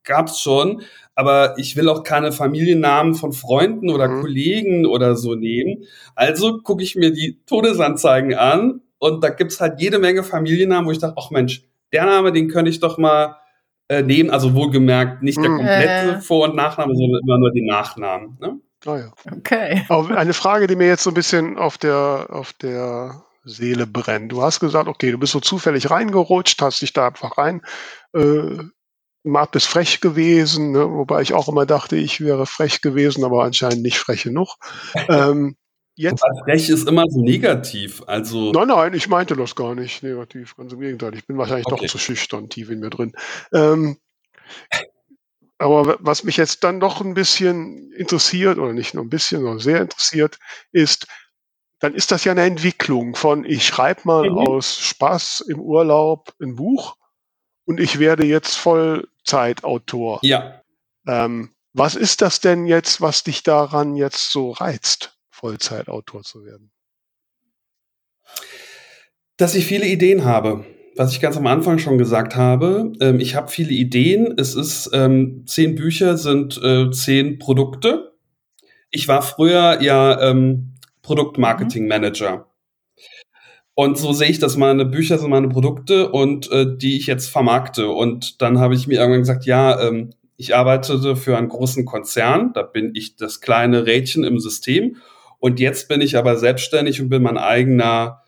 gab's 0.04 0.40
schon, 0.40 0.82
aber 1.16 1.56
ich 1.58 1.76
will 1.76 1.90
auch 1.90 2.04
keine 2.04 2.32
Familiennamen 2.32 3.16
von 3.16 3.34
Freunden 3.34 3.90
oder 3.90 4.08
mhm. 4.08 4.22
Kollegen 4.22 4.86
oder 4.86 5.16
so 5.16 5.36
nehmen. 5.36 5.84
Also 6.16 6.60
gucke 6.60 6.84
ich 6.84 6.96
mir 6.96 7.12
die 7.12 7.40
Todesanzeigen 7.46 8.34
an 8.34 8.82
und 8.98 9.24
da 9.24 9.30
gibt's 9.30 9.60
halt 9.62 9.80
jede 9.80 10.00
Menge 10.00 10.24
Familiennamen, 10.24 10.88
wo 10.88 10.92
ich 10.92 11.00
dachte, 11.00 11.16
ach 11.18 11.30
Mensch, 11.30 11.64
der 11.92 12.06
Name, 12.06 12.32
den 12.32 12.50
könnte 12.50 12.72
ich 12.72 12.80
doch 12.80 12.98
mal 12.98 13.38
äh, 13.88 14.02
nehmen. 14.02 14.30
Also 14.30 14.54
wohlgemerkt 14.56 15.22
nicht 15.22 15.38
der 15.38 15.50
mhm. 15.50 15.58
komplette 15.58 16.22
Vor- 16.22 16.50
und 16.50 16.56
Nachname, 16.56 16.96
sondern 16.96 17.22
immer 17.22 17.38
nur 17.38 17.52
die 17.52 17.66
Nachnamen. 17.66 18.38
Ne? 18.40 18.60
Ah, 18.86 18.98
ja. 18.98 19.12
Okay. 19.32 19.84
Aber 19.90 20.18
eine 20.18 20.34
Frage, 20.34 20.68
die 20.68 20.76
mir 20.76 20.88
jetzt 20.88 21.04
so 21.04 21.12
ein 21.12 21.16
bisschen 21.16 21.58
auf 21.58 21.78
der, 21.78 22.28
auf 22.30 22.54
der 22.54 23.24
Seele 23.46 23.86
brennt. 23.86 24.32
Du 24.32 24.42
hast 24.42 24.60
gesagt, 24.60 24.88
okay, 24.88 25.12
du 25.12 25.18
bist 25.18 25.34
so 25.34 25.40
zufällig 25.40 25.90
reingerutscht, 25.92 26.62
hast 26.62 26.82
dich 26.82 26.94
da 26.94 27.08
einfach 27.08 27.38
rein 27.38 27.62
äh, 28.14 28.58
Marc 29.24 29.52
bist 29.52 29.68
frech 29.68 30.02
gewesen, 30.02 30.72
ne? 30.72 30.90
wobei 30.92 31.22
ich 31.22 31.34
auch 31.34 31.48
immer 31.48 31.66
dachte, 31.66 31.96
ich 31.96 32.22
wäre 32.22 32.46
frech 32.46 32.82
gewesen, 32.82 33.24
aber 33.24 33.44
anscheinend 33.44 33.82
nicht 33.82 33.98
frech 33.98 34.24
genug. 34.24 34.56
ähm, 35.10 35.56
jetzt, 35.96 36.24
frech 36.44 36.70
ist 36.70 36.88
immer 36.88 37.06
so 37.10 37.22
negativ. 37.22 38.04
Also 38.06 38.52
nein, 38.52 38.68
nein, 38.68 38.94
ich 38.94 39.08
meinte 39.08 39.36
das 39.36 39.56
gar 39.56 39.76
nicht 39.76 40.04
negativ, 40.04 40.56
ganz 40.58 40.74
im 40.74 40.80
Gegenteil. 40.80 41.16
Ich 41.16 41.26
bin 41.26 41.38
wahrscheinlich 41.38 41.68
okay. 41.68 41.86
doch 41.86 41.92
zu 41.92 41.98
schüchtern, 41.98 42.50
tief 42.50 42.70
in 42.70 42.80
mir 42.80 42.90
drin. 42.90 43.14
Ähm, 43.54 43.98
aber 45.58 45.98
was 46.02 46.26
mich 46.26 46.36
jetzt 46.36 46.64
dann 46.66 46.82
doch 46.82 47.00
ein 47.00 47.14
bisschen 47.14 47.94
interessiert, 47.94 48.58
oder 48.58 48.74
nicht 48.74 48.94
nur 48.94 49.06
ein 49.06 49.10
bisschen, 49.10 49.42
sondern 49.42 49.60
sehr 49.60 49.82
interessiert, 49.82 50.38
ist, 50.74 51.08
dann 51.80 51.94
ist 51.94 52.12
das 52.12 52.26
ja 52.26 52.34
eine 52.34 52.44
Entwicklung 52.44 53.16
von, 53.16 53.46
ich 53.46 53.66
schreibe 53.66 54.02
mal 54.04 54.30
mhm. 54.30 54.38
aus 54.38 54.78
Spaß 54.78 55.46
im 55.48 55.62
Urlaub 55.62 56.34
ein 56.42 56.56
Buch 56.56 56.98
und 57.66 57.80
ich 57.80 58.00
werde 58.00 58.26
jetzt 58.26 58.56
Vollzeitautor. 58.56 60.20
Ja. 60.24 60.62
Ähm, 61.08 61.50
was 61.74 61.96
ist 61.96 62.22
das 62.22 62.40
denn 62.40 62.66
jetzt, 62.66 63.02
was 63.02 63.24
dich 63.24 63.44
daran 63.44 63.96
jetzt 63.96 64.32
so 64.32 64.52
reizt, 64.52 65.18
Vollzeitautor 65.32 66.24
zu 66.24 66.46
werden? 66.46 66.72
Dass 69.38 69.56
ich 69.56 69.66
viele 69.66 69.88
Ideen 69.88 70.26
habe. 70.26 70.66
Was 70.96 71.12
ich 71.12 71.20
ganz 71.20 71.38
am 71.38 71.48
Anfang 71.48 71.80
schon 71.80 71.98
gesagt 71.98 72.36
habe, 72.36 72.94
ähm, 73.00 73.20
ich 73.20 73.34
habe 73.34 73.48
viele 73.48 73.72
Ideen. 73.72 74.36
Es 74.38 74.54
ist 74.54 74.92
ähm, 74.94 75.44
zehn 75.48 75.74
Bücher 75.74 76.18
sind 76.18 76.62
äh, 76.62 76.92
zehn 76.92 77.40
Produkte. 77.40 78.14
Ich 78.92 79.08
war 79.08 79.24
früher 79.24 79.82
ja 79.82 80.22
ähm, 80.22 80.76
Produktmarketing 81.02 81.88
Manager. 81.88 82.53
Und 83.76 83.98
so 83.98 84.14
sehe 84.14 84.30
ich 84.30 84.40
das. 84.40 84.56
Meine 84.56 84.86
Bücher 84.86 85.18
sind 85.18 85.30
meine 85.30 85.50
Produkte 85.50 86.10
und 86.10 86.52
äh, 86.52 86.78
die 86.78 86.98
ich 86.98 87.08
jetzt 87.08 87.30
vermarkte. 87.30 87.90
Und 87.90 88.42
dann 88.42 88.60
habe 88.60 88.76
ich 88.76 88.88
mir 88.88 89.00
irgendwann 89.00 89.22
gesagt, 89.22 89.46
ja, 89.46 89.80
ähm, 89.82 90.12
ich 90.38 90.56
arbeitete 90.56 91.16
für 91.16 91.38
einen 91.38 91.50
großen 91.50 91.86
Konzern. 91.86 92.52
Da 92.54 92.62
bin 92.62 92.92
ich 92.94 93.16
das 93.16 93.42
kleine 93.42 93.86
Rädchen 93.86 94.24
im 94.24 94.40
System. 94.40 94.98
Und 95.40 95.60
jetzt 95.60 95.88
bin 95.88 96.02
ich 96.02 96.18
aber 96.18 96.38
selbstständig 96.38 97.02
und 97.02 97.10
bin 97.10 97.24
mein 97.24 97.38
eigener, 97.38 98.22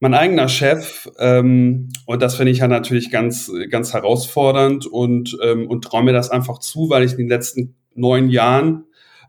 mein 0.00 0.14
eigener 0.14 0.48
Chef. 0.48 1.08
Ähm, 1.18 1.90
und 2.06 2.20
das 2.20 2.34
finde 2.34 2.52
ich 2.52 2.58
ja 2.58 2.68
natürlich 2.68 3.10
ganz, 3.10 3.52
ganz 3.70 3.92
herausfordernd 3.92 4.86
und, 4.86 5.38
ähm, 5.42 5.68
und 5.68 5.84
traue 5.84 6.02
mir 6.02 6.12
das 6.12 6.30
einfach 6.30 6.58
zu, 6.58 6.90
weil 6.90 7.04
ich 7.04 7.12
in 7.12 7.18
den 7.18 7.28
letzten 7.28 7.76
neun 7.94 8.30
Jahren 8.30 8.84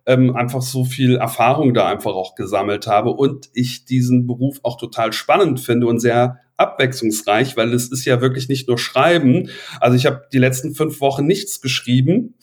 ähm, 0.06 0.36
einfach 0.36 0.62
so 0.62 0.84
viel 0.84 1.16
Erfahrung 1.16 1.74
da 1.74 1.88
einfach 1.88 2.14
auch 2.14 2.36
gesammelt 2.36 2.88
habe 2.88 3.12
und 3.12 3.50
ich 3.54 3.86
diesen 3.86 4.28
Beruf 4.28 4.60
auch 4.64 4.78
total 4.78 5.14
spannend 5.14 5.60
finde 5.60 5.88
und 5.88 6.00
sehr 6.00 6.40
abwechslungsreich, 6.58 7.58
weil 7.58 7.74
es 7.74 7.92
ist 7.92 8.06
ja 8.06 8.22
wirklich 8.22 8.50
nicht 8.50 8.68
nur 8.68 8.78
Schreiben. 8.78 9.50
Also 9.80 9.96
ich 9.96 10.06
habe 10.06 10.24
die 10.32 10.38
letzten 10.38 10.76
fünf 10.76 11.02
Wochen 11.02 11.26
nichts 11.26 11.62
geschrieben, 11.62 12.36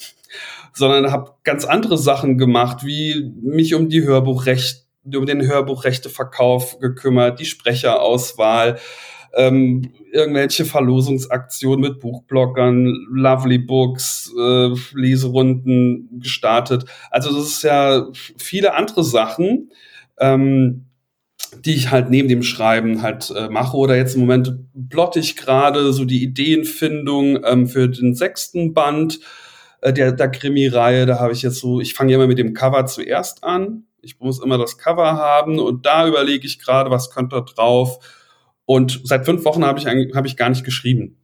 sondern 0.72 1.12
habe 1.12 1.32
ganz 1.44 1.64
andere 1.64 1.98
Sachen 1.98 2.38
gemacht, 2.38 2.84
wie 2.84 3.32
mich 3.42 3.74
um 3.74 3.88
die 3.88 4.02
Hörbuchrechte 4.02 4.80
um 5.16 5.26
den 5.26 5.46
Hörbuchrechteverkauf 5.46 6.78
gekümmert, 6.78 7.40
die 7.40 7.46
Sprecherauswahl, 7.46 8.78
ähm, 9.34 9.92
irgendwelche 10.12 10.64
Verlosungsaktionen 10.64 11.80
mit 11.80 12.00
Buchblockern, 12.00 13.06
Lovely 13.10 13.58
Books, 13.58 14.32
äh, 14.36 14.70
Leserunden 14.94 16.20
gestartet. 16.20 16.84
Also 17.10 17.32
das 17.34 17.48
ist 17.48 17.62
ja 17.62 18.08
viele 18.36 18.74
andere 18.74 19.04
Sachen, 19.04 19.70
ähm, 20.18 20.86
die 21.64 21.74
ich 21.74 21.90
halt 21.90 22.10
neben 22.10 22.28
dem 22.28 22.42
Schreiben 22.42 23.02
halt 23.02 23.32
äh, 23.36 23.48
mache. 23.48 23.76
Oder 23.76 23.96
jetzt 23.96 24.14
im 24.14 24.22
Moment 24.22 24.52
plotte 24.88 25.20
ich 25.20 25.36
gerade 25.36 25.92
so 25.92 26.04
die 26.04 26.22
Ideenfindung 26.22 27.44
ähm, 27.44 27.66
für 27.66 27.88
den 27.88 28.14
sechsten 28.14 28.74
Band 28.74 29.20
äh, 29.80 29.92
der, 29.92 30.12
der 30.12 30.30
Krimi-Reihe. 30.30 31.06
Da 31.06 31.18
habe 31.18 31.32
ich 31.32 31.42
jetzt 31.42 31.60
so, 31.60 31.80
ich 31.80 31.94
fange 31.94 32.12
ja 32.12 32.18
immer 32.18 32.26
mit 32.26 32.38
dem 32.38 32.54
Cover 32.54 32.86
zuerst 32.86 33.44
an. 33.44 33.84
Ich 34.02 34.18
muss 34.18 34.42
immer 34.42 34.58
das 34.58 34.78
Cover 34.78 35.12
haben 35.12 35.58
und 35.58 35.84
da 35.84 36.08
überlege 36.08 36.46
ich 36.46 36.58
gerade, 36.58 36.90
was 36.90 37.10
könnte 37.10 37.36
da 37.36 37.42
drauf 37.42 37.98
und 38.70 39.00
seit 39.02 39.24
fünf 39.24 39.44
Wochen 39.44 39.64
habe 39.64 39.80
ich, 39.80 39.86
hab 40.14 40.26
ich 40.26 40.36
gar 40.36 40.48
nicht 40.48 40.62
geschrieben. 40.62 41.20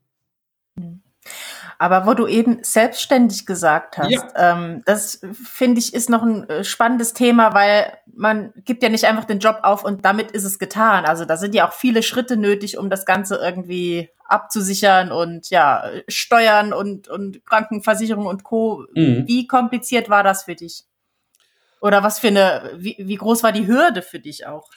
Aber 1.79 2.05
wo 2.05 2.15
du 2.15 2.27
eben 2.27 2.59
selbstständig 2.65 3.47
gesagt 3.47 3.99
hast, 3.99 4.11
ja. 4.11 4.33
ähm, 4.35 4.83
das 4.85 5.21
finde 5.45 5.79
ich 5.79 5.95
ist 5.95 6.11
noch 6.11 6.25
ein 6.25 6.49
äh, 6.49 6.65
spannendes 6.65 7.13
Thema, 7.13 7.55
weil 7.55 7.97
man 8.13 8.53
gibt 8.65 8.83
ja 8.83 8.89
nicht 8.89 9.05
einfach 9.05 9.27
den 9.27 9.39
Job 9.39 9.61
auf 9.63 9.85
und 9.85 10.05
damit 10.05 10.33
ist 10.33 10.43
es 10.43 10.59
getan. 10.59 11.05
Also 11.05 11.25
da 11.25 11.37
sind 11.37 11.55
ja 11.55 11.69
auch 11.69 11.73
viele 11.73 12.03
Schritte 12.03 12.37
nötig, 12.37 12.79
um 12.79 12.91
das 12.91 13.07
Ganze 13.07 13.37
irgendwie 13.37 14.09
abzusichern 14.25 15.13
und 15.13 15.49
ja, 15.49 15.85
Steuern 16.09 16.73
und, 16.73 17.07
und 17.07 17.47
Krankenversicherung 17.47 18.27
und 18.27 18.43
Co. 18.43 18.87
Mhm. 18.97 19.23
Wie 19.29 19.47
kompliziert 19.47 20.11
war 20.11 20.25
das 20.25 20.43
für 20.45 20.57
dich? 20.57 20.83
Oder 21.81 22.03
was 22.03 22.19
für 22.19 22.29
eine, 22.29 22.73
wie, 22.75 22.97
wie 22.99 23.15
groß 23.15 23.45
war 23.45 23.53
die 23.53 23.69
Hürde 23.69 24.03
für 24.03 24.19
dich 24.19 24.49
auch? 24.49 24.69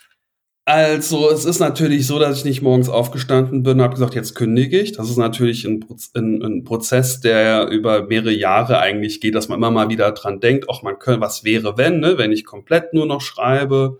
Also, 0.69 1.31
es 1.31 1.45
ist 1.45 1.57
natürlich 1.57 2.05
so, 2.05 2.19
dass 2.19 2.37
ich 2.37 2.45
nicht 2.45 2.61
morgens 2.61 2.89
aufgestanden 2.89 3.63
bin 3.63 3.77
und 3.77 3.81
habe 3.81 3.95
gesagt, 3.95 4.13
jetzt 4.13 4.35
kündige 4.35 4.79
ich. 4.79 4.91
Das 4.91 5.09
ist 5.09 5.17
natürlich 5.17 5.65
ein, 5.65 5.83
ein, 6.13 6.43
ein, 6.43 6.63
Prozess, 6.63 7.21
der 7.21 7.69
über 7.69 8.05
mehrere 8.05 8.31
Jahre 8.31 8.77
eigentlich 8.77 9.19
geht, 9.19 9.33
dass 9.33 9.49
man 9.49 9.57
immer 9.57 9.71
mal 9.71 9.89
wieder 9.89 10.11
dran 10.11 10.39
denkt, 10.39 10.69
auch 10.69 10.83
man 10.83 10.99
könnte, 10.99 11.21
was 11.21 11.43
wäre, 11.43 11.79
wenn, 11.79 11.99
ne, 11.99 12.19
wenn 12.19 12.31
ich 12.31 12.45
komplett 12.45 12.93
nur 12.93 13.07
noch 13.07 13.21
schreibe. 13.21 13.97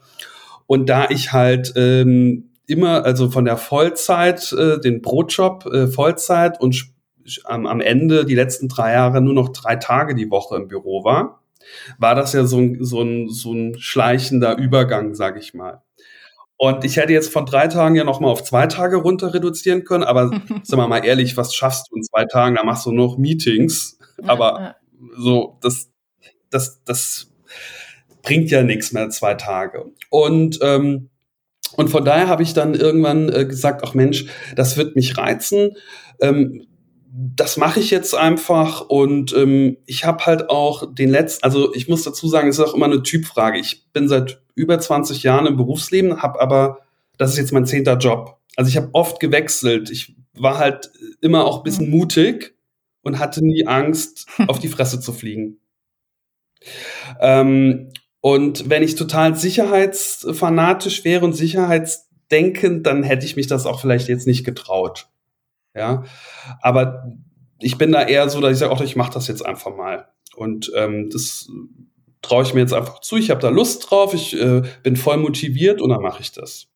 Und 0.67 0.87
da 0.89 1.09
ich 1.09 1.33
halt 1.33 1.73
ähm, 1.75 2.51
immer, 2.67 3.03
also 3.03 3.31
von 3.31 3.45
der 3.45 3.57
Vollzeit, 3.57 4.53
äh, 4.53 4.79
den 4.79 5.01
Brotjob 5.01 5.65
äh, 5.73 5.87
Vollzeit 5.87 6.61
und 6.61 6.85
am, 7.45 7.65
am 7.65 7.81
Ende 7.81 8.25
die 8.25 8.35
letzten 8.35 8.67
drei 8.67 8.93
Jahre 8.93 9.21
nur 9.21 9.33
noch 9.33 9.49
drei 9.49 9.77
Tage 9.77 10.13
die 10.13 10.29
Woche 10.29 10.57
im 10.57 10.67
Büro 10.67 11.03
war, 11.03 11.41
war 11.97 12.13
das 12.13 12.33
ja 12.33 12.45
so 12.45 12.59
ein, 12.59 12.77
so 12.85 13.01
ein, 13.01 13.27
so 13.27 13.53
ein 13.53 13.79
schleichender 13.79 14.55
Übergang, 14.59 15.15
sage 15.15 15.39
ich 15.39 15.55
mal. 15.55 15.81
Und 16.61 16.83
ich 16.83 16.97
hätte 16.97 17.13
jetzt 17.13 17.31
von 17.31 17.45
drei 17.45 17.69
Tagen 17.69 17.95
ja 17.95 18.03
noch 18.03 18.19
mal 18.19 18.27
auf 18.27 18.43
zwei 18.43 18.67
Tage 18.67 18.97
runter 18.97 19.33
reduzieren 19.33 19.85
können, 19.85 20.03
aber 20.03 20.29
sagen 20.63 20.81
wir 20.81 20.89
mal 20.89 21.05
ehrlich, 21.05 21.37
was 21.37 21.55
schaffst 21.55 21.89
du 21.89 21.95
in 21.95 22.03
zwei 22.03 22.25
Tagen? 22.25 22.55
Da 22.55 22.65
machst 22.65 22.85
du 22.85 22.91
noch 22.91 23.17
Meetings, 23.17 23.97
aber 24.27 24.59
ja. 24.59 24.75
so 25.17 25.57
das 25.61 25.89
das 26.49 26.83
das 26.83 27.31
bringt 28.23 28.51
ja 28.51 28.61
nichts 28.61 28.91
mehr 28.91 29.09
zwei 29.09 29.35
Tage. 29.35 29.85
Und 30.09 30.59
ähm, 30.61 31.09
und 31.77 31.89
von 31.89 32.03
daher 32.03 32.27
habe 32.27 32.43
ich 32.43 32.53
dann 32.53 32.73
irgendwann 32.73 33.29
äh, 33.29 33.45
gesagt, 33.45 33.81
ach 33.85 33.93
Mensch, 33.93 34.25
das 34.57 34.75
wird 34.75 34.97
mich 34.97 35.17
reizen. 35.17 35.77
Ähm, 36.19 36.67
das 37.21 37.57
mache 37.57 37.81
ich 37.81 37.91
jetzt 37.91 38.15
einfach 38.15 38.87
und 38.87 39.35
ähm, 39.35 39.75
ich 39.85 40.05
habe 40.05 40.25
halt 40.25 40.49
auch 40.49 40.93
den 40.93 41.09
letzten, 41.09 41.43
also 41.43 41.73
ich 41.75 41.89
muss 41.89 42.03
dazu 42.03 42.29
sagen, 42.29 42.47
es 42.47 42.57
ist 42.57 42.65
auch 42.65 42.73
immer 42.73 42.85
eine 42.85 43.03
Typfrage. 43.03 43.59
Ich 43.59 43.91
bin 43.91 44.07
seit 44.07 44.41
über 44.55 44.79
20 44.79 45.23
Jahren 45.23 45.45
im 45.45 45.57
Berufsleben, 45.57 46.21
habe 46.21 46.39
aber, 46.39 46.79
das 47.17 47.31
ist 47.31 47.37
jetzt 47.37 47.51
mein 47.51 47.65
zehnter 47.65 47.97
Job. 47.97 48.37
Also 48.55 48.69
ich 48.69 48.77
habe 48.77 48.89
oft 48.93 49.19
gewechselt. 49.19 49.89
Ich 49.89 50.15
war 50.33 50.59
halt 50.59 50.91
immer 51.19 51.43
auch 51.43 51.57
ein 51.57 51.63
bisschen 51.63 51.87
mhm. 51.87 51.97
mutig 51.97 52.55
und 53.01 53.19
hatte 53.19 53.43
nie 53.45 53.67
Angst, 53.67 54.27
auf 54.47 54.59
die 54.59 54.69
Fresse 54.69 55.01
zu 55.01 55.11
fliegen. 55.11 55.57
Ähm, 57.19 57.89
und 58.21 58.69
wenn 58.69 58.83
ich 58.83 58.95
total 58.95 59.35
sicherheitsfanatisch 59.35 61.03
wäre 61.03 61.25
und 61.25 61.33
sicherheitsdenkend, 61.33 62.87
dann 62.87 63.03
hätte 63.03 63.25
ich 63.25 63.35
mich 63.35 63.47
das 63.47 63.65
auch 63.65 63.81
vielleicht 63.81 64.07
jetzt 64.07 64.27
nicht 64.27 64.45
getraut. 64.45 65.09
Ja, 65.75 66.03
aber 66.61 67.13
ich 67.59 67.77
bin 67.77 67.91
da 67.91 68.03
eher 68.03 68.29
so, 68.29 68.41
dass 68.41 68.53
ich 68.53 68.57
sage, 68.57 68.71
auch 68.71 68.81
ich 68.81 68.95
mache 68.95 69.13
das 69.13 69.27
jetzt 69.27 69.45
einfach 69.45 69.75
mal. 69.75 70.07
Und 70.35 70.71
ähm, 70.75 71.09
das 71.11 71.49
traue 72.21 72.43
ich 72.43 72.53
mir 72.53 72.61
jetzt 72.61 72.73
einfach 72.73 72.99
zu. 73.01 73.17
Ich 73.17 73.29
habe 73.29 73.41
da 73.41 73.49
Lust 73.49 73.89
drauf, 73.89 74.13
ich 74.13 74.39
äh, 74.39 74.61
bin 74.83 74.95
voll 74.95 75.17
motiviert 75.17 75.81
und 75.81 75.89
dann 75.89 76.01
mache 76.01 76.21
ich 76.21 76.31
das. 76.31 76.67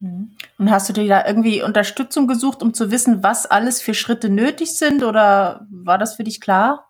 Mhm. 0.00 0.32
Und 0.58 0.70
hast 0.70 0.88
du 0.88 0.92
dir 0.92 1.06
da 1.06 1.26
irgendwie 1.26 1.62
Unterstützung 1.62 2.26
gesucht, 2.26 2.62
um 2.62 2.74
zu 2.74 2.90
wissen, 2.90 3.22
was 3.22 3.46
alles 3.46 3.80
für 3.80 3.94
Schritte 3.94 4.28
nötig 4.28 4.76
sind? 4.76 5.02
Oder 5.02 5.66
war 5.70 5.98
das 5.98 6.16
für 6.16 6.24
dich 6.24 6.40
klar? 6.40 6.88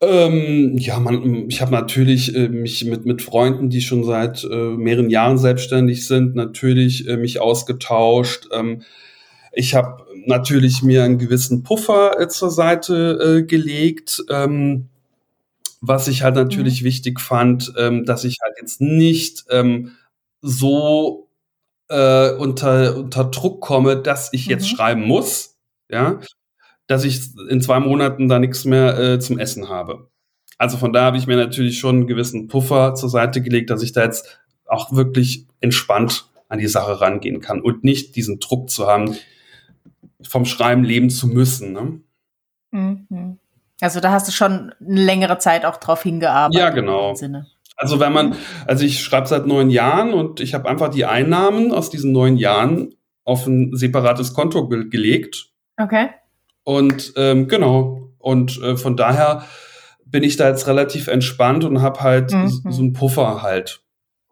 Ähm, 0.00 0.76
ja, 0.76 1.00
man, 1.00 1.48
ich 1.48 1.62
habe 1.62 1.72
natürlich 1.72 2.34
äh, 2.36 2.48
mich 2.48 2.84
mit, 2.84 3.06
mit 3.06 3.22
Freunden, 3.22 3.70
die 3.70 3.80
schon 3.80 4.04
seit 4.04 4.44
äh, 4.44 4.70
mehreren 4.70 5.08
Jahren 5.08 5.38
selbstständig 5.38 6.06
sind, 6.06 6.34
natürlich 6.34 7.08
äh, 7.08 7.16
mich 7.16 7.40
ausgetauscht. 7.40 8.48
Ähm, 8.52 8.82
ich 9.54 9.74
habe 9.74 10.04
natürlich 10.26 10.82
mir 10.82 11.04
einen 11.04 11.18
gewissen 11.18 11.62
Puffer 11.62 12.20
äh, 12.20 12.28
zur 12.28 12.50
Seite 12.50 13.38
äh, 13.40 13.42
gelegt. 13.42 14.22
Ähm, 14.30 14.88
was 15.86 16.08
ich 16.08 16.22
halt 16.22 16.34
natürlich 16.34 16.80
mhm. 16.80 16.86
wichtig 16.86 17.20
fand, 17.20 17.72
ähm, 17.76 18.04
dass 18.04 18.24
ich 18.24 18.38
halt 18.42 18.54
jetzt 18.60 18.80
nicht 18.80 19.44
ähm, 19.50 19.92
so 20.40 21.28
äh, 21.88 22.30
unter, 22.32 22.96
unter 22.96 23.24
Druck 23.24 23.60
komme, 23.60 23.96
dass 23.96 24.32
ich 24.32 24.46
mhm. 24.46 24.50
jetzt 24.50 24.68
schreiben 24.68 25.02
muss, 25.02 25.56
ja, 25.90 26.20
dass 26.86 27.04
ich 27.04 27.20
in 27.48 27.60
zwei 27.60 27.80
Monaten 27.80 28.28
da 28.28 28.38
nichts 28.38 28.64
mehr 28.64 28.98
äh, 28.98 29.18
zum 29.18 29.38
Essen 29.38 29.68
habe. 29.68 30.08
Also 30.56 30.76
von 30.76 30.92
da 30.92 31.04
habe 31.04 31.18
ich 31.18 31.26
mir 31.26 31.36
natürlich 31.36 31.78
schon 31.78 31.96
einen 31.96 32.06
gewissen 32.06 32.48
Puffer 32.48 32.94
zur 32.94 33.10
Seite 33.10 33.42
gelegt, 33.42 33.70
dass 33.70 33.82
ich 33.82 33.92
da 33.92 34.04
jetzt 34.04 34.38
auch 34.66 34.92
wirklich 34.92 35.46
entspannt 35.60 36.30
an 36.48 36.58
die 36.58 36.68
Sache 36.68 37.00
rangehen 37.00 37.40
kann 37.40 37.60
und 37.60 37.84
nicht 37.84 38.16
diesen 38.16 38.38
Druck 38.38 38.70
zu 38.70 38.86
haben, 38.86 39.16
vom 40.28 40.44
Schreiben 40.44 40.84
leben 40.84 41.10
zu 41.10 41.28
müssen. 41.28 41.72
Ne? 41.72 42.00
Mhm. 42.70 43.38
Also 43.80 44.00
da 44.00 44.12
hast 44.12 44.28
du 44.28 44.32
schon 44.32 44.72
eine 44.80 45.00
längere 45.00 45.38
Zeit 45.38 45.64
auch 45.64 45.76
drauf 45.76 46.02
hingearbeitet. 46.02 46.60
Ja, 46.60 46.70
genau. 46.70 47.14
Also 47.76 47.98
wenn 48.00 48.12
man, 48.12 48.36
also 48.66 48.84
ich 48.84 49.02
schreibe 49.02 49.26
seit 49.26 49.46
neun 49.46 49.70
Jahren 49.70 50.14
und 50.14 50.40
ich 50.40 50.54
habe 50.54 50.68
einfach 50.68 50.88
die 50.88 51.04
Einnahmen 51.04 51.72
aus 51.72 51.90
diesen 51.90 52.12
neun 52.12 52.36
Jahren 52.36 52.94
auf 53.24 53.46
ein 53.46 53.74
separates 53.74 54.34
Konto 54.34 54.68
ge 54.68 54.88
gelegt. 54.88 55.50
Okay. 55.76 56.10
Und 56.62 57.12
ähm, 57.16 57.48
genau. 57.48 58.12
Und 58.18 58.60
äh, 58.62 58.76
von 58.76 58.96
daher 58.96 59.44
bin 60.06 60.22
ich 60.22 60.36
da 60.36 60.48
jetzt 60.48 60.66
relativ 60.66 61.08
entspannt 61.08 61.64
und 61.64 61.82
habe 61.82 62.00
halt 62.00 62.32
mhm. 62.32 62.48
so 62.48 62.80
einen 62.80 62.92
Puffer 62.92 63.42
halt. 63.42 63.82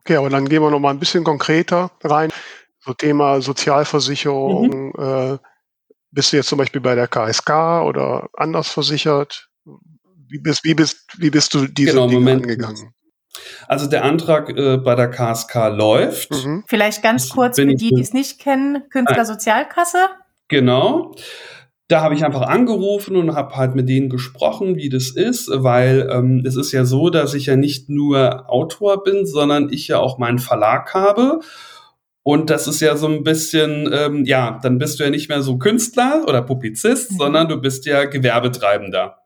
Okay, 0.00 0.16
aber 0.16 0.30
dann 0.30 0.48
gehen 0.48 0.62
wir 0.62 0.70
noch 0.70 0.80
mal 0.80 0.90
ein 0.90 0.98
bisschen 0.98 1.24
konkreter 1.24 1.90
rein. 2.02 2.30
So 2.80 2.94
Thema 2.94 3.40
Sozialversicherung, 3.40 4.92
mhm. 4.92 4.92
äh, 4.98 5.38
bist 6.12 6.32
du 6.32 6.36
jetzt 6.36 6.48
zum 6.48 6.58
Beispiel 6.58 6.80
bei 6.80 6.94
der 6.94 7.08
KSK 7.08 7.50
oder 7.84 8.28
anders 8.34 8.68
versichert? 8.68 9.48
Wie 10.28 10.38
bist, 10.38 10.64
wie 10.64 10.74
bist, 10.74 11.06
wie 11.18 11.30
bist 11.30 11.52
du 11.54 11.66
diese 11.66 11.92
genau, 11.92 12.06
Dinge 12.06 12.20
Moment. 12.20 12.42
angegangen? 12.42 12.94
Also 13.66 13.86
der 13.86 14.04
Antrag 14.04 14.50
äh, 14.50 14.76
bei 14.76 14.94
der 14.94 15.08
KSK 15.08 15.54
läuft. 15.70 16.30
Mhm. 16.30 16.64
Vielleicht 16.66 17.02
ganz 17.02 17.30
kurz 17.30 17.56
für 17.58 17.66
die, 17.66 17.90
die 17.90 18.00
es 18.00 18.12
nicht 18.12 18.38
kennen, 18.38 18.82
Künstlersozialkasse. 18.90 20.08
Genau. 20.48 21.14
Da 21.88 22.00
habe 22.02 22.14
ich 22.14 22.24
einfach 22.24 22.42
angerufen 22.42 23.16
und 23.16 23.34
habe 23.34 23.56
halt 23.56 23.74
mit 23.74 23.88
denen 23.88 24.08
gesprochen, 24.08 24.76
wie 24.76 24.88
das 24.88 25.10
ist, 25.10 25.50
weil 25.52 26.08
ähm, 26.10 26.42
es 26.46 26.56
ist 26.56 26.72
ja 26.72 26.84
so, 26.84 27.10
dass 27.10 27.34
ich 27.34 27.46
ja 27.46 27.56
nicht 27.56 27.88
nur 27.88 28.50
Autor 28.50 29.02
bin, 29.02 29.26
sondern 29.26 29.70
ich 29.70 29.88
ja 29.88 29.98
auch 29.98 30.18
meinen 30.18 30.38
Verlag 30.38 30.94
habe. 30.94 31.40
Und 32.24 32.50
das 32.50 32.68
ist 32.68 32.80
ja 32.80 32.96
so 32.96 33.08
ein 33.08 33.24
bisschen, 33.24 33.90
ähm, 33.92 34.24
ja, 34.24 34.60
dann 34.62 34.78
bist 34.78 35.00
du 35.00 35.04
ja 35.04 35.10
nicht 35.10 35.28
mehr 35.28 35.42
so 35.42 35.58
Künstler 35.58 36.24
oder 36.28 36.42
Publizist, 36.42 37.12
mhm. 37.12 37.16
sondern 37.16 37.48
du 37.48 37.60
bist 37.60 37.84
ja 37.84 38.04
Gewerbetreibender. 38.04 39.18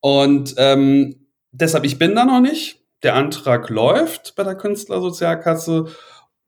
Und 0.00 0.54
ähm, 0.58 1.26
deshalb, 1.50 1.84
ich 1.84 1.98
bin 1.98 2.14
da 2.14 2.24
noch 2.24 2.40
nicht. 2.40 2.82
Der 3.02 3.14
Antrag 3.14 3.68
läuft 3.68 4.34
bei 4.36 4.44
der 4.44 4.54
Künstlersozialkasse. 4.54 5.86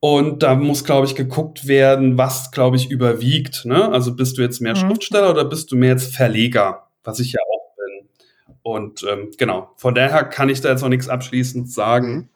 Und 0.00 0.44
da 0.44 0.54
muss, 0.54 0.84
glaube 0.84 1.06
ich, 1.06 1.16
geguckt 1.16 1.66
werden, 1.66 2.16
was, 2.16 2.52
glaube 2.52 2.76
ich, 2.76 2.88
überwiegt. 2.88 3.64
Ne? 3.64 3.90
Also 3.90 4.14
bist 4.14 4.38
du 4.38 4.42
jetzt 4.42 4.60
mehr 4.60 4.76
mhm. 4.76 4.80
Schriftsteller 4.80 5.30
oder 5.30 5.44
bist 5.44 5.72
du 5.72 5.76
mehr 5.76 5.90
jetzt 5.90 6.14
Verleger, 6.14 6.88
was 7.02 7.18
ich 7.18 7.32
ja 7.32 7.40
auch 7.40 7.74
bin. 7.76 8.08
Und 8.62 9.04
ähm, 9.10 9.30
genau, 9.36 9.72
von 9.76 9.96
daher 9.96 10.22
kann 10.22 10.48
ich 10.48 10.60
da 10.60 10.70
jetzt 10.70 10.82
noch 10.82 10.88
nichts 10.88 11.08
abschließend 11.08 11.70
sagen. 11.70 12.14
Mhm. 12.14 12.28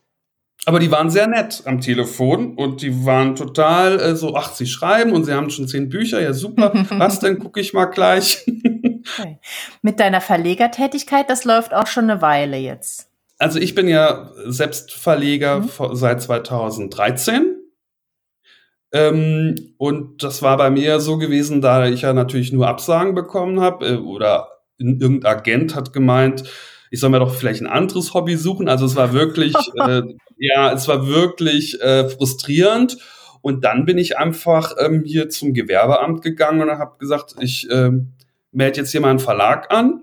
Aber 0.64 0.78
die 0.78 0.92
waren 0.92 1.10
sehr 1.10 1.26
nett 1.26 1.62
am 1.64 1.80
Telefon 1.80 2.54
und 2.56 2.82
die 2.82 3.04
waren 3.04 3.34
total 3.34 3.98
äh, 3.98 4.14
so, 4.14 4.36
ach, 4.36 4.54
sie 4.54 4.66
schreiben 4.66 5.12
und 5.12 5.24
sie 5.24 5.32
haben 5.32 5.50
schon 5.50 5.66
zehn 5.66 5.88
Bücher, 5.88 6.20
ja 6.20 6.32
super, 6.32 6.72
was 6.90 7.18
denn, 7.18 7.38
gucke 7.40 7.60
ich 7.60 7.72
mal 7.72 7.86
gleich. 7.86 8.46
okay. 8.46 9.38
Mit 9.82 9.98
deiner 9.98 10.20
Verlegertätigkeit, 10.20 11.28
das 11.28 11.44
läuft 11.44 11.74
auch 11.74 11.88
schon 11.88 12.08
eine 12.08 12.22
Weile 12.22 12.58
jetzt. 12.58 13.08
Also 13.38 13.58
ich 13.58 13.74
bin 13.74 13.88
ja 13.88 14.30
selbst 14.46 14.92
Verleger 14.92 15.60
mhm. 15.60 15.96
seit 15.96 16.22
2013. 16.22 17.56
Ähm, 18.92 19.74
und 19.78 20.22
das 20.22 20.42
war 20.42 20.56
bei 20.58 20.70
mir 20.70 21.00
so 21.00 21.18
gewesen, 21.18 21.60
da 21.60 21.88
ich 21.88 22.02
ja 22.02 22.12
natürlich 22.12 22.52
nur 22.52 22.68
Absagen 22.68 23.14
bekommen 23.14 23.60
habe 23.60 23.86
äh, 23.86 23.96
oder 23.96 24.48
irgendein 24.78 25.24
Agent 25.24 25.74
hat 25.74 25.92
gemeint, 25.92 26.44
ich 26.92 27.00
soll 27.00 27.08
mir 27.08 27.20
doch 27.20 27.34
vielleicht 27.34 27.62
ein 27.62 27.66
anderes 27.66 28.12
Hobby 28.12 28.36
suchen. 28.36 28.68
Also 28.68 28.84
es 28.84 28.96
war 28.96 29.14
wirklich, 29.14 29.54
äh, 29.86 30.02
ja, 30.36 30.72
es 30.72 30.86
war 30.88 31.08
wirklich 31.08 31.80
äh, 31.80 32.10
frustrierend. 32.10 32.98
Und 33.40 33.64
dann 33.64 33.86
bin 33.86 33.96
ich 33.96 34.18
einfach 34.18 34.74
ähm, 34.78 35.02
hier 35.04 35.30
zum 35.30 35.54
Gewerbeamt 35.54 36.20
gegangen 36.20 36.60
und 36.60 36.78
habe 36.78 36.98
gesagt, 36.98 37.34
ich 37.40 37.68
äh, 37.70 37.90
melde 38.52 38.80
jetzt 38.80 38.90
hier 38.90 39.00
mal 39.00 39.08
einen 39.08 39.20
Verlag 39.20 39.72
an, 39.72 40.02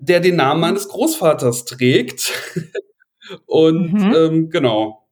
der 0.00 0.20
den 0.20 0.36
Namen 0.36 0.62
meines 0.62 0.88
Großvaters 0.88 1.66
trägt. 1.66 2.32
und 3.46 3.92
mhm. 3.92 4.14
ähm, 4.16 4.50
genau. 4.50 5.06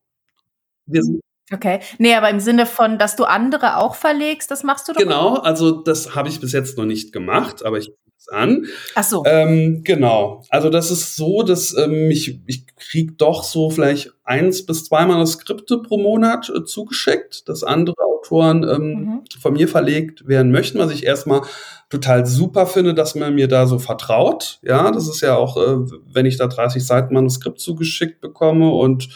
Wir 0.86 1.02
sind 1.02 1.20
Okay. 1.52 1.80
Nee, 1.98 2.14
aber 2.14 2.30
im 2.30 2.40
Sinne 2.40 2.64
von, 2.64 2.98
dass 2.98 3.14
du 3.14 3.24
andere 3.24 3.76
auch 3.76 3.94
verlegst, 3.96 4.50
das 4.50 4.62
machst 4.62 4.88
du 4.88 4.94
doch. 4.94 5.00
Genau, 5.00 5.36
auch? 5.36 5.44
also 5.44 5.82
das 5.82 6.14
habe 6.14 6.30
ich 6.30 6.40
bis 6.40 6.52
jetzt 6.52 6.78
noch 6.78 6.86
nicht 6.86 7.12
gemacht, 7.12 7.62
aber 7.62 7.76
ich 7.76 7.92
an. 8.28 8.66
Ach 8.94 9.04
so. 9.04 9.22
Ähm, 9.26 9.82
genau. 9.84 10.42
Also 10.48 10.70
das 10.70 10.90
ist 10.90 11.16
so, 11.16 11.42
dass 11.42 11.76
ähm, 11.76 12.10
ich, 12.10 12.40
ich 12.46 12.66
krieg 12.76 13.18
doch 13.18 13.44
so 13.44 13.70
vielleicht 13.70 14.12
eins 14.24 14.66
bis 14.66 14.84
zwei 14.84 15.04
Manuskripte 15.06 15.78
pro 15.78 15.98
Monat 15.98 16.50
äh, 16.54 16.64
zugeschickt, 16.64 17.48
dass 17.48 17.64
andere 17.64 17.96
Autoren 17.98 18.62
ähm, 18.64 18.92
mhm. 18.92 19.22
von 19.40 19.54
mir 19.54 19.68
verlegt 19.68 20.26
werden 20.28 20.52
möchten, 20.52 20.78
was 20.78 20.92
ich 20.92 21.04
erstmal 21.04 21.42
total 21.90 22.24
super 22.24 22.66
finde, 22.66 22.94
dass 22.94 23.14
man 23.14 23.34
mir 23.34 23.48
da 23.48 23.66
so 23.66 23.78
vertraut. 23.78 24.60
Ja, 24.62 24.90
das 24.90 25.08
ist 25.08 25.20
ja 25.20 25.36
auch, 25.36 25.56
äh, 25.56 25.76
wenn 26.12 26.26
ich 26.26 26.38
da 26.38 26.46
30 26.46 26.84
Seiten 26.84 27.14
Manuskript 27.14 27.60
zugeschickt 27.60 28.20
bekomme 28.20 28.70
und 28.70 29.08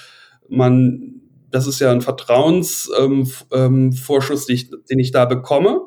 man, 0.49 1.23
das 1.51 1.67
ist 1.67 1.81
ja 1.81 1.91
ein 1.91 2.03
Vertrauensvorschuss, 2.03 3.51
ähm, 3.53 3.91
ähm, 3.91 3.91
den, 3.91 4.55
ich, 4.55 4.71
den 4.91 4.99
ich 4.99 5.11
da 5.11 5.25
bekomme. 5.25 5.81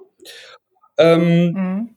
Ähm, 0.97 1.51
mhm. 1.53 1.89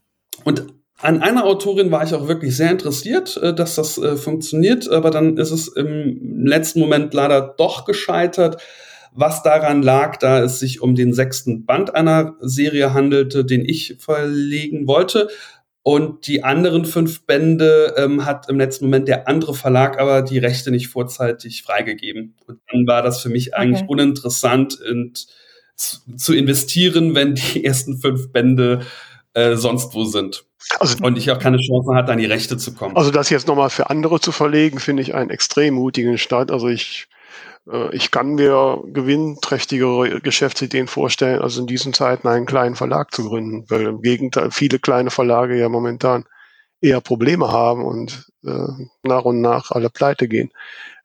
Und 0.45 0.67
an 1.03 1.21
einer 1.21 1.45
Autorin 1.45 1.91
war 1.91 2.05
ich 2.05 2.15
auch 2.15 2.29
wirklich 2.29 2.57
sehr 2.57 2.71
interessiert, 2.71 3.37
äh, 3.37 3.53
dass 3.53 3.75
das 3.75 3.99
äh, 3.99 4.17
funktioniert, 4.17 4.89
aber 4.89 5.11
dann 5.11 5.37
ist 5.37 5.51
es 5.51 5.69
im 5.69 6.47
letzten 6.47 6.81
Moment 6.81 7.13
leider 7.13 7.55
doch 7.59 7.85
gescheitert, 7.85 8.63
was 9.15 9.43
daran 9.43 9.83
lag, 9.83 10.17
da 10.17 10.43
es 10.43 10.59
sich 10.59 10.81
um 10.81 10.95
den 10.95 11.13
sechsten 11.13 11.67
Band 11.67 11.95
einer 11.95 12.37
Serie 12.41 12.95
handelte, 12.95 13.45
den 13.45 13.65
ich 13.65 13.97
verlegen 13.99 14.87
wollte. 14.87 15.29
Und 15.83 16.29
die 16.29 16.45
anderen 16.45 16.85
fünf 16.85 17.27
Bände 17.27 17.95
ähm, 17.99 18.25
hat 18.25 18.49
im 18.49 18.57
letzten 18.57 18.85
Moment 18.85 19.09
der 19.09 19.27
andere 19.27 19.53
Verlag 19.53 19.99
aber 20.01 20.23
die 20.23 20.39
Rechte 20.39 20.71
nicht 20.71 20.87
vorzeitig 20.89 21.65
freigegeben. 21.65 22.37
Und 22.47 22.61
dann 22.71 22.87
war 22.87 23.03
das 23.03 23.21
für 23.21 23.29
mich 23.29 23.55
eigentlich 23.55 23.83
okay. 23.83 23.91
uninteressant 23.91 24.79
und 24.81 25.27
zu, 25.75 25.99
zu 26.17 26.35
investieren, 26.35 27.17
wenn 27.17 27.35
die 27.35 27.65
ersten 27.65 27.99
fünf 27.99 28.31
Bände 28.31 28.81
äh, 29.35 29.57
sonst 29.57 29.95
wo 29.95 30.05
sind. 30.05 30.45
Also, 30.79 30.97
und 31.05 31.19
ich 31.19 31.31
auch 31.31 31.39
keine 31.39 31.59
Chance 31.59 31.95
hatte, 31.95 32.13
an 32.13 32.19
die 32.19 32.27
Rechte 32.27 32.57
zu 32.57 32.75
kommen. 32.75 32.97
Also 32.97 33.11
das 33.11 33.31
jetzt 33.31 33.49
nochmal 33.49 33.71
für 33.71 33.91
andere 33.91 34.21
zu 34.21 34.33
verlegen, 34.33 34.79
finde 34.79 35.03
ich 35.03 35.15
einen 35.15 35.31
extrem 35.31 35.75
mutigen 35.75 36.19
Start. 36.19 36.51
Also 36.51 36.69
ich, 36.69 37.09
äh, 37.71 37.95
ich 37.95 38.11
kann 38.11 38.35
mir 38.35 38.83
gewinnträchtigere 38.87 40.21
Geschäftsideen 40.21 40.87
vorstellen, 40.87 41.41
also 41.41 41.61
in 41.61 41.67
diesen 41.67 41.93
Zeiten 41.93 42.29
einen 42.29 42.47
kleinen 42.47 42.77
Verlag 42.77 43.13
zu 43.13 43.29
gründen, 43.29 43.65
weil 43.69 43.87
im 43.87 44.03
Gegenteil 44.03 44.51
viele 44.51 44.79
kleine 44.79 45.11
Verlage 45.11 45.59
ja 45.59 45.69
momentan 45.69 46.25
eher 46.81 47.01
Probleme 47.01 47.51
haben 47.51 47.85
und 47.85 48.27
äh, 48.45 48.69
nach 49.03 49.25
und 49.25 49.41
nach 49.41 49.71
alle 49.71 49.91
pleite 49.91 50.29
gehen. 50.29 50.51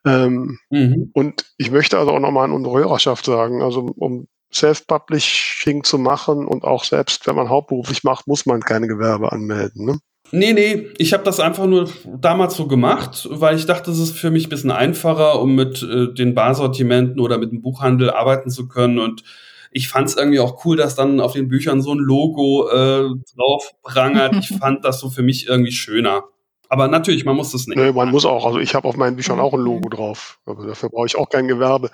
Ähm, 0.05 0.59
mhm. 0.69 1.11
Und 1.13 1.45
ich 1.57 1.71
möchte 1.71 1.97
also 1.97 2.11
auch 2.11 2.19
nochmal 2.19 2.45
an 2.45 2.51
unsere 2.51 2.79
Hörerschaft 2.79 3.25
sagen, 3.25 3.61
also 3.61 3.91
um 3.95 4.27
Self-Publishing 4.53 5.83
zu 5.83 5.97
machen 5.97 6.45
und 6.45 6.63
auch 6.63 6.83
selbst, 6.83 7.27
wenn 7.27 7.35
man 7.35 7.49
hauptberuflich 7.49 8.03
macht, 8.03 8.27
muss 8.27 8.45
man 8.45 8.61
keine 8.61 8.87
Gewerbe 8.87 9.31
anmelden. 9.31 9.85
Ne? 9.85 9.99
Nee, 10.31 10.53
nee, 10.53 10.87
ich 10.97 11.13
habe 11.13 11.23
das 11.23 11.39
einfach 11.39 11.65
nur 11.65 11.89
damals 12.05 12.55
so 12.55 12.67
gemacht, 12.67 13.27
weil 13.31 13.55
ich 13.55 13.65
dachte, 13.65 13.91
es 13.91 13.99
ist 13.99 14.17
für 14.17 14.29
mich 14.29 14.47
ein 14.47 14.49
bisschen 14.49 14.71
einfacher, 14.71 15.41
um 15.41 15.55
mit 15.55 15.81
äh, 15.83 16.13
den 16.13 16.35
Barsortimenten 16.35 17.21
oder 17.21 17.37
mit 17.37 17.51
dem 17.51 17.61
Buchhandel 17.61 18.11
arbeiten 18.11 18.49
zu 18.49 18.67
können. 18.67 18.99
Und 18.99 19.23
ich 19.71 19.87
fand 19.87 20.09
es 20.09 20.17
irgendwie 20.17 20.39
auch 20.39 20.65
cool, 20.65 20.75
dass 20.75 20.95
dann 20.95 21.21
auf 21.21 21.33
den 21.33 21.47
Büchern 21.47 21.81
so 21.81 21.93
ein 21.93 21.99
Logo 21.99 22.67
äh, 22.69 23.09
drauf 23.35 23.71
prangert. 23.83 24.35
ich 24.35 24.49
fand 24.59 24.83
das 24.83 24.99
so 24.99 25.09
für 25.09 25.23
mich 25.23 25.47
irgendwie 25.47 25.71
schöner. 25.71 26.23
Aber 26.69 26.87
natürlich, 26.87 27.23
man 27.25 27.35
muss 27.35 27.51
das 27.51 27.67
nicht. 27.67 27.77
Nee, 27.77 27.91
man 27.91 28.09
muss 28.09 28.25
auch. 28.25 28.45
Also 28.45 28.59
ich 28.59 28.75
habe 28.75 28.87
auf 28.87 28.97
meinen 28.97 29.15
Büchern 29.15 29.39
auch 29.39 29.53
ein 29.53 29.59
Logo 29.59 29.89
drauf. 29.89 30.39
Aber 30.45 30.65
dafür 30.65 30.89
brauche 30.89 31.05
ich 31.05 31.17
auch 31.17 31.29
kein 31.29 31.47
Gewerbe. 31.47 31.91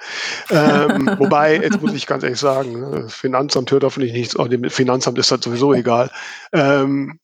Ähm, 0.49 1.09
wobei, 1.19 1.57
jetzt 1.57 1.81
muss 1.81 1.93
ich 1.93 2.07
ganz 2.07 2.23
ehrlich 2.23 2.39
sagen, 2.39 2.79
ne, 2.79 3.01
das 3.03 3.13
Finanzamt 3.13 3.71
hört 3.71 3.83
hoffentlich 3.83 4.13
nichts. 4.13 4.35
Auch 4.35 4.47
dem 4.47 4.69
Finanzamt 4.69 5.17
ist 5.19 5.31
das 5.31 5.41
sowieso 5.41 5.73
egal. 5.73 6.09
Ähm, 6.51 7.19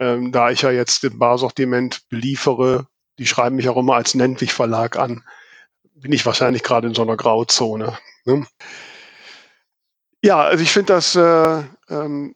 ähm, 0.00 0.32
da 0.32 0.50
ich 0.50 0.62
ja 0.62 0.70
jetzt 0.70 1.04
den 1.04 1.18
Barsortiment 1.18 2.08
beliefere, 2.08 2.86
die 3.18 3.26
schreiben 3.26 3.56
mich 3.56 3.68
auch 3.68 3.76
immer 3.76 3.94
als 3.94 4.14
Nentwich 4.14 4.52
Verlag 4.52 4.98
an, 4.98 5.22
bin 5.94 6.12
ich 6.12 6.26
wahrscheinlich 6.26 6.64
gerade 6.64 6.88
in 6.88 6.94
so 6.94 7.02
einer 7.02 7.16
Grauzone. 7.16 7.96
Ne? 8.24 8.44
Ja, 10.24 10.40
also 10.40 10.62
ich 10.62 10.72
finde 10.72 10.94
das 10.94 11.14
äh, 11.14 11.62
ähm, 11.88 12.34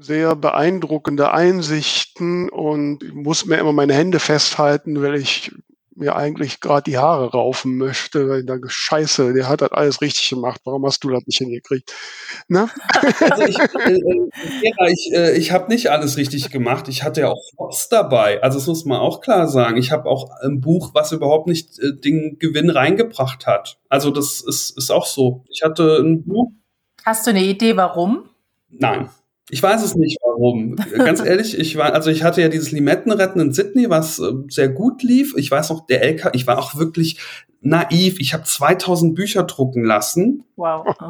sehr 0.00 0.34
beeindruckende 0.36 1.32
Einsichten 1.32 2.48
und 2.48 3.02
ich 3.02 3.12
muss 3.12 3.46
mir 3.46 3.58
immer 3.58 3.72
meine 3.72 3.94
Hände 3.94 4.18
festhalten, 4.18 5.02
weil 5.02 5.16
ich 5.16 5.52
mir 6.00 6.16
eigentlich 6.16 6.60
gerade 6.60 6.90
die 6.90 6.98
Haare 6.98 7.30
raufen 7.30 7.76
möchte, 7.76 8.28
weil 8.28 8.44
da 8.44 8.56
Scheiße, 8.64 9.34
der 9.34 9.48
hat 9.48 9.60
das 9.60 9.72
alles 9.72 10.00
richtig 10.00 10.30
gemacht. 10.30 10.60
Warum 10.64 10.86
hast 10.86 11.04
du 11.04 11.10
das 11.10 11.26
nicht 11.26 11.38
hingekriegt? 11.38 11.92
Ne? 12.48 12.68
Also 13.30 13.42
ich, 13.44 13.58
äh, 13.58 13.92
äh, 13.92 14.30
ja, 14.62 14.86
ich, 14.88 15.12
äh, 15.12 15.36
ich 15.36 15.52
habe 15.52 15.68
nicht 15.68 15.90
alles 15.90 16.16
richtig 16.16 16.50
gemacht. 16.50 16.88
Ich 16.88 17.02
hatte 17.02 17.20
ja 17.22 17.28
auch 17.28 17.42
Flops 17.54 17.88
dabei. 17.88 18.42
Also 18.42 18.58
das 18.58 18.66
muss 18.66 18.84
man 18.84 18.98
auch 18.98 19.20
klar 19.20 19.46
sagen. 19.46 19.76
Ich 19.76 19.92
habe 19.92 20.08
auch 20.08 20.30
ein 20.42 20.60
Buch, 20.60 20.92
was 20.94 21.12
überhaupt 21.12 21.46
nicht 21.46 21.78
äh, 21.78 21.94
den 21.94 22.38
Gewinn 22.38 22.70
reingebracht 22.70 23.46
hat. 23.46 23.78
Also 23.88 24.10
das 24.10 24.40
ist, 24.40 24.76
ist 24.76 24.90
auch 24.90 25.06
so. 25.06 25.44
Ich 25.50 25.62
hatte 25.62 25.98
ein 25.98 26.24
Buch. 26.24 26.50
Hast 27.04 27.26
du 27.26 27.30
eine 27.30 27.44
Idee, 27.44 27.76
warum? 27.76 28.30
Nein. 28.68 29.10
Ich 29.50 29.62
weiß 29.62 29.82
es 29.82 29.96
nicht, 29.96 30.18
warum. 30.22 30.76
Ganz 30.76 31.20
ehrlich, 31.24 31.58
ich 31.58 31.76
war, 31.76 31.92
also 31.92 32.10
ich 32.10 32.22
hatte 32.22 32.40
ja 32.40 32.48
dieses 32.48 32.70
Limettenretten 32.70 33.40
in 33.40 33.52
Sydney, 33.52 33.90
was 33.90 34.18
äh, 34.18 34.32
sehr 34.48 34.68
gut 34.68 35.02
lief. 35.02 35.34
Ich 35.36 35.50
weiß 35.50 35.70
noch, 35.70 35.86
der 35.86 36.04
LK, 36.04 36.30
ich 36.34 36.46
war 36.46 36.58
auch 36.58 36.76
wirklich 36.76 37.18
naiv. 37.60 38.20
Ich 38.20 38.32
habe 38.32 38.44
2000 38.44 39.14
Bücher 39.14 39.42
drucken 39.42 39.84
lassen. 39.84 40.44
Wow. 40.56 40.86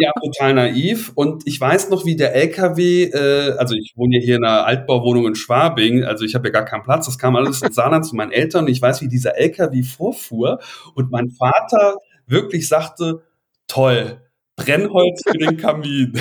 ja, 0.00 0.12
total 0.22 0.54
naiv. 0.54 1.12
Und 1.14 1.46
ich 1.46 1.60
weiß 1.60 1.90
noch, 1.90 2.04
wie 2.04 2.16
der 2.16 2.34
LKW, 2.34 3.04
äh, 3.04 3.52
also 3.56 3.74
ich 3.74 3.94
wohne 3.96 4.16
ja 4.18 4.22
hier 4.22 4.36
in 4.36 4.44
einer 4.44 4.66
Altbauwohnung 4.66 5.26
in 5.26 5.34
Schwabing, 5.34 6.04
also 6.04 6.24
ich 6.24 6.34
habe 6.34 6.48
ja 6.48 6.52
gar 6.52 6.64
keinen 6.64 6.82
Platz. 6.82 7.06
Das 7.06 7.18
kam 7.18 7.36
alles 7.36 7.62
in 7.62 7.72
Saarland 7.72 8.04
zu 8.04 8.16
meinen 8.16 8.32
Eltern. 8.32 8.64
Und 8.64 8.70
ich 8.70 8.82
weiß, 8.82 9.00
wie 9.00 9.08
dieser 9.08 9.38
LKW 9.38 9.82
vorfuhr 9.82 10.58
und 10.94 11.10
mein 11.10 11.30
Vater 11.30 11.96
wirklich 12.26 12.68
sagte, 12.68 13.22
toll, 13.68 14.20
Brennholz 14.58 15.22
für 15.26 15.38
den 15.38 15.56
Kamin. 15.56 16.12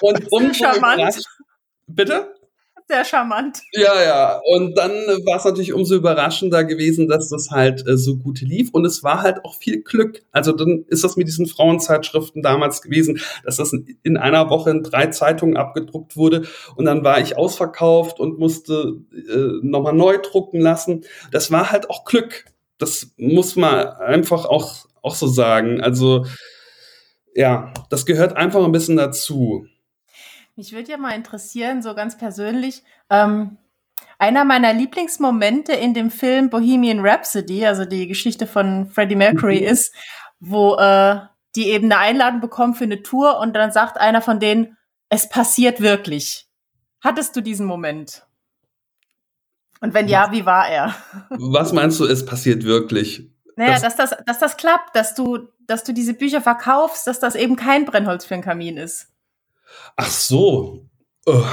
Und 0.00 0.32
umso 0.32 0.54
charmant. 0.54 1.22
Bitte? 1.86 2.34
Sehr 2.90 3.04
charmant. 3.04 3.62
Ja, 3.72 4.02
ja. 4.02 4.40
Und 4.44 4.76
dann 4.76 4.90
war 4.90 5.36
es 5.36 5.44
natürlich 5.44 5.72
umso 5.72 5.94
überraschender 5.94 6.64
gewesen, 6.64 7.06
dass 7.06 7.28
das 7.28 7.52
halt 7.52 7.86
äh, 7.86 7.96
so 7.96 8.16
gut 8.16 8.40
lief. 8.40 8.70
Und 8.72 8.84
es 8.84 9.04
war 9.04 9.22
halt 9.22 9.44
auch 9.44 9.54
viel 9.54 9.82
Glück. 9.82 10.24
Also 10.32 10.50
dann 10.50 10.86
ist 10.88 11.04
das 11.04 11.16
mit 11.16 11.28
diesen 11.28 11.46
Frauenzeitschriften 11.46 12.42
damals 12.42 12.82
gewesen, 12.82 13.20
dass 13.44 13.58
das 13.58 13.72
in 14.02 14.16
einer 14.16 14.50
Woche 14.50 14.70
in 14.70 14.82
drei 14.82 15.06
Zeitungen 15.06 15.56
abgedruckt 15.56 16.16
wurde. 16.16 16.46
Und 16.74 16.84
dann 16.84 17.04
war 17.04 17.20
ich 17.20 17.36
ausverkauft 17.36 18.18
und 18.18 18.40
musste 18.40 18.96
äh, 19.12 19.64
nochmal 19.64 19.94
neu 19.94 20.18
drucken 20.18 20.60
lassen. 20.60 21.04
Das 21.30 21.52
war 21.52 21.70
halt 21.70 21.90
auch 21.90 22.04
Glück. 22.04 22.46
Das 22.80 23.12
muss 23.16 23.56
man 23.56 23.86
einfach 23.86 24.44
auch, 24.44 24.86
auch 25.02 25.14
so 25.14 25.26
sagen. 25.26 25.80
Also 25.80 26.26
ja, 27.34 27.72
das 27.90 28.06
gehört 28.06 28.36
einfach 28.36 28.64
ein 28.64 28.72
bisschen 28.72 28.96
dazu. 28.96 29.66
Mich 30.56 30.72
würde 30.72 30.90
ja 30.90 30.96
mal 30.96 31.14
interessieren, 31.14 31.82
so 31.82 31.94
ganz 31.94 32.18
persönlich, 32.18 32.82
ähm, 33.08 33.56
einer 34.18 34.44
meiner 34.44 34.72
Lieblingsmomente 34.72 35.72
in 35.72 35.94
dem 35.94 36.10
Film 36.10 36.50
Bohemian 36.50 37.00
Rhapsody, 37.00 37.64
also 37.64 37.84
die 37.84 38.06
Geschichte 38.06 38.46
von 38.46 38.86
Freddie 38.86 39.16
Mercury, 39.16 39.60
mhm. 39.60 39.66
ist, 39.66 39.94
wo 40.40 40.76
äh, 40.76 41.20
die 41.56 41.70
eben 41.70 41.86
eine 41.86 41.98
Einladung 41.98 42.40
bekommen 42.40 42.74
für 42.74 42.84
eine 42.84 43.02
Tour 43.02 43.38
und 43.38 43.54
dann 43.54 43.72
sagt 43.72 43.98
einer 43.98 44.20
von 44.20 44.40
denen, 44.40 44.76
es 45.08 45.28
passiert 45.28 45.80
wirklich. 45.80 46.46
Hattest 47.00 47.34
du 47.34 47.40
diesen 47.40 47.66
Moment? 47.66 48.26
Und 49.80 49.94
wenn 49.94 50.08
ja, 50.08 50.30
wie 50.30 50.44
war 50.44 50.68
er? 50.68 50.94
Was 51.30 51.72
meinst 51.72 51.98
du, 52.00 52.04
es 52.04 52.24
passiert 52.24 52.64
wirklich? 52.64 53.30
Naja, 53.56 53.78
das 53.78 53.96
dass, 53.96 53.96
das, 53.96 54.24
dass 54.26 54.38
das 54.38 54.56
klappt, 54.56 54.94
dass 54.94 55.14
du, 55.14 55.48
dass 55.66 55.84
du 55.84 55.92
diese 55.92 56.14
Bücher 56.14 56.40
verkaufst, 56.40 57.06
dass 57.06 57.20
das 57.20 57.34
eben 57.34 57.56
kein 57.56 57.84
Brennholz 57.84 58.24
für 58.24 58.34
einen 58.34 58.42
Kamin 58.42 58.76
ist. 58.76 59.08
Ach 59.96 60.10
so. 60.10 60.86
Oh, 61.26 61.44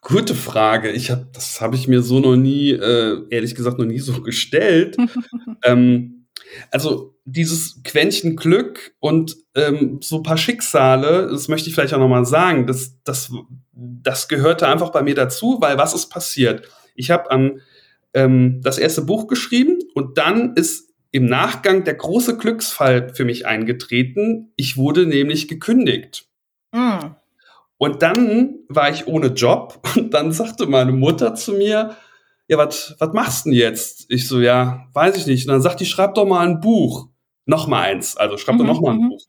gute 0.00 0.34
Frage. 0.34 0.90
Ich 0.90 1.10
hab, 1.10 1.32
das 1.32 1.60
habe 1.60 1.76
ich 1.76 1.88
mir 1.88 2.02
so 2.02 2.20
noch 2.20 2.36
nie, 2.36 2.70
äh, 2.70 3.22
ehrlich 3.30 3.54
gesagt, 3.54 3.78
noch 3.78 3.86
nie 3.86 4.00
so 4.00 4.20
gestellt. 4.22 4.96
ähm, 5.64 6.26
also 6.70 7.14
dieses 7.24 7.82
Quäntchen 7.84 8.36
Glück 8.36 8.94
und 8.98 9.36
ähm, 9.54 10.00
so 10.02 10.16
ein 10.16 10.22
paar 10.22 10.36
Schicksale, 10.36 11.28
das 11.30 11.48
möchte 11.48 11.68
ich 11.68 11.74
vielleicht 11.74 11.94
auch 11.94 11.98
noch 11.98 12.08
mal 12.08 12.24
sagen, 12.24 12.66
das, 12.66 13.02
das, 13.04 13.30
das 13.72 14.28
gehörte 14.28 14.66
einfach 14.66 14.90
bei 14.90 15.02
mir 15.02 15.14
dazu, 15.14 15.58
weil 15.60 15.78
was 15.78 15.94
ist 15.94 16.08
passiert? 16.08 16.68
Ich 16.94 17.10
habe 17.10 17.30
am 17.30 17.60
ähm, 18.14 18.60
das 18.62 18.78
erste 18.78 19.02
Buch 19.02 19.26
geschrieben 19.26 19.78
und 19.94 20.18
dann 20.18 20.54
ist 20.54 20.90
im 21.12 21.26
Nachgang 21.26 21.84
der 21.84 21.94
große 21.94 22.36
Glücksfall 22.36 23.12
für 23.14 23.24
mich 23.24 23.46
eingetreten. 23.46 24.52
Ich 24.56 24.76
wurde 24.76 25.06
nämlich 25.06 25.48
gekündigt. 25.48 26.28
Mm. 26.72 27.14
Und 27.78 28.02
dann 28.02 28.60
war 28.68 28.90
ich 28.90 29.06
ohne 29.06 29.28
Job 29.28 29.82
und 29.96 30.14
dann 30.14 30.32
sagte 30.32 30.66
meine 30.66 30.92
Mutter 30.92 31.34
zu 31.34 31.54
mir, 31.54 31.96
ja, 32.48 32.58
was 32.58 32.96
was 32.98 33.12
machst 33.12 33.46
du 33.46 33.50
denn 33.50 33.58
jetzt? 33.58 34.06
Ich 34.08 34.26
so, 34.26 34.40
ja, 34.40 34.88
weiß 34.92 35.16
ich 35.16 35.26
nicht. 35.26 35.46
Und 35.46 35.52
dann 35.52 35.62
sagt 35.62 35.80
die, 35.80 35.86
schreib 35.86 36.14
doch 36.14 36.26
mal 36.26 36.46
ein 36.46 36.60
Buch. 36.60 37.08
Noch 37.46 37.66
mal 37.66 37.82
eins. 37.82 38.16
Also 38.16 38.36
schreib 38.36 38.58
doch 38.58 38.64
mhm, 38.64 38.70
noch 38.70 38.80
mal 38.80 38.92
ein 38.92 38.98
mhm. 38.98 39.08
Buch. 39.10 39.26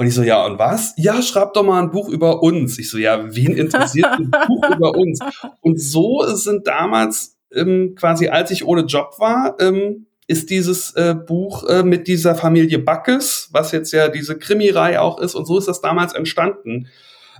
Und 0.00 0.06
ich 0.06 0.14
so, 0.14 0.22
ja, 0.22 0.46
und 0.46 0.58
was? 0.58 0.94
Ja, 0.96 1.20
schreib 1.20 1.52
doch 1.52 1.62
mal 1.62 1.82
ein 1.82 1.90
Buch 1.90 2.08
über 2.08 2.42
uns. 2.42 2.78
Ich 2.78 2.88
so, 2.88 2.96
ja, 2.96 3.22
wen 3.34 3.54
interessiert 3.54 4.06
ein 4.06 4.30
Buch 4.48 4.70
über 4.74 4.94
uns? 4.94 5.18
Und 5.60 5.78
so 5.78 6.24
sind 6.36 6.66
damals 6.66 7.36
ähm, 7.54 7.96
quasi, 7.98 8.28
als 8.28 8.50
ich 8.50 8.64
ohne 8.64 8.84
Job 8.86 9.16
war, 9.18 9.56
ähm, 9.60 10.06
ist 10.26 10.48
dieses 10.48 10.92
äh, 10.92 11.14
Buch 11.14 11.68
äh, 11.68 11.82
mit 11.82 12.08
dieser 12.08 12.34
Familie 12.34 12.78
Backes, 12.78 13.50
was 13.52 13.72
jetzt 13.72 13.92
ja 13.92 14.08
diese 14.08 14.38
Krimireihe 14.38 15.02
auch 15.02 15.20
ist. 15.20 15.34
Und 15.34 15.44
so 15.44 15.58
ist 15.58 15.68
das 15.68 15.82
damals 15.82 16.14
entstanden. 16.14 16.88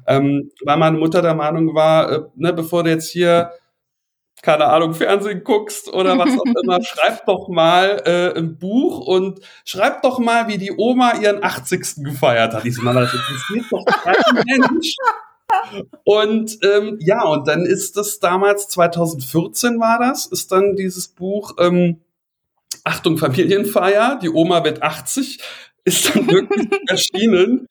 Ähm, 0.06 0.50
weil 0.62 0.76
meine 0.76 0.98
Mutter 0.98 1.22
der 1.22 1.34
Meinung 1.34 1.74
war, 1.74 2.12
äh, 2.12 2.20
ne, 2.36 2.52
bevor 2.52 2.84
du 2.84 2.90
jetzt 2.90 3.08
hier 3.08 3.52
keine 4.42 4.66
Ahnung, 4.66 4.94
Fernsehen 4.94 5.44
guckst 5.44 5.92
oder 5.92 6.18
was 6.18 6.30
auch 6.38 6.62
immer, 6.62 6.78
schreib 6.82 7.26
doch 7.26 7.48
mal 7.48 8.02
äh, 8.04 8.38
ein 8.38 8.58
Buch 8.58 9.06
und 9.06 9.40
schreib 9.64 10.02
doch 10.02 10.18
mal, 10.18 10.48
wie 10.48 10.58
die 10.58 10.72
Oma 10.72 11.14
ihren 11.20 11.42
80. 11.42 12.04
gefeiert 12.04 12.54
hat. 12.54 12.64
Ich 12.64 12.76
so, 12.76 12.82
das 12.84 13.12
interessiert 13.12 13.66
doch 13.70 13.84
kein 13.86 14.44
Mensch. 14.46 14.94
Und 16.04 16.58
ähm, 16.62 16.98
ja, 17.00 17.24
und 17.24 17.48
dann 17.48 17.66
ist 17.66 17.96
das 17.96 18.20
damals, 18.20 18.68
2014 18.68 19.80
war 19.80 19.98
das, 19.98 20.26
ist 20.26 20.52
dann 20.52 20.76
dieses 20.76 21.08
Buch 21.08 21.56
ähm, 21.58 22.00
Achtung, 22.84 23.18
Familienfeier, 23.18 24.18
die 24.22 24.30
Oma 24.30 24.64
wird 24.64 24.82
80, 24.82 25.40
ist 25.84 26.14
dann 26.14 26.28
wirklich 26.28 26.68
erschienen. 26.88 27.66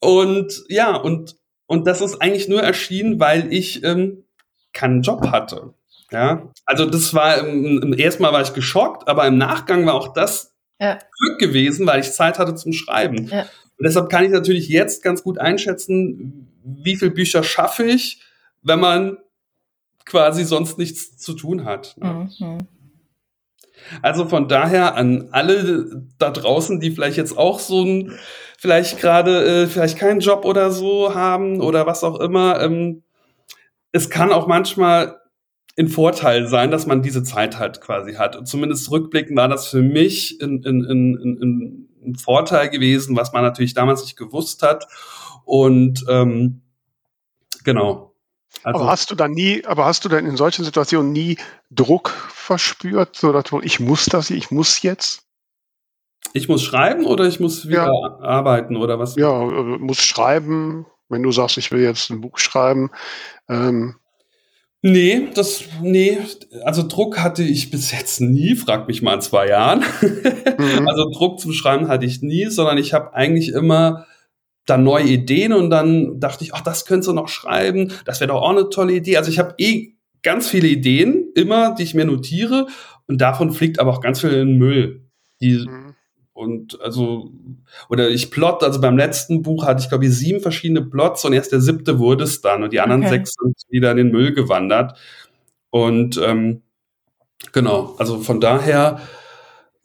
Und 0.00 0.64
ja, 0.68 0.96
und, 0.96 1.36
und 1.66 1.86
das 1.86 2.00
ist 2.00 2.22
eigentlich 2.22 2.48
nur 2.48 2.62
erschienen, 2.62 3.20
weil 3.20 3.52
ich 3.52 3.84
ähm, 3.84 4.24
keinen 4.72 5.02
Job 5.02 5.28
hatte. 5.28 5.74
Ja, 6.10 6.48
also 6.64 6.86
das 6.86 7.14
war 7.14 7.38
im, 7.38 7.82
im 7.82 7.92
ersten 7.92 8.22
Mal 8.22 8.32
war 8.32 8.42
ich 8.42 8.52
geschockt, 8.52 9.08
aber 9.08 9.26
im 9.26 9.38
Nachgang 9.38 9.86
war 9.86 9.94
auch 9.94 10.12
das 10.12 10.54
ja. 10.80 10.98
Glück 11.18 11.38
gewesen, 11.38 11.86
weil 11.86 12.00
ich 12.00 12.12
Zeit 12.12 12.38
hatte 12.38 12.54
zum 12.54 12.72
Schreiben. 12.72 13.28
Ja. 13.28 13.42
Und 13.42 13.86
deshalb 13.86 14.10
kann 14.10 14.24
ich 14.24 14.30
natürlich 14.30 14.68
jetzt 14.68 15.02
ganz 15.02 15.22
gut 15.22 15.38
einschätzen, 15.38 16.48
wie 16.64 16.96
viele 16.96 17.10
Bücher 17.10 17.42
schaffe 17.42 17.84
ich, 17.84 18.20
wenn 18.62 18.80
man 18.80 19.18
quasi 20.04 20.44
sonst 20.44 20.78
nichts 20.78 21.16
zu 21.16 21.34
tun 21.34 21.64
hat. 21.64 21.96
Ne? 21.98 22.28
Mhm. 22.38 22.58
Also 24.02 24.26
von 24.26 24.48
daher 24.48 24.96
an 24.96 25.28
alle 25.32 26.06
da 26.18 26.30
draußen, 26.30 26.80
die 26.80 26.90
vielleicht 26.90 27.16
jetzt 27.16 27.36
auch 27.36 27.58
so 27.58 27.84
ein, 27.84 28.18
vielleicht 28.58 28.98
gerade, 28.98 29.62
äh, 29.62 29.66
vielleicht 29.66 29.98
keinen 29.98 30.20
Job 30.20 30.44
oder 30.44 30.70
so 30.70 31.14
haben 31.14 31.60
oder 31.60 31.86
was 31.86 32.04
auch 32.04 32.20
immer. 32.20 32.60
Ähm, 32.60 33.02
es 33.92 34.10
kann 34.10 34.32
auch 34.32 34.46
manchmal 34.46 35.19
ein 35.80 35.88
Vorteil 35.88 36.46
sein, 36.46 36.70
dass 36.70 36.86
man 36.86 37.02
diese 37.02 37.22
Zeit 37.22 37.58
halt 37.58 37.80
quasi 37.80 38.14
hat. 38.14 38.36
Und 38.36 38.46
zumindest 38.46 38.90
rückblickend 38.90 39.36
war 39.36 39.48
das 39.48 39.68
für 39.68 39.82
mich 39.82 40.38
ein, 40.40 40.62
ein, 40.64 40.84
ein, 40.84 41.88
ein 42.04 42.14
Vorteil 42.16 42.68
gewesen, 42.68 43.16
was 43.16 43.32
man 43.32 43.42
natürlich 43.42 43.74
damals 43.74 44.02
nicht 44.02 44.16
gewusst 44.16 44.62
hat. 44.62 44.86
Und 45.44 46.04
ähm, 46.08 46.62
genau, 47.64 48.10
also, 48.62 48.80
aber 48.80 48.90
hast 48.90 49.10
du 49.10 49.14
dann 49.14 49.32
nie, 49.32 49.64
aber 49.64 49.86
hast 49.86 50.04
du 50.04 50.08
dann 50.08 50.26
in 50.26 50.36
solchen 50.36 50.64
Situationen 50.64 51.12
nie 51.12 51.38
Druck 51.70 52.10
verspürt, 52.10 53.16
so 53.16 53.32
dass 53.32 53.44
du, 53.44 53.60
ich 53.60 53.80
muss 53.80 54.06
das, 54.06 54.30
ich 54.30 54.50
muss 54.50 54.82
jetzt? 54.82 55.22
Ich 56.34 56.48
muss 56.48 56.62
schreiben 56.62 57.06
oder 57.06 57.24
ich 57.24 57.40
muss 57.40 57.66
wieder 57.68 57.86
ja. 57.86 58.18
arbeiten 58.20 58.76
oder 58.76 58.98
was? 58.98 59.16
Ja, 59.16 59.42
äh, 59.42 59.78
muss 59.78 60.02
schreiben. 60.02 60.86
Wenn 61.08 61.22
du 61.22 61.32
sagst, 61.32 61.56
ich 61.56 61.72
will 61.72 61.80
jetzt 61.80 62.10
ein 62.10 62.20
Buch 62.20 62.38
schreiben. 62.38 62.90
Ähm. 63.48 63.96
Nee, 64.82 65.28
das, 65.34 65.64
nee, 65.82 66.18
also 66.64 66.82
Druck 66.86 67.18
hatte 67.18 67.42
ich 67.42 67.70
bis 67.70 67.92
jetzt 67.92 68.20
nie, 68.22 68.54
frag 68.54 68.88
mich 68.88 69.02
mal 69.02 69.14
in 69.14 69.20
zwei 69.20 69.48
Jahren. 69.48 69.84
Mhm. 70.00 70.86
Also 70.88 71.10
Druck 71.10 71.38
zum 71.38 71.52
Schreiben 71.52 71.88
hatte 71.88 72.06
ich 72.06 72.22
nie, 72.22 72.46
sondern 72.46 72.78
ich 72.78 72.92
habe 72.94 73.14
eigentlich 73.14 73.50
immer 73.50 74.06
dann 74.66 74.84
neue 74.84 75.04
Ideen 75.04 75.52
und 75.52 75.70
dann 75.70 76.20
dachte 76.20 76.44
ich, 76.44 76.54
ach, 76.54 76.60
das 76.60 76.84
könntest 76.84 77.08
du 77.08 77.12
noch 77.12 77.28
schreiben, 77.28 77.92
das 78.04 78.20
wäre 78.20 78.28
doch 78.28 78.42
auch 78.42 78.50
eine 78.50 78.68
tolle 78.70 78.94
Idee. 78.94 79.16
Also 79.16 79.30
ich 79.30 79.38
habe 79.38 79.54
eh 79.58 79.94
ganz 80.22 80.48
viele 80.48 80.68
Ideen, 80.68 81.30
immer, 81.34 81.74
die 81.74 81.82
ich 81.82 81.94
mir 81.94 82.04
notiere 82.04 82.66
und 83.06 83.20
davon 83.20 83.52
fliegt 83.52 83.80
aber 83.80 83.90
auch 83.90 84.00
ganz 84.00 84.20
viel 84.20 84.30
in 84.30 84.48
den 84.48 84.58
Müll. 84.58 85.04
Die, 85.40 85.66
mhm. 85.66 85.89
Und 86.40 86.80
also, 86.80 87.32
oder 87.90 88.08
ich 88.08 88.30
plot, 88.30 88.62
also 88.62 88.80
beim 88.80 88.96
letzten 88.96 89.42
Buch 89.42 89.66
hatte 89.66 89.82
ich, 89.82 89.90
glaube 89.90 90.06
ich, 90.06 90.16
sieben 90.16 90.40
verschiedene 90.40 90.80
Plots 90.80 91.26
und 91.26 91.34
erst 91.34 91.52
der 91.52 91.60
siebte 91.60 91.98
wurde 91.98 92.24
es 92.24 92.40
dann 92.40 92.62
und 92.62 92.72
die 92.72 92.80
anderen 92.80 93.02
okay. 93.02 93.10
sechs 93.10 93.34
sind 93.38 93.54
wieder 93.68 93.90
in 93.90 93.98
den 93.98 94.10
Müll 94.10 94.32
gewandert. 94.32 94.98
Und 95.68 96.16
ähm, 96.16 96.62
genau, 97.52 97.94
also 97.98 98.20
von 98.20 98.40
daher 98.40 99.02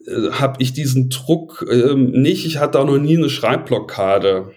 äh, 0.06 0.30
habe 0.30 0.62
ich 0.62 0.72
diesen 0.72 1.10
Druck 1.10 1.66
ähm, 1.70 2.12
nicht. 2.12 2.46
Ich 2.46 2.56
hatte 2.56 2.80
auch 2.80 2.86
noch 2.86 2.96
nie 2.96 3.18
eine 3.18 3.28
Schreibblockade. 3.28 4.54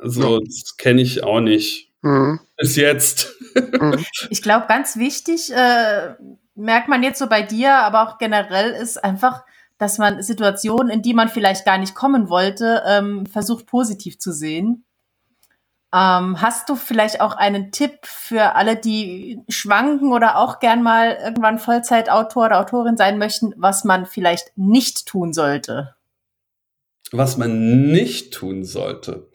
Also, 0.00 0.38
ja. 0.38 0.44
das 0.44 0.76
kenne 0.76 1.02
ich 1.02 1.24
auch 1.24 1.40
nicht. 1.40 1.90
Mhm. 2.02 2.38
Bis 2.56 2.76
jetzt. 2.76 3.34
Mhm. 3.56 4.04
Ich 4.30 4.42
glaube, 4.42 4.66
ganz 4.68 4.96
wichtig, 4.96 5.50
äh, 5.52 6.14
merkt 6.54 6.88
man 6.88 7.02
jetzt 7.02 7.18
so 7.18 7.26
bei 7.26 7.42
dir, 7.42 7.74
aber 7.78 8.02
auch 8.04 8.18
generell 8.18 8.70
ist 8.70 9.02
einfach, 9.02 9.42
dass 9.78 9.98
man 9.98 10.22
Situationen, 10.22 10.90
in 10.90 11.02
die 11.02 11.14
man 11.14 11.28
vielleicht 11.28 11.64
gar 11.64 11.78
nicht 11.78 11.94
kommen 11.94 12.28
wollte, 12.28 12.82
ähm, 12.86 13.26
versucht 13.26 13.66
positiv 13.66 14.18
zu 14.18 14.32
sehen. 14.32 14.84
Ähm, 15.94 16.40
hast 16.40 16.68
du 16.68 16.76
vielleicht 16.76 17.20
auch 17.20 17.36
einen 17.36 17.70
Tipp 17.70 17.98
für 18.02 18.54
alle, 18.54 18.76
die 18.76 19.40
schwanken 19.48 20.12
oder 20.12 20.36
auch 20.38 20.58
gern 20.58 20.82
mal 20.82 21.16
irgendwann 21.22 21.58
Vollzeitautor 21.58 22.46
oder 22.46 22.60
Autorin 22.60 22.96
sein 22.96 23.18
möchten, 23.18 23.54
was 23.56 23.84
man 23.84 24.04
vielleicht 24.04 24.52
nicht 24.56 25.06
tun 25.06 25.32
sollte? 25.32 25.94
Was 27.12 27.36
man 27.36 27.90
nicht 27.92 28.34
tun 28.34 28.64
sollte. 28.64 29.30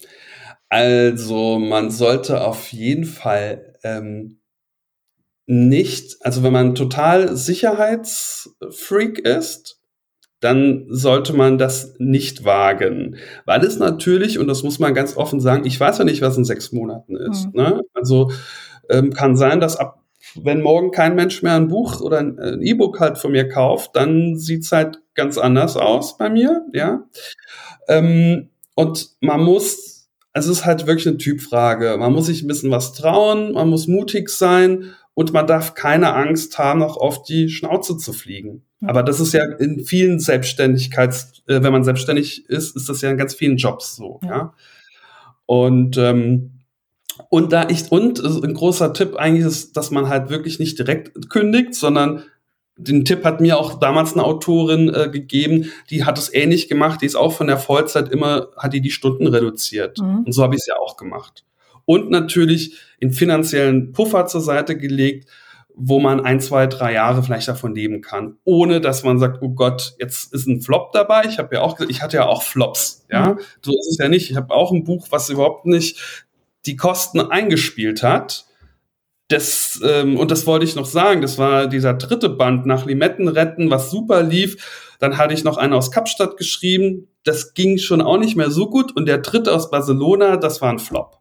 Also 0.67 1.57
man 1.57 1.89
sollte 1.89 2.41
auf 2.45 2.71
jeden 2.71 3.05
Fall 3.05 3.77
ähm, 3.83 4.39
nicht, 5.45 6.17
also 6.21 6.43
wenn 6.43 6.53
man 6.53 6.75
total 6.75 7.35
Sicherheitsfreak 7.35 9.19
ist, 9.19 9.80
dann 10.41 10.85
sollte 10.89 11.33
man 11.33 11.57
das 11.57 11.95
nicht 11.99 12.43
wagen. 12.43 13.15
Weil 13.45 13.63
es 13.63 13.77
natürlich, 13.77 14.39
und 14.39 14.47
das 14.47 14.63
muss 14.63 14.79
man 14.79 14.93
ganz 14.93 15.15
offen 15.15 15.39
sagen, 15.39 15.65
ich 15.65 15.79
weiß 15.79 15.99
ja 15.99 16.03
nicht, 16.03 16.21
was 16.21 16.37
in 16.37 16.43
sechs 16.43 16.71
Monaten 16.71 17.15
ist. 17.15 17.45
Mhm. 17.45 17.51
Ne? 17.53 17.81
Also 17.93 18.31
ähm, 18.89 19.13
kann 19.13 19.37
sein, 19.37 19.59
dass 19.59 19.77
ab, 19.77 20.03
wenn 20.35 20.61
morgen 20.61 20.91
kein 20.91 21.15
Mensch 21.15 21.43
mehr 21.43 21.55
ein 21.55 21.67
Buch 21.67 22.01
oder 22.01 22.19
ein 22.19 22.61
E-Book 22.61 22.99
halt 22.99 23.17
von 23.17 23.31
mir 23.31 23.47
kauft, 23.47 23.95
dann 23.95 24.35
sieht's 24.37 24.71
halt 24.71 24.99
ganz 25.13 25.37
anders 25.37 25.77
aus 25.77 26.17
bei 26.17 26.29
mir, 26.29 26.65
ja. 26.73 27.03
Ähm, 27.87 28.49
und 28.75 29.09
man 29.21 29.41
muss 29.41 29.91
es 30.33 30.47
ist 30.47 30.65
halt 30.65 30.87
wirklich 30.87 31.07
eine 31.07 31.17
Typfrage. 31.17 31.97
Man 31.97 32.13
muss 32.13 32.27
sich 32.27 32.41
ein 32.41 32.47
bisschen 32.47 32.71
was 32.71 32.93
trauen, 32.93 33.51
man 33.51 33.69
muss 33.69 33.87
mutig 33.87 34.29
sein 34.29 34.93
und 35.13 35.33
man 35.33 35.45
darf 35.45 35.73
keine 35.73 36.13
Angst 36.13 36.57
haben, 36.57 36.79
noch 36.79 36.97
auf 36.97 37.23
die 37.23 37.49
Schnauze 37.49 37.97
zu 37.97 38.13
fliegen. 38.13 38.65
Aber 38.89 39.03
das 39.03 39.19
ist 39.19 39.33
ja 39.33 39.45
in 39.45 39.83
vielen 39.85 40.19
Selbstständigkeits, 40.19 41.43
äh, 41.47 41.61
wenn 41.61 41.71
man 41.71 41.83
selbstständig 41.83 42.49
ist, 42.49 42.75
ist 42.75 42.89
das 42.89 43.01
ja 43.01 43.11
in 43.11 43.17
ganz 43.17 43.35
vielen 43.35 43.57
Jobs 43.57 43.95
so, 43.95 44.19
ja. 44.23 44.29
ja? 44.29 44.53
Und 45.45 45.97
ähm, 45.97 46.51
und 47.29 47.51
da 47.51 47.67
ich 47.69 47.91
und 47.91 48.19
ein 48.19 48.53
großer 48.53 48.93
Tipp 48.93 49.15
eigentlich 49.15 49.45
ist, 49.45 49.77
dass 49.77 49.91
man 49.91 50.07
halt 50.07 50.29
wirklich 50.29 50.59
nicht 50.59 50.79
direkt 50.79 51.29
kündigt, 51.29 51.75
sondern 51.75 52.23
den 52.77 53.05
Tipp 53.05 53.23
hat 53.25 53.41
mir 53.41 53.59
auch 53.59 53.79
damals 53.79 54.13
eine 54.13 54.23
Autorin 54.23 54.93
äh, 54.93 55.09
gegeben, 55.09 55.71
die 55.89 56.03
hat 56.03 56.17
es 56.17 56.33
ähnlich 56.33 56.67
gemacht, 56.67 57.01
die 57.01 57.05
ist 57.05 57.15
auch 57.15 57.33
von 57.33 57.47
der 57.47 57.57
Vollzeit 57.57 58.09
immer, 58.09 58.47
hat 58.57 58.73
die 58.73 58.81
die 58.81 58.91
Stunden 58.91 59.27
reduziert. 59.27 59.99
Mhm. 59.99 60.23
Und 60.25 60.31
so 60.31 60.41
habe 60.41 60.55
ich 60.55 60.61
es 60.61 60.67
ja 60.67 60.75
auch 60.77 60.97
gemacht. 60.97 61.43
Und 61.85 62.09
natürlich 62.09 62.77
in 62.99 63.11
finanziellen 63.11 63.91
Puffer 63.91 64.25
zur 64.25 64.41
Seite 64.41 64.77
gelegt, 64.77 65.29
wo 65.75 65.99
man 65.99 66.19
ein, 66.19 66.39
zwei, 66.39 66.67
drei 66.67 66.93
Jahre 66.93 67.23
vielleicht 67.23 67.47
davon 67.47 67.73
leben 67.75 68.01
kann, 68.01 68.37
ohne 68.43 68.81
dass 68.81 69.03
man 69.03 69.19
sagt, 69.19 69.41
oh 69.41 69.49
Gott, 69.49 69.93
jetzt 69.99 70.33
ist 70.33 70.47
ein 70.47 70.61
Flop 70.61 70.91
dabei. 70.91 71.25
Ich 71.25 71.39
habe 71.39 71.55
ja 71.55 71.61
auch, 71.61 71.79
ich 71.79 72.01
hatte 72.01 72.17
ja 72.17 72.25
auch 72.25 72.43
Flops, 72.43 73.05
ja. 73.09 73.33
Mhm. 73.33 73.39
So 73.61 73.71
ist 73.71 73.91
es 73.91 73.97
ja 73.99 74.09
nicht. 74.09 74.29
Ich 74.29 74.37
habe 74.37 74.53
auch 74.53 74.71
ein 74.71 74.83
Buch, 74.83 75.07
was 75.09 75.29
überhaupt 75.29 75.65
nicht 75.65 76.25
die 76.65 76.75
Kosten 76.75 77.19
eingespielt 77.19 78.03
hat 78.03 78.45
das, 79.31 79.79
ähm, 79.83 80.17
und 80.17 80.29
das 80.29 80.45
wollte 80.45 80.65
ich 80.65 80.75
noch 80.75 80.85
sagen, 80.85 81.21
das 81.21 81.37
war 81.37 81.67
dieser 81.67 81.93
dritte 81.93 82.29
Band 82.29 82.65
nach 82.65 82.85
Limetten 82.85 83.27
retten, 83.27 83.69
was 83.69 83.89
super 83.89 84.23
lief. 84.23 84.93
Dann 84.99 85.17
hatte 85.17 85.33
ich 85.33 85.43
noch 85.43 85.57
einen 85.57 85.73
aus 85.73 85.89
Kapstadt 85.89 86.37
geschrieben. 86.37 87.07
Das 87.23 87.53
ging 87.53 87.77
schon 87.77 88.01
auch 88.01 88.17
nicht 88.17 88.35
mehr 88.35 88.51
so 88.51 88.69
gut. 88.69 88.95
Und 88.95 89.05
der 89.05 89.19
dritte 89.19 89.53
aus 89.53 89.71
Barcelona, 89.71 90.37
das 90.37 90.61
war 90.61 90.69
ein 90.69 90.79
Flop. 90.79 91.19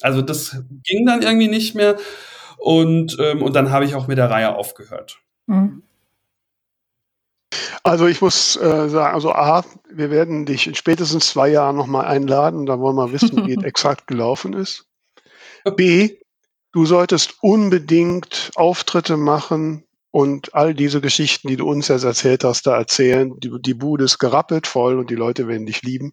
Also 0.00 0.22
das 0.22 0.62
ging 0.84 1.06
dann 1.06 1.22
irgendwie 1.22 1.48
nicht 1.48 1.74
mehr. 1.74 1.96
Und, 2.58 3.16
ähm, 3.20 3.42
und 3.42 3.54
dann 3.54 3.70
habe 3.70 3.84
ich 3.84 3.94
auch 3.94 4.08
mit 4.08 4.18
der 4.18 4.30
Reihe 4.30 4.54
aufgehört. 4.54 5.18
Mhm. 5.46 5.82
Also 7.82 8.06
ich 8.06 8.20
muss 8.20 8.56
äh, 8.56 8.88
sagen, 8.88 9.14
also 9.14 9.32
A, 9.32 9.64
wir 9.90 10.10
werden 10.10 10.44
dich 10.44 10.66
in 10.66 10.74
spätestens 10.74 11.28
zwei 11.28 11.48
Jahren 11.48 11.76
nochmal 11.76 12.04
einladen, 12.06 12.66
da 12.66 12.78
wollen 12.78 12.96
wir 12.96 13.12
wissen, 13.12 13.46
wie 13.46 13.54
es 13.54 13.62
exakt 13.64 14.06
gelaufen 14.06 14.52
ist. 14.52 14.86
B, 15.76 16.18
Du 16.72 16.84
solltest 16.84 17.38
unbedingt 17.40 18.50
Auftritte 18.54 19.16
machen 19.16 19.84
und 20.10 20.54
all 20.54 20.74
diese 20.74 21.00
Geschichten, 21.00 21.48
die 21.48 21.56
du 21.56 21.66
uns 21.68 21.88
jetzt 21.88 22.04
erzählt 22.04 22.44
hast, 22.44 22.66
da 22.66 22.76
erzählen. 22.76 23.32
Die, 23.40 23.50
die 23.60 23.74
Bude 23.74 24.04
ist 24.04 24.18
gerappelt 24.18 24.66
voll 24.66 24.98
und 24.98 25.08
die 25.08 25.14
Leute 25.14 25.48
werden 25.48 25.66
dich 25.66 25.82
lieben. 25.82 26.12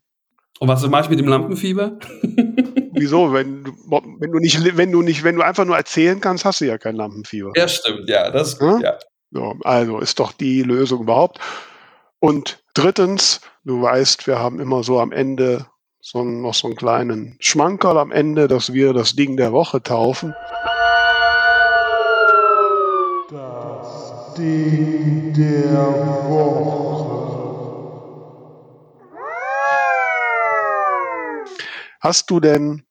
Und 0.60 0.70
was 0.70 0.88
mache 0.88 1.04
ich 1.04 1.10
mit 1.10 1.20
dem 1.20 1.28
Lampenfieber? 1.28 2.00
Wieso? 2.96 3.34
Wenn 3.34 3.64
du, 3.64 3.74
wenn 4.20 4.32
du 4.32 4.40
nicht, 4.40 4.78
wenn 4.78 4.92
du 4.92 5.02
nicht, 5.02 5.24
wenn 5.24 5.36
du 5.36 5.42
einfach 5.42 5.66
nur 5.66 5.78
erzählen 5.78 6.20
kannst, 6.22 6.46
hast 6.46 6.62
du 6.62 6.66
ja 6.66 6.78
kein 6.78 6.96
Lampenfieber. 6.96 7.52
Ja, 7.56 7.68
stimmt, 7.68 8.08
ja, 8.10 8.32
das 8.32 8.50
ist 8.50 8.60
gut, 8.60 8.82
ja. 8.82 8.92
ja. 8.92 9.00
So, 9.32 9.56
also 9.64 10.00
ist 10.00 10.20
doch 10.20 10.32
die 10.32 10.64
Lösung 10.64 11.02
überhaupt. 11.02 11.40
Und 12.20 12.64
drittens, 12.74 13.42
du 13.66 13.82
weißt, 13.82 14.28
wir 14.28 14.40
haben 14.40 14.60
immer 14.60 14.84
so 14.84 15.00
am 15.00 15.12
Ende 15.12 15.68
so, 16.00 16.24
noch 16.24 16.54
so 16.54 16.68
einen 16.68 16.76
kleinen 16.76 17.36
Schmankerl 17.40 17.98
am 17.98 18.12
Ende, 18.12 18.48
dass 18.48 18.72
wir 18.72 18.94
das 18.94 19.16
Ding 19.16 19.38
der 19.38 19.52
Woche 19.52 19.82
taufen. 19.82 20.34
Das 23.30 24.36
Ding 24.38 25.34
der 25.34 25.76
Woche. 26.30 26.86
Hast 32.00 32.30
du 32.30 32.40
denn 32.40 32.85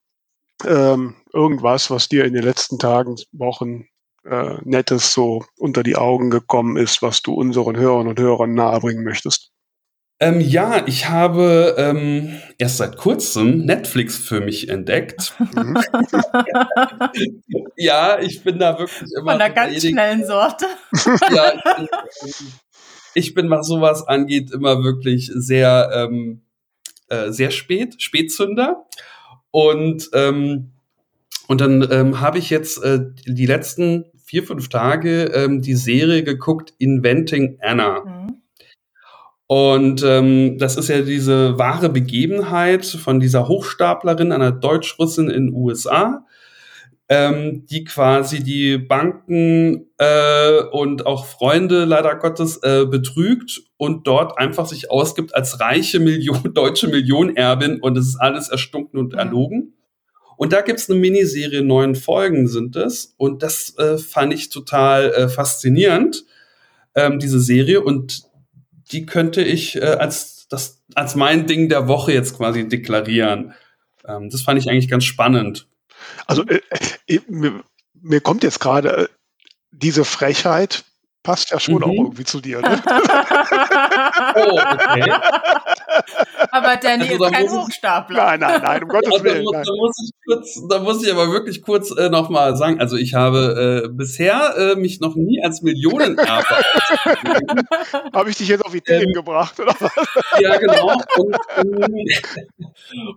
ähm, 0.63 1.15
irgendwas, 1.33 1.89
was 1.89 2.07
dir 2.07 2.25
in 2.25 2.33
den 2.33 2.43
letzten 2.43 2.79
Tagen, 2.79 3.15
Wochen 3.31 3.87
äh, 4.23 4.55
Nettes 4.63 5.13
so 5.13 5.45
unter 5.57 5.83
die 5.83 5.95
Augen 5.95 6.29
gekommen 6.29 6.77
ist, 6.77 7.01
was 7.01 7.21
du 7.21 7.33
unseren 7.33 7.77
Hörern 7.77 8.07
und 8.07 8.19
Hörern 8.19 8.53
nahebringen 8.53 9.03
möchtest? 9.03 9.51
Ähm, 10.21 10.39
ja, 10.39 10.87
ich 10.87 11.09
habe 11.09 11.75
ähm, 11.77 12.39
erst 12.57 12.77
seit 12.77 12.95
kurzem 12.95 13.65
Netflix 13.65 14.17
für 14.17 14.39
mich 14.39 14.69
entdeckt. 14.69 15.33
Mhm. 15.53 15.77
ja, 17.75 18.19
ich 18.19 18.41
bin 18.41 18.57
da 18.57 18.79
wirklich 18.79 19.09
immer. 19.19 19.31
Von 19.31 19.39
der 19.39 19.49
ganz 19.49 19.81
schnellen 19.81 20.25
Sorte. 20.25 20.67
ja, 21.35 21.53
ich 21.53 21.63
bin, 21.63 21.87
ich 23.13 23.33
bin, 23.33 23.49
was 23.49 23.67
sowas 23.67 24.07
angeht, 24.07 24.51
immer 24.51 24.83
wirklich 24.83 25.29
sehr, 25.33 25.89
ähm, 25.93 26.45
äh, 27.09 27.31
sehr 27.31 27.51
spät, 27.51 28.01
Spätzünder. 28.01 28.85
Und, 29.55 30.09
ähm, 30.11 30.71
und 31.47 31.61
dann 31.61 31.87
ähm, 31.89 32.19
habe 32.19 32.39
ich 32.39 32.49
jetzt 32.49 32.83
äh, 32.83 33.05
die 33.25 33.45
letzten 33.45 34.03
vier, 34.25 34.43
fünf 34.43 34.67
Tage 34.67 35.31
ähm, 35.33 35.61
die 35.61 35.75
Serie 35.75 36.25
geguckt, 36.25 36.73
Inventing 36.77 37.57
Anna. 37.61 38.03
Mhm. 38.03 38.41
Und 39.47 40.03
ähm, 40.03 40.57
das 40.57 40.75
ist 40.75 40.89
ja 40.89 41.03
diese 41.03 41.57
wahre 41.57 41.87
Begebenheit 41.87 42.85
von 42.85 43.21
dieser 43.21 43.47
Hochstaplerin, 43.47 44.33
einer 44.33 44.51
Deutsch-Russin 44.51 45.29
in 45.29 45.45
den 45.45 45.53
USA, 45.53 46.25
ähm, 47.07 47.65
die 47.67 47.83
quasi 47.83 48.43
die 48.43 48.77
Banken 48.77 49.87
äh, 49.97 50.61
und 50.71 51.05
auch 51.05 51.25
Freunde 51.25 51.85
leider 51.85 52.15
Gottes 52.15 52.57
äh, 52.63 52.85
betrügt 52.85 53.61
und 53.77 54.07
dort 54.07 54.39
einfach 54.39 54.65
sich 54.65 54.89
ausgibt 54.89 55.35
als 55.35 55.59
reiche 55.59 55.99
Million, 55.99 56.41
deutsche 56.53 56.87
Millionerbin 56.87 57.79
und 57.79 57.97
es 57.97 58.07
ist 58.07 58.15
alles 58.17 58.49
erstunken 58.49 58.99
und 58.99 59.13
mhm. 59.13 59.19
erlogen. 59.19 59.73
Und 60.37 60.51
da 60.51 60.61
gibt's 60.61 60.89
eine 60.89 60.99
Miniserie, 60.99 61.61
neun 61.61 61.95
Folgen 61.95 62.47
sind 62.47 62.75
es. 62.75 63.13
Und 63.17 63.41
das 63.41 63.77
äh, 63.77 63.97
fand 63.97 64.33
ich 64.33 64.49
total 64.49 65.11
äh, 65.11 65.29
faszinierend, 65.29 66.25
ähm, 66.93 67.19
diese 67.19 67.39
Serie. 67.39 67.81
Und 67.81 68.23
die 68.91 69.05
könnte 69.05 69.41
ich 69.41 69.77
äh, 69.77 69.85
als, 69.85 70.47
das, 70.49 70.83
als 70.93 71.15
mein 71.15 71.47
Ding 71.47 71.69
der 71.69 71.87
Woche 71.87 72.11
jetzt 72.11 72.35
quasi 72.35 72.67
deklarieren. 72.67 73.53
Ähm, 74.05 74.29
das 74.29 74.41
fand 74.41 74.59
ich 74.59 74.69
eigentlich 74.69 74.89
ganz 74.89 75.05
spannend. 75.05 75.67
Also 76.25 76.45
äh, 76.45 76.61
äh, 77.07 77.19
mir, 77.27 77.63
mir 77.93 78.21
kommt 78.21 78.43
jetzt 78.43 78.59
gerade 78.59 78.97
äh, 78.97 79.07
diese 79.71 80.05
Frechheit, 80.05 80.85
passt 81.23 81.51
ja 81.51 81.59
schon 81.59 81.75
mhm. 81.75 81.83
auch 81.83 81.93
irgendwie 81.93 82.23
zu 82.23 82.41
dir. 82.41 82.61
Ne? 82.61 82.81
oh, 84.35 84.59
okay. 84.59 85.11
Aber 86.51 86.77
Danny 86.77 87.09
also, 87.09 87.25
ist 87.25 87.33
kein 87.33 87.49
Hochstapler. 87.49 88.37
Nein, 88.37 88.39
nein, 88.39 88.61
nein, 88.61 88.83
um 88.83 88.89
Gottes 88.95 89.23
Willen. 89.23 89.45
Da, 89.51 89.63
da, 89.63 89.71
muss 89.75 89.95
ich 90.03 90.11
kurz, 90.25 90.67
da 90.69 90.79
muss 90.79 91.05
ich 91.05 91.11
aber 91.11 91.31
wirklich 91.31 91.61
kurz 91.61 91.91
äh, 91.91 92.09
nochmal 92.09 92.55
sagen, 92.55 92.79
also 92.79 92.95
ich 92.97 93.13
habe 93.13 93.83
äh, 93.85 93.89
bisher 93.89 94.55
äh, 94.57 94.75
mich 94.75 94.99
noch 94.99 95.15
nie 95.15 95.41
als 95.43 95.61
Millionenerbe 95.61 96.45
Habe 98.13 98.29
ich 98.29 98.37
dich 98.37 98.47
jetzt 98.47 98.65
auf 98.65 98.73
Ideen 98.73 99.03
ähm, 99.07 99.13
gebracht, 99.13 99.59
oder 99.59 99.75
was? 99.79 99.91
Ja, 100.41 100.57
genau. 100.57 100.97
Und, 101.17 101.35
ähm, 101.57 102.05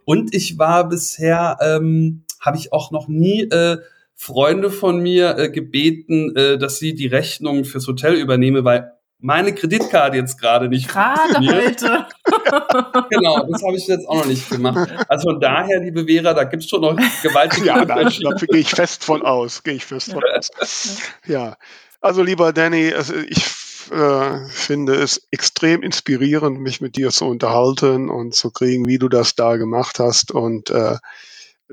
und 0.04 0.34
ich 0.34 0.58
war 0.58 0.88
bisher, 0.88 1.58
ähm, 1.60 2.24
habe 2.40 2.56
ich 2.56 2.72
auch 2.72 2.90
noch 2.90 3.08
nie 3.08 3.42
äh, 3.42 3.78
Freunde 4.14 4.70
von 4.70 5.00
mir 5.00 5.38
äh, 5.38 5.50
gebeten, 5.50 6.34
äh, 6.36 6.58
dass 6.58 6.78
sie 6.78 6.94
die 6.94 7.06
Rechnung 7.06 7.64
fürs 7.64 7.86
Hotel 7.86 8.14
übernehme, 8.14 8.64
weil 8.64 8.92
meine 9.20 9.54
Kreditkarte 9.54 10.16
jetzt 10.16 10.38
gerade 10.38 10.68
nicht 10.68 10.88
Gerade 10.88 11.38
heute. 11.40 12.06
genau, 13.10 13.44
das 13.50 13.62
habe 13.62 13.76
ich 13.76 13.86
jetzt 13.86 14.08
auch 14.08 14.16
noch 14.16 14.26
nicht 14.26 14.48
gemacht. 14.48 14.90
Also 15.08 15.30
von 15.30 15.40
daher, 15.40 15.80
liebe 15.80 16.04
Vera, 16.06 16.34
da 16.34 16.44
gibt 16.44 16.62
es 16.62 16.68
schon 16.68 16.82
noch 16.82 16.96
gewaltige 17.22 17.66
Ja, 17.66 17.84
nein, 17.84 18.12
dafür 18.22 18.48
gehe 18.48 18.60
ich 18.60 18.70
fest 18.70 19.04
von 19.04 19.22
aus. 19.22 19.62
Gehe 19.62 19.74
ich 19.74 19.84
fest 19.84 20.12
von 20.12 20.22
aus. 20.36 20.50
Ja, 21.26 21.56
also 22.00 22.22
lieber 22.22 22.52
Danny, 22.52 22.92
also 22.92 23.14
ich 23.14 23.44
äh, 23.90 24.48
finde 24.50 24.94
es 24.94 25.26
extrem 25.30 25.82
inspirierend, 25.82 26.60
mich 26.60 26.80
mit 26.80 26.96
dir 26.96 27.10
zu 27.10 27.24
unterhalten 27.24 28.08
und 28.08 28.34
zu 28.34 28.50
kriegen, 28.50 28.86
wie 28.86 28.98
du 28.98 29.08
das 29.08 29.34
da 29.34 29.56
gemacht 29.56 29.98
hast 29.98 30.30
und 30.30 30.70
äh, 30.70 30.96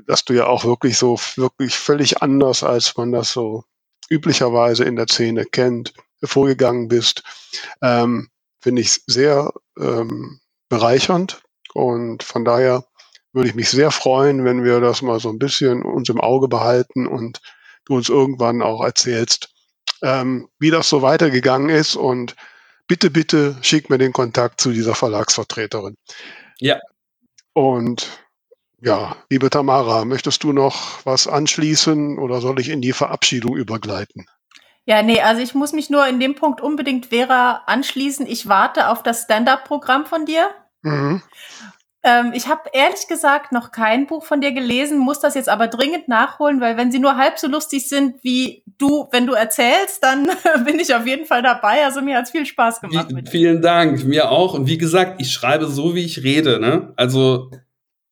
dass 0.06 0.24
du 0.24 0.34
ja 0.34 0.46
auch 0.46 0.64
wirklich 0.64 0.98
so, 0.98 1.18
wirklich 1.36 1.76
völlig 1.76 2.22
anders, 2.22 2.62
als 2.62 2.96
man 2.96 3.12
das 3.12 3.32
so 3.32 3.64
üblicherweise 4.10 4.84
in 4.84 4.96
der 4.96 5.06
Szene 5.06 5.44
kennt, 5.44 5.94
vorgegangen 6.22 6.88
bist, 6.88 7.22
ähm, 7.82 8.28
finde 8.60 8.82
ich 8.82 9.02
sehr 9.06 9.52
ähm, 9.78 10.40
bereichernd. 10.68 11.42
Und 11.74 12.22
von 12.22 12.44
daher 12.44 12.84
würde 13.32 13.48
ich 13.48 13.54
mich 13.54 13.68
sehr 13.68 13.90
freuen, 13.90 14.44
wenn 14.44 14.64
wir 14.64 14.80
das 14.80 15.02
mal 15.02 15.20
so 15.20 15.28
ein 15.28 15.38
bisschen 15.38 15.82
uns 15.82 16.08
im 16.08 16.20
Auge 16.20 16.48
behalten 16.48 17.06
und 17.06 17.40
du 17.84 17.96
uns 17.96 18.08
irgendwann 18.08 18.62
auch 18.62 18.82
erzählst, 18.82 19.50
ähm, 20.02 20.48
wie 20.58 20.70
das 20.70 20.88
so 20.88 21.02
weitergegangen 21.02 21.68
ist. 21.68 21.96
Und 21.96 22.34
bitte, 22.88 23.10
bitte 23.10 23.56
schick 23.60 23.90
mir 23.90 23.98
den 23.98 24.12
Kontakt 24.12 24.60
zu 24.60 24.72
dieser 24.72 24.94
Verlagsvertreterin. 24.94 25.96
Ja. 26.58 26.80
Und 27.52 28.08
ja, 28.80 29.16
liebe 29.30 29.50
Tamara, 29.50 30.04
möchtest 30.04 30.42
du 30.42 30.52
noch 30.52 31.04
was 31.04 31.26
anschließen 31.26 32.18
oder 32.18 32.40
soll 32.40 32.60
ich 32.60 32.68
in 32.68 32.80
die 32.80 32.92
Verabschiedung 32.92 33.56
übergleiten? 33.56 34.26
Ja, 34.86 35.02
nee, 35.02 35.20
also 35.20 35.42
ich 35.42 35.54
muss 35.54 35.72
mich 35.72 35.90
nur 35.90 36.06
in 36.06 36.20
dem 36.20 36.36
Punkt 36.36 36.60
unbedingt 36.60 37.06
Vera 37.06 37.62
anschließen. 37.66 38.26
Ich 38.26 38.48
warte 38.48 38.88
auf 38.88 39.02
das 39.02 39.24
Stand-up-Programm 39.24 40.06
von 40.06 40.26
dir. 40.26 40.48
Mhm. 40.82 41.22
Ähm, 42.04 42.32
ich 42.32 42.46
habe 42.46 42.70
ehrlich 42.72 43.08
gesagt 43.08 43.50
noch 43.50 43.72
kein 43.72 44.06
Buch 44.06 44.24
von 44.24 44.40
dir 44.40 44.52
gelesen, 44.52 44.98
muss 44.98 45.18
das 45.18 45.34
jetzt 45.34 45.48
aber 45.48 45.66
dringend 45.66 46.06
nachholen, 46.06 46.60
weil 46.60 46.76
wenn 46.76 46.92
sie 46.92 47.00
nur 47.00 47.16
halb 47.16 47.36
so 47.36 47.48
lustig 47.48 47.88
sind 47.88 48.22
wie 48.22 48.62
du, 48.78 49.08
wenn 49.10 49.26
du 49.26 49.32
erzählst, 49.32 50.04
dann 50.04 50.28
bin 50.64 50.78
ich 50.78 50.94
auf 50.94 51.04
jeden 51.04 51.26
Fall 51.26 51.42
dabei. 51.42 51.84
Also 51.84 52.02
mir 52.02 52.16
hat's 52.16 52.30
viel 52.30 52.46
Spaß 52.46 52.80
gemacht. 52.80 53.08
Wie, 53.10 53.28
vielen 53.28 53.60
Dank, 53.60 54.04
mir 54.04 54.30
auch. 54.30 54.54
Und 54.54 54.68
wie 54.68 54.78
gesagt, 54.78 55.20
ich 55.20 55.32
schreibe 55.32 55.66
so, 55.66 55.96
wie 55.96 56.04
ich 56.04 56.22
rede. 56.22 56.60
Ne? 56.60 56.92
Also 56.94 57.50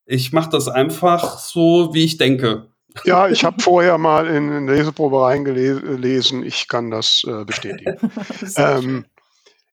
ich 0.05 0.33
mache 0.33 0.49
das 0.49 0.67
einfach 0.67 1.39
so, 1.39 1.93
wie 1.93 2.03
ich 2.03 2.17
denke. 2.17 2.74
Ja, 3.03 3.27
ich 3.27 3.43
habe 3.43 3.61
vorher 3.61 3.97
mal 3.97 4.27
in 4.27 4.51
eine 4.51 4.73
Leseprobe 4.73 5.21
reingelesen. 5.21 6.43
Ich 6.43 6.67
kann 6.67 6.91
das 6.91 7.25
äh, 7.27 7.43
bestätigen. 7.43 7.97
ähm, 8.55 9.05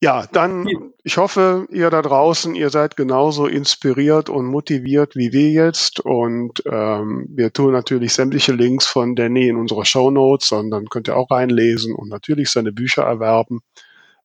ja, 0.02 0.26
dann, 0.32 0.66
ich 1.04 1.16
hoffe, 1.16 1.68
ihr 1.70 1.88
da 1.88 2.02
draußen, 2.02 2.56
ihr 2.56 2.70
seid 2.70 2.96
genauso 2.96 3.46
inspiriert 3.46 4.28
und 4.28 4.46
motiviert 4.46 5.14
wie 5.14 5.32
wir 5.32 5.50
jetzt. 5.50 6.00
Und 6.00 6.60
ähm, 6.66 7.26
wir 7.28 7.52
tun 7.52 7.72
natürlich 7.72 8.12
sämtliche 8.12 8.52
Links 8.52 8.86
von 8.86 9.14
Danny 9.14 9.46
in 9.46 9.56
unsere 9.56 9.84
Show 9.84 10.10
Notes, 10.10 10.48
sondern 10.48 10.88
könnt 10.88 11.06
ihr 11.06 11.16
auch 11.16 11.30
reinlesen 11.30 11.94
und 11.94 12.08
natürlich 12.08 12.50
seine 12.50 12.72
Bücher 12.72 13.04
erwerben. 13.04 13.60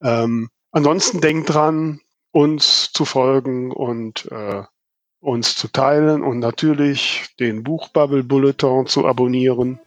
Ähm, 0.01 0.49
ansonsten 0.71 1.21
denkt 1.21 1.53
dran, 1.53 2.01
uns 2.31 2.91
zu 2.91 3.05
folgen 3.05 3.71
und 3.71 4.27
äh, 4.31 4.63
uns 5.27 5.57
zu 5.57 5.67
teilen 5.67 6.23
und 6.23 6.39
natürlich 6.39 7.25
den 7.37 7.61
Buchbubble 7.61 8.23
Bulletin 8.23 8.85
zu 8.87 9.05
abonnieren. 9.05 9.77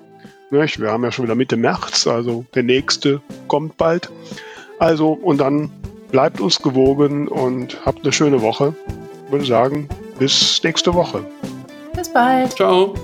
Wir 0.50 0.66
haben 0.90 1.02
ja 1.02 1.10
schon 1.10 1.24
wieder 1.24 1.34
Mitte 1.34 1.56
März, 1.56 2.06
also 2.06 2.44
der 2.54 2.62
nächste 2.62 3.22
kommt 3.48 3.78
bald. 3.78 4.10
Also, 4.78 5.12
und 5.12 5.38
dann 5.38 5.70
bleibt 6.10 6.40
uns 6.40 6.60
gewogen 6.60 7.26
und 7.26 7.86
habt 7.86 8.02
eine 8.02 8.12
schöne 8.12 8.42
Woche. 8.42 8.74
Ich 9.26 9.32
würde 9.32 9.46
sagen, 9.46 9.88
bis 10.18 10.62
nächste 10.62 10.92
Woche. 10.92 11.24
Bis 11.94 12.12
bald. 12.12 12.52
Ciao. 12.52 12.94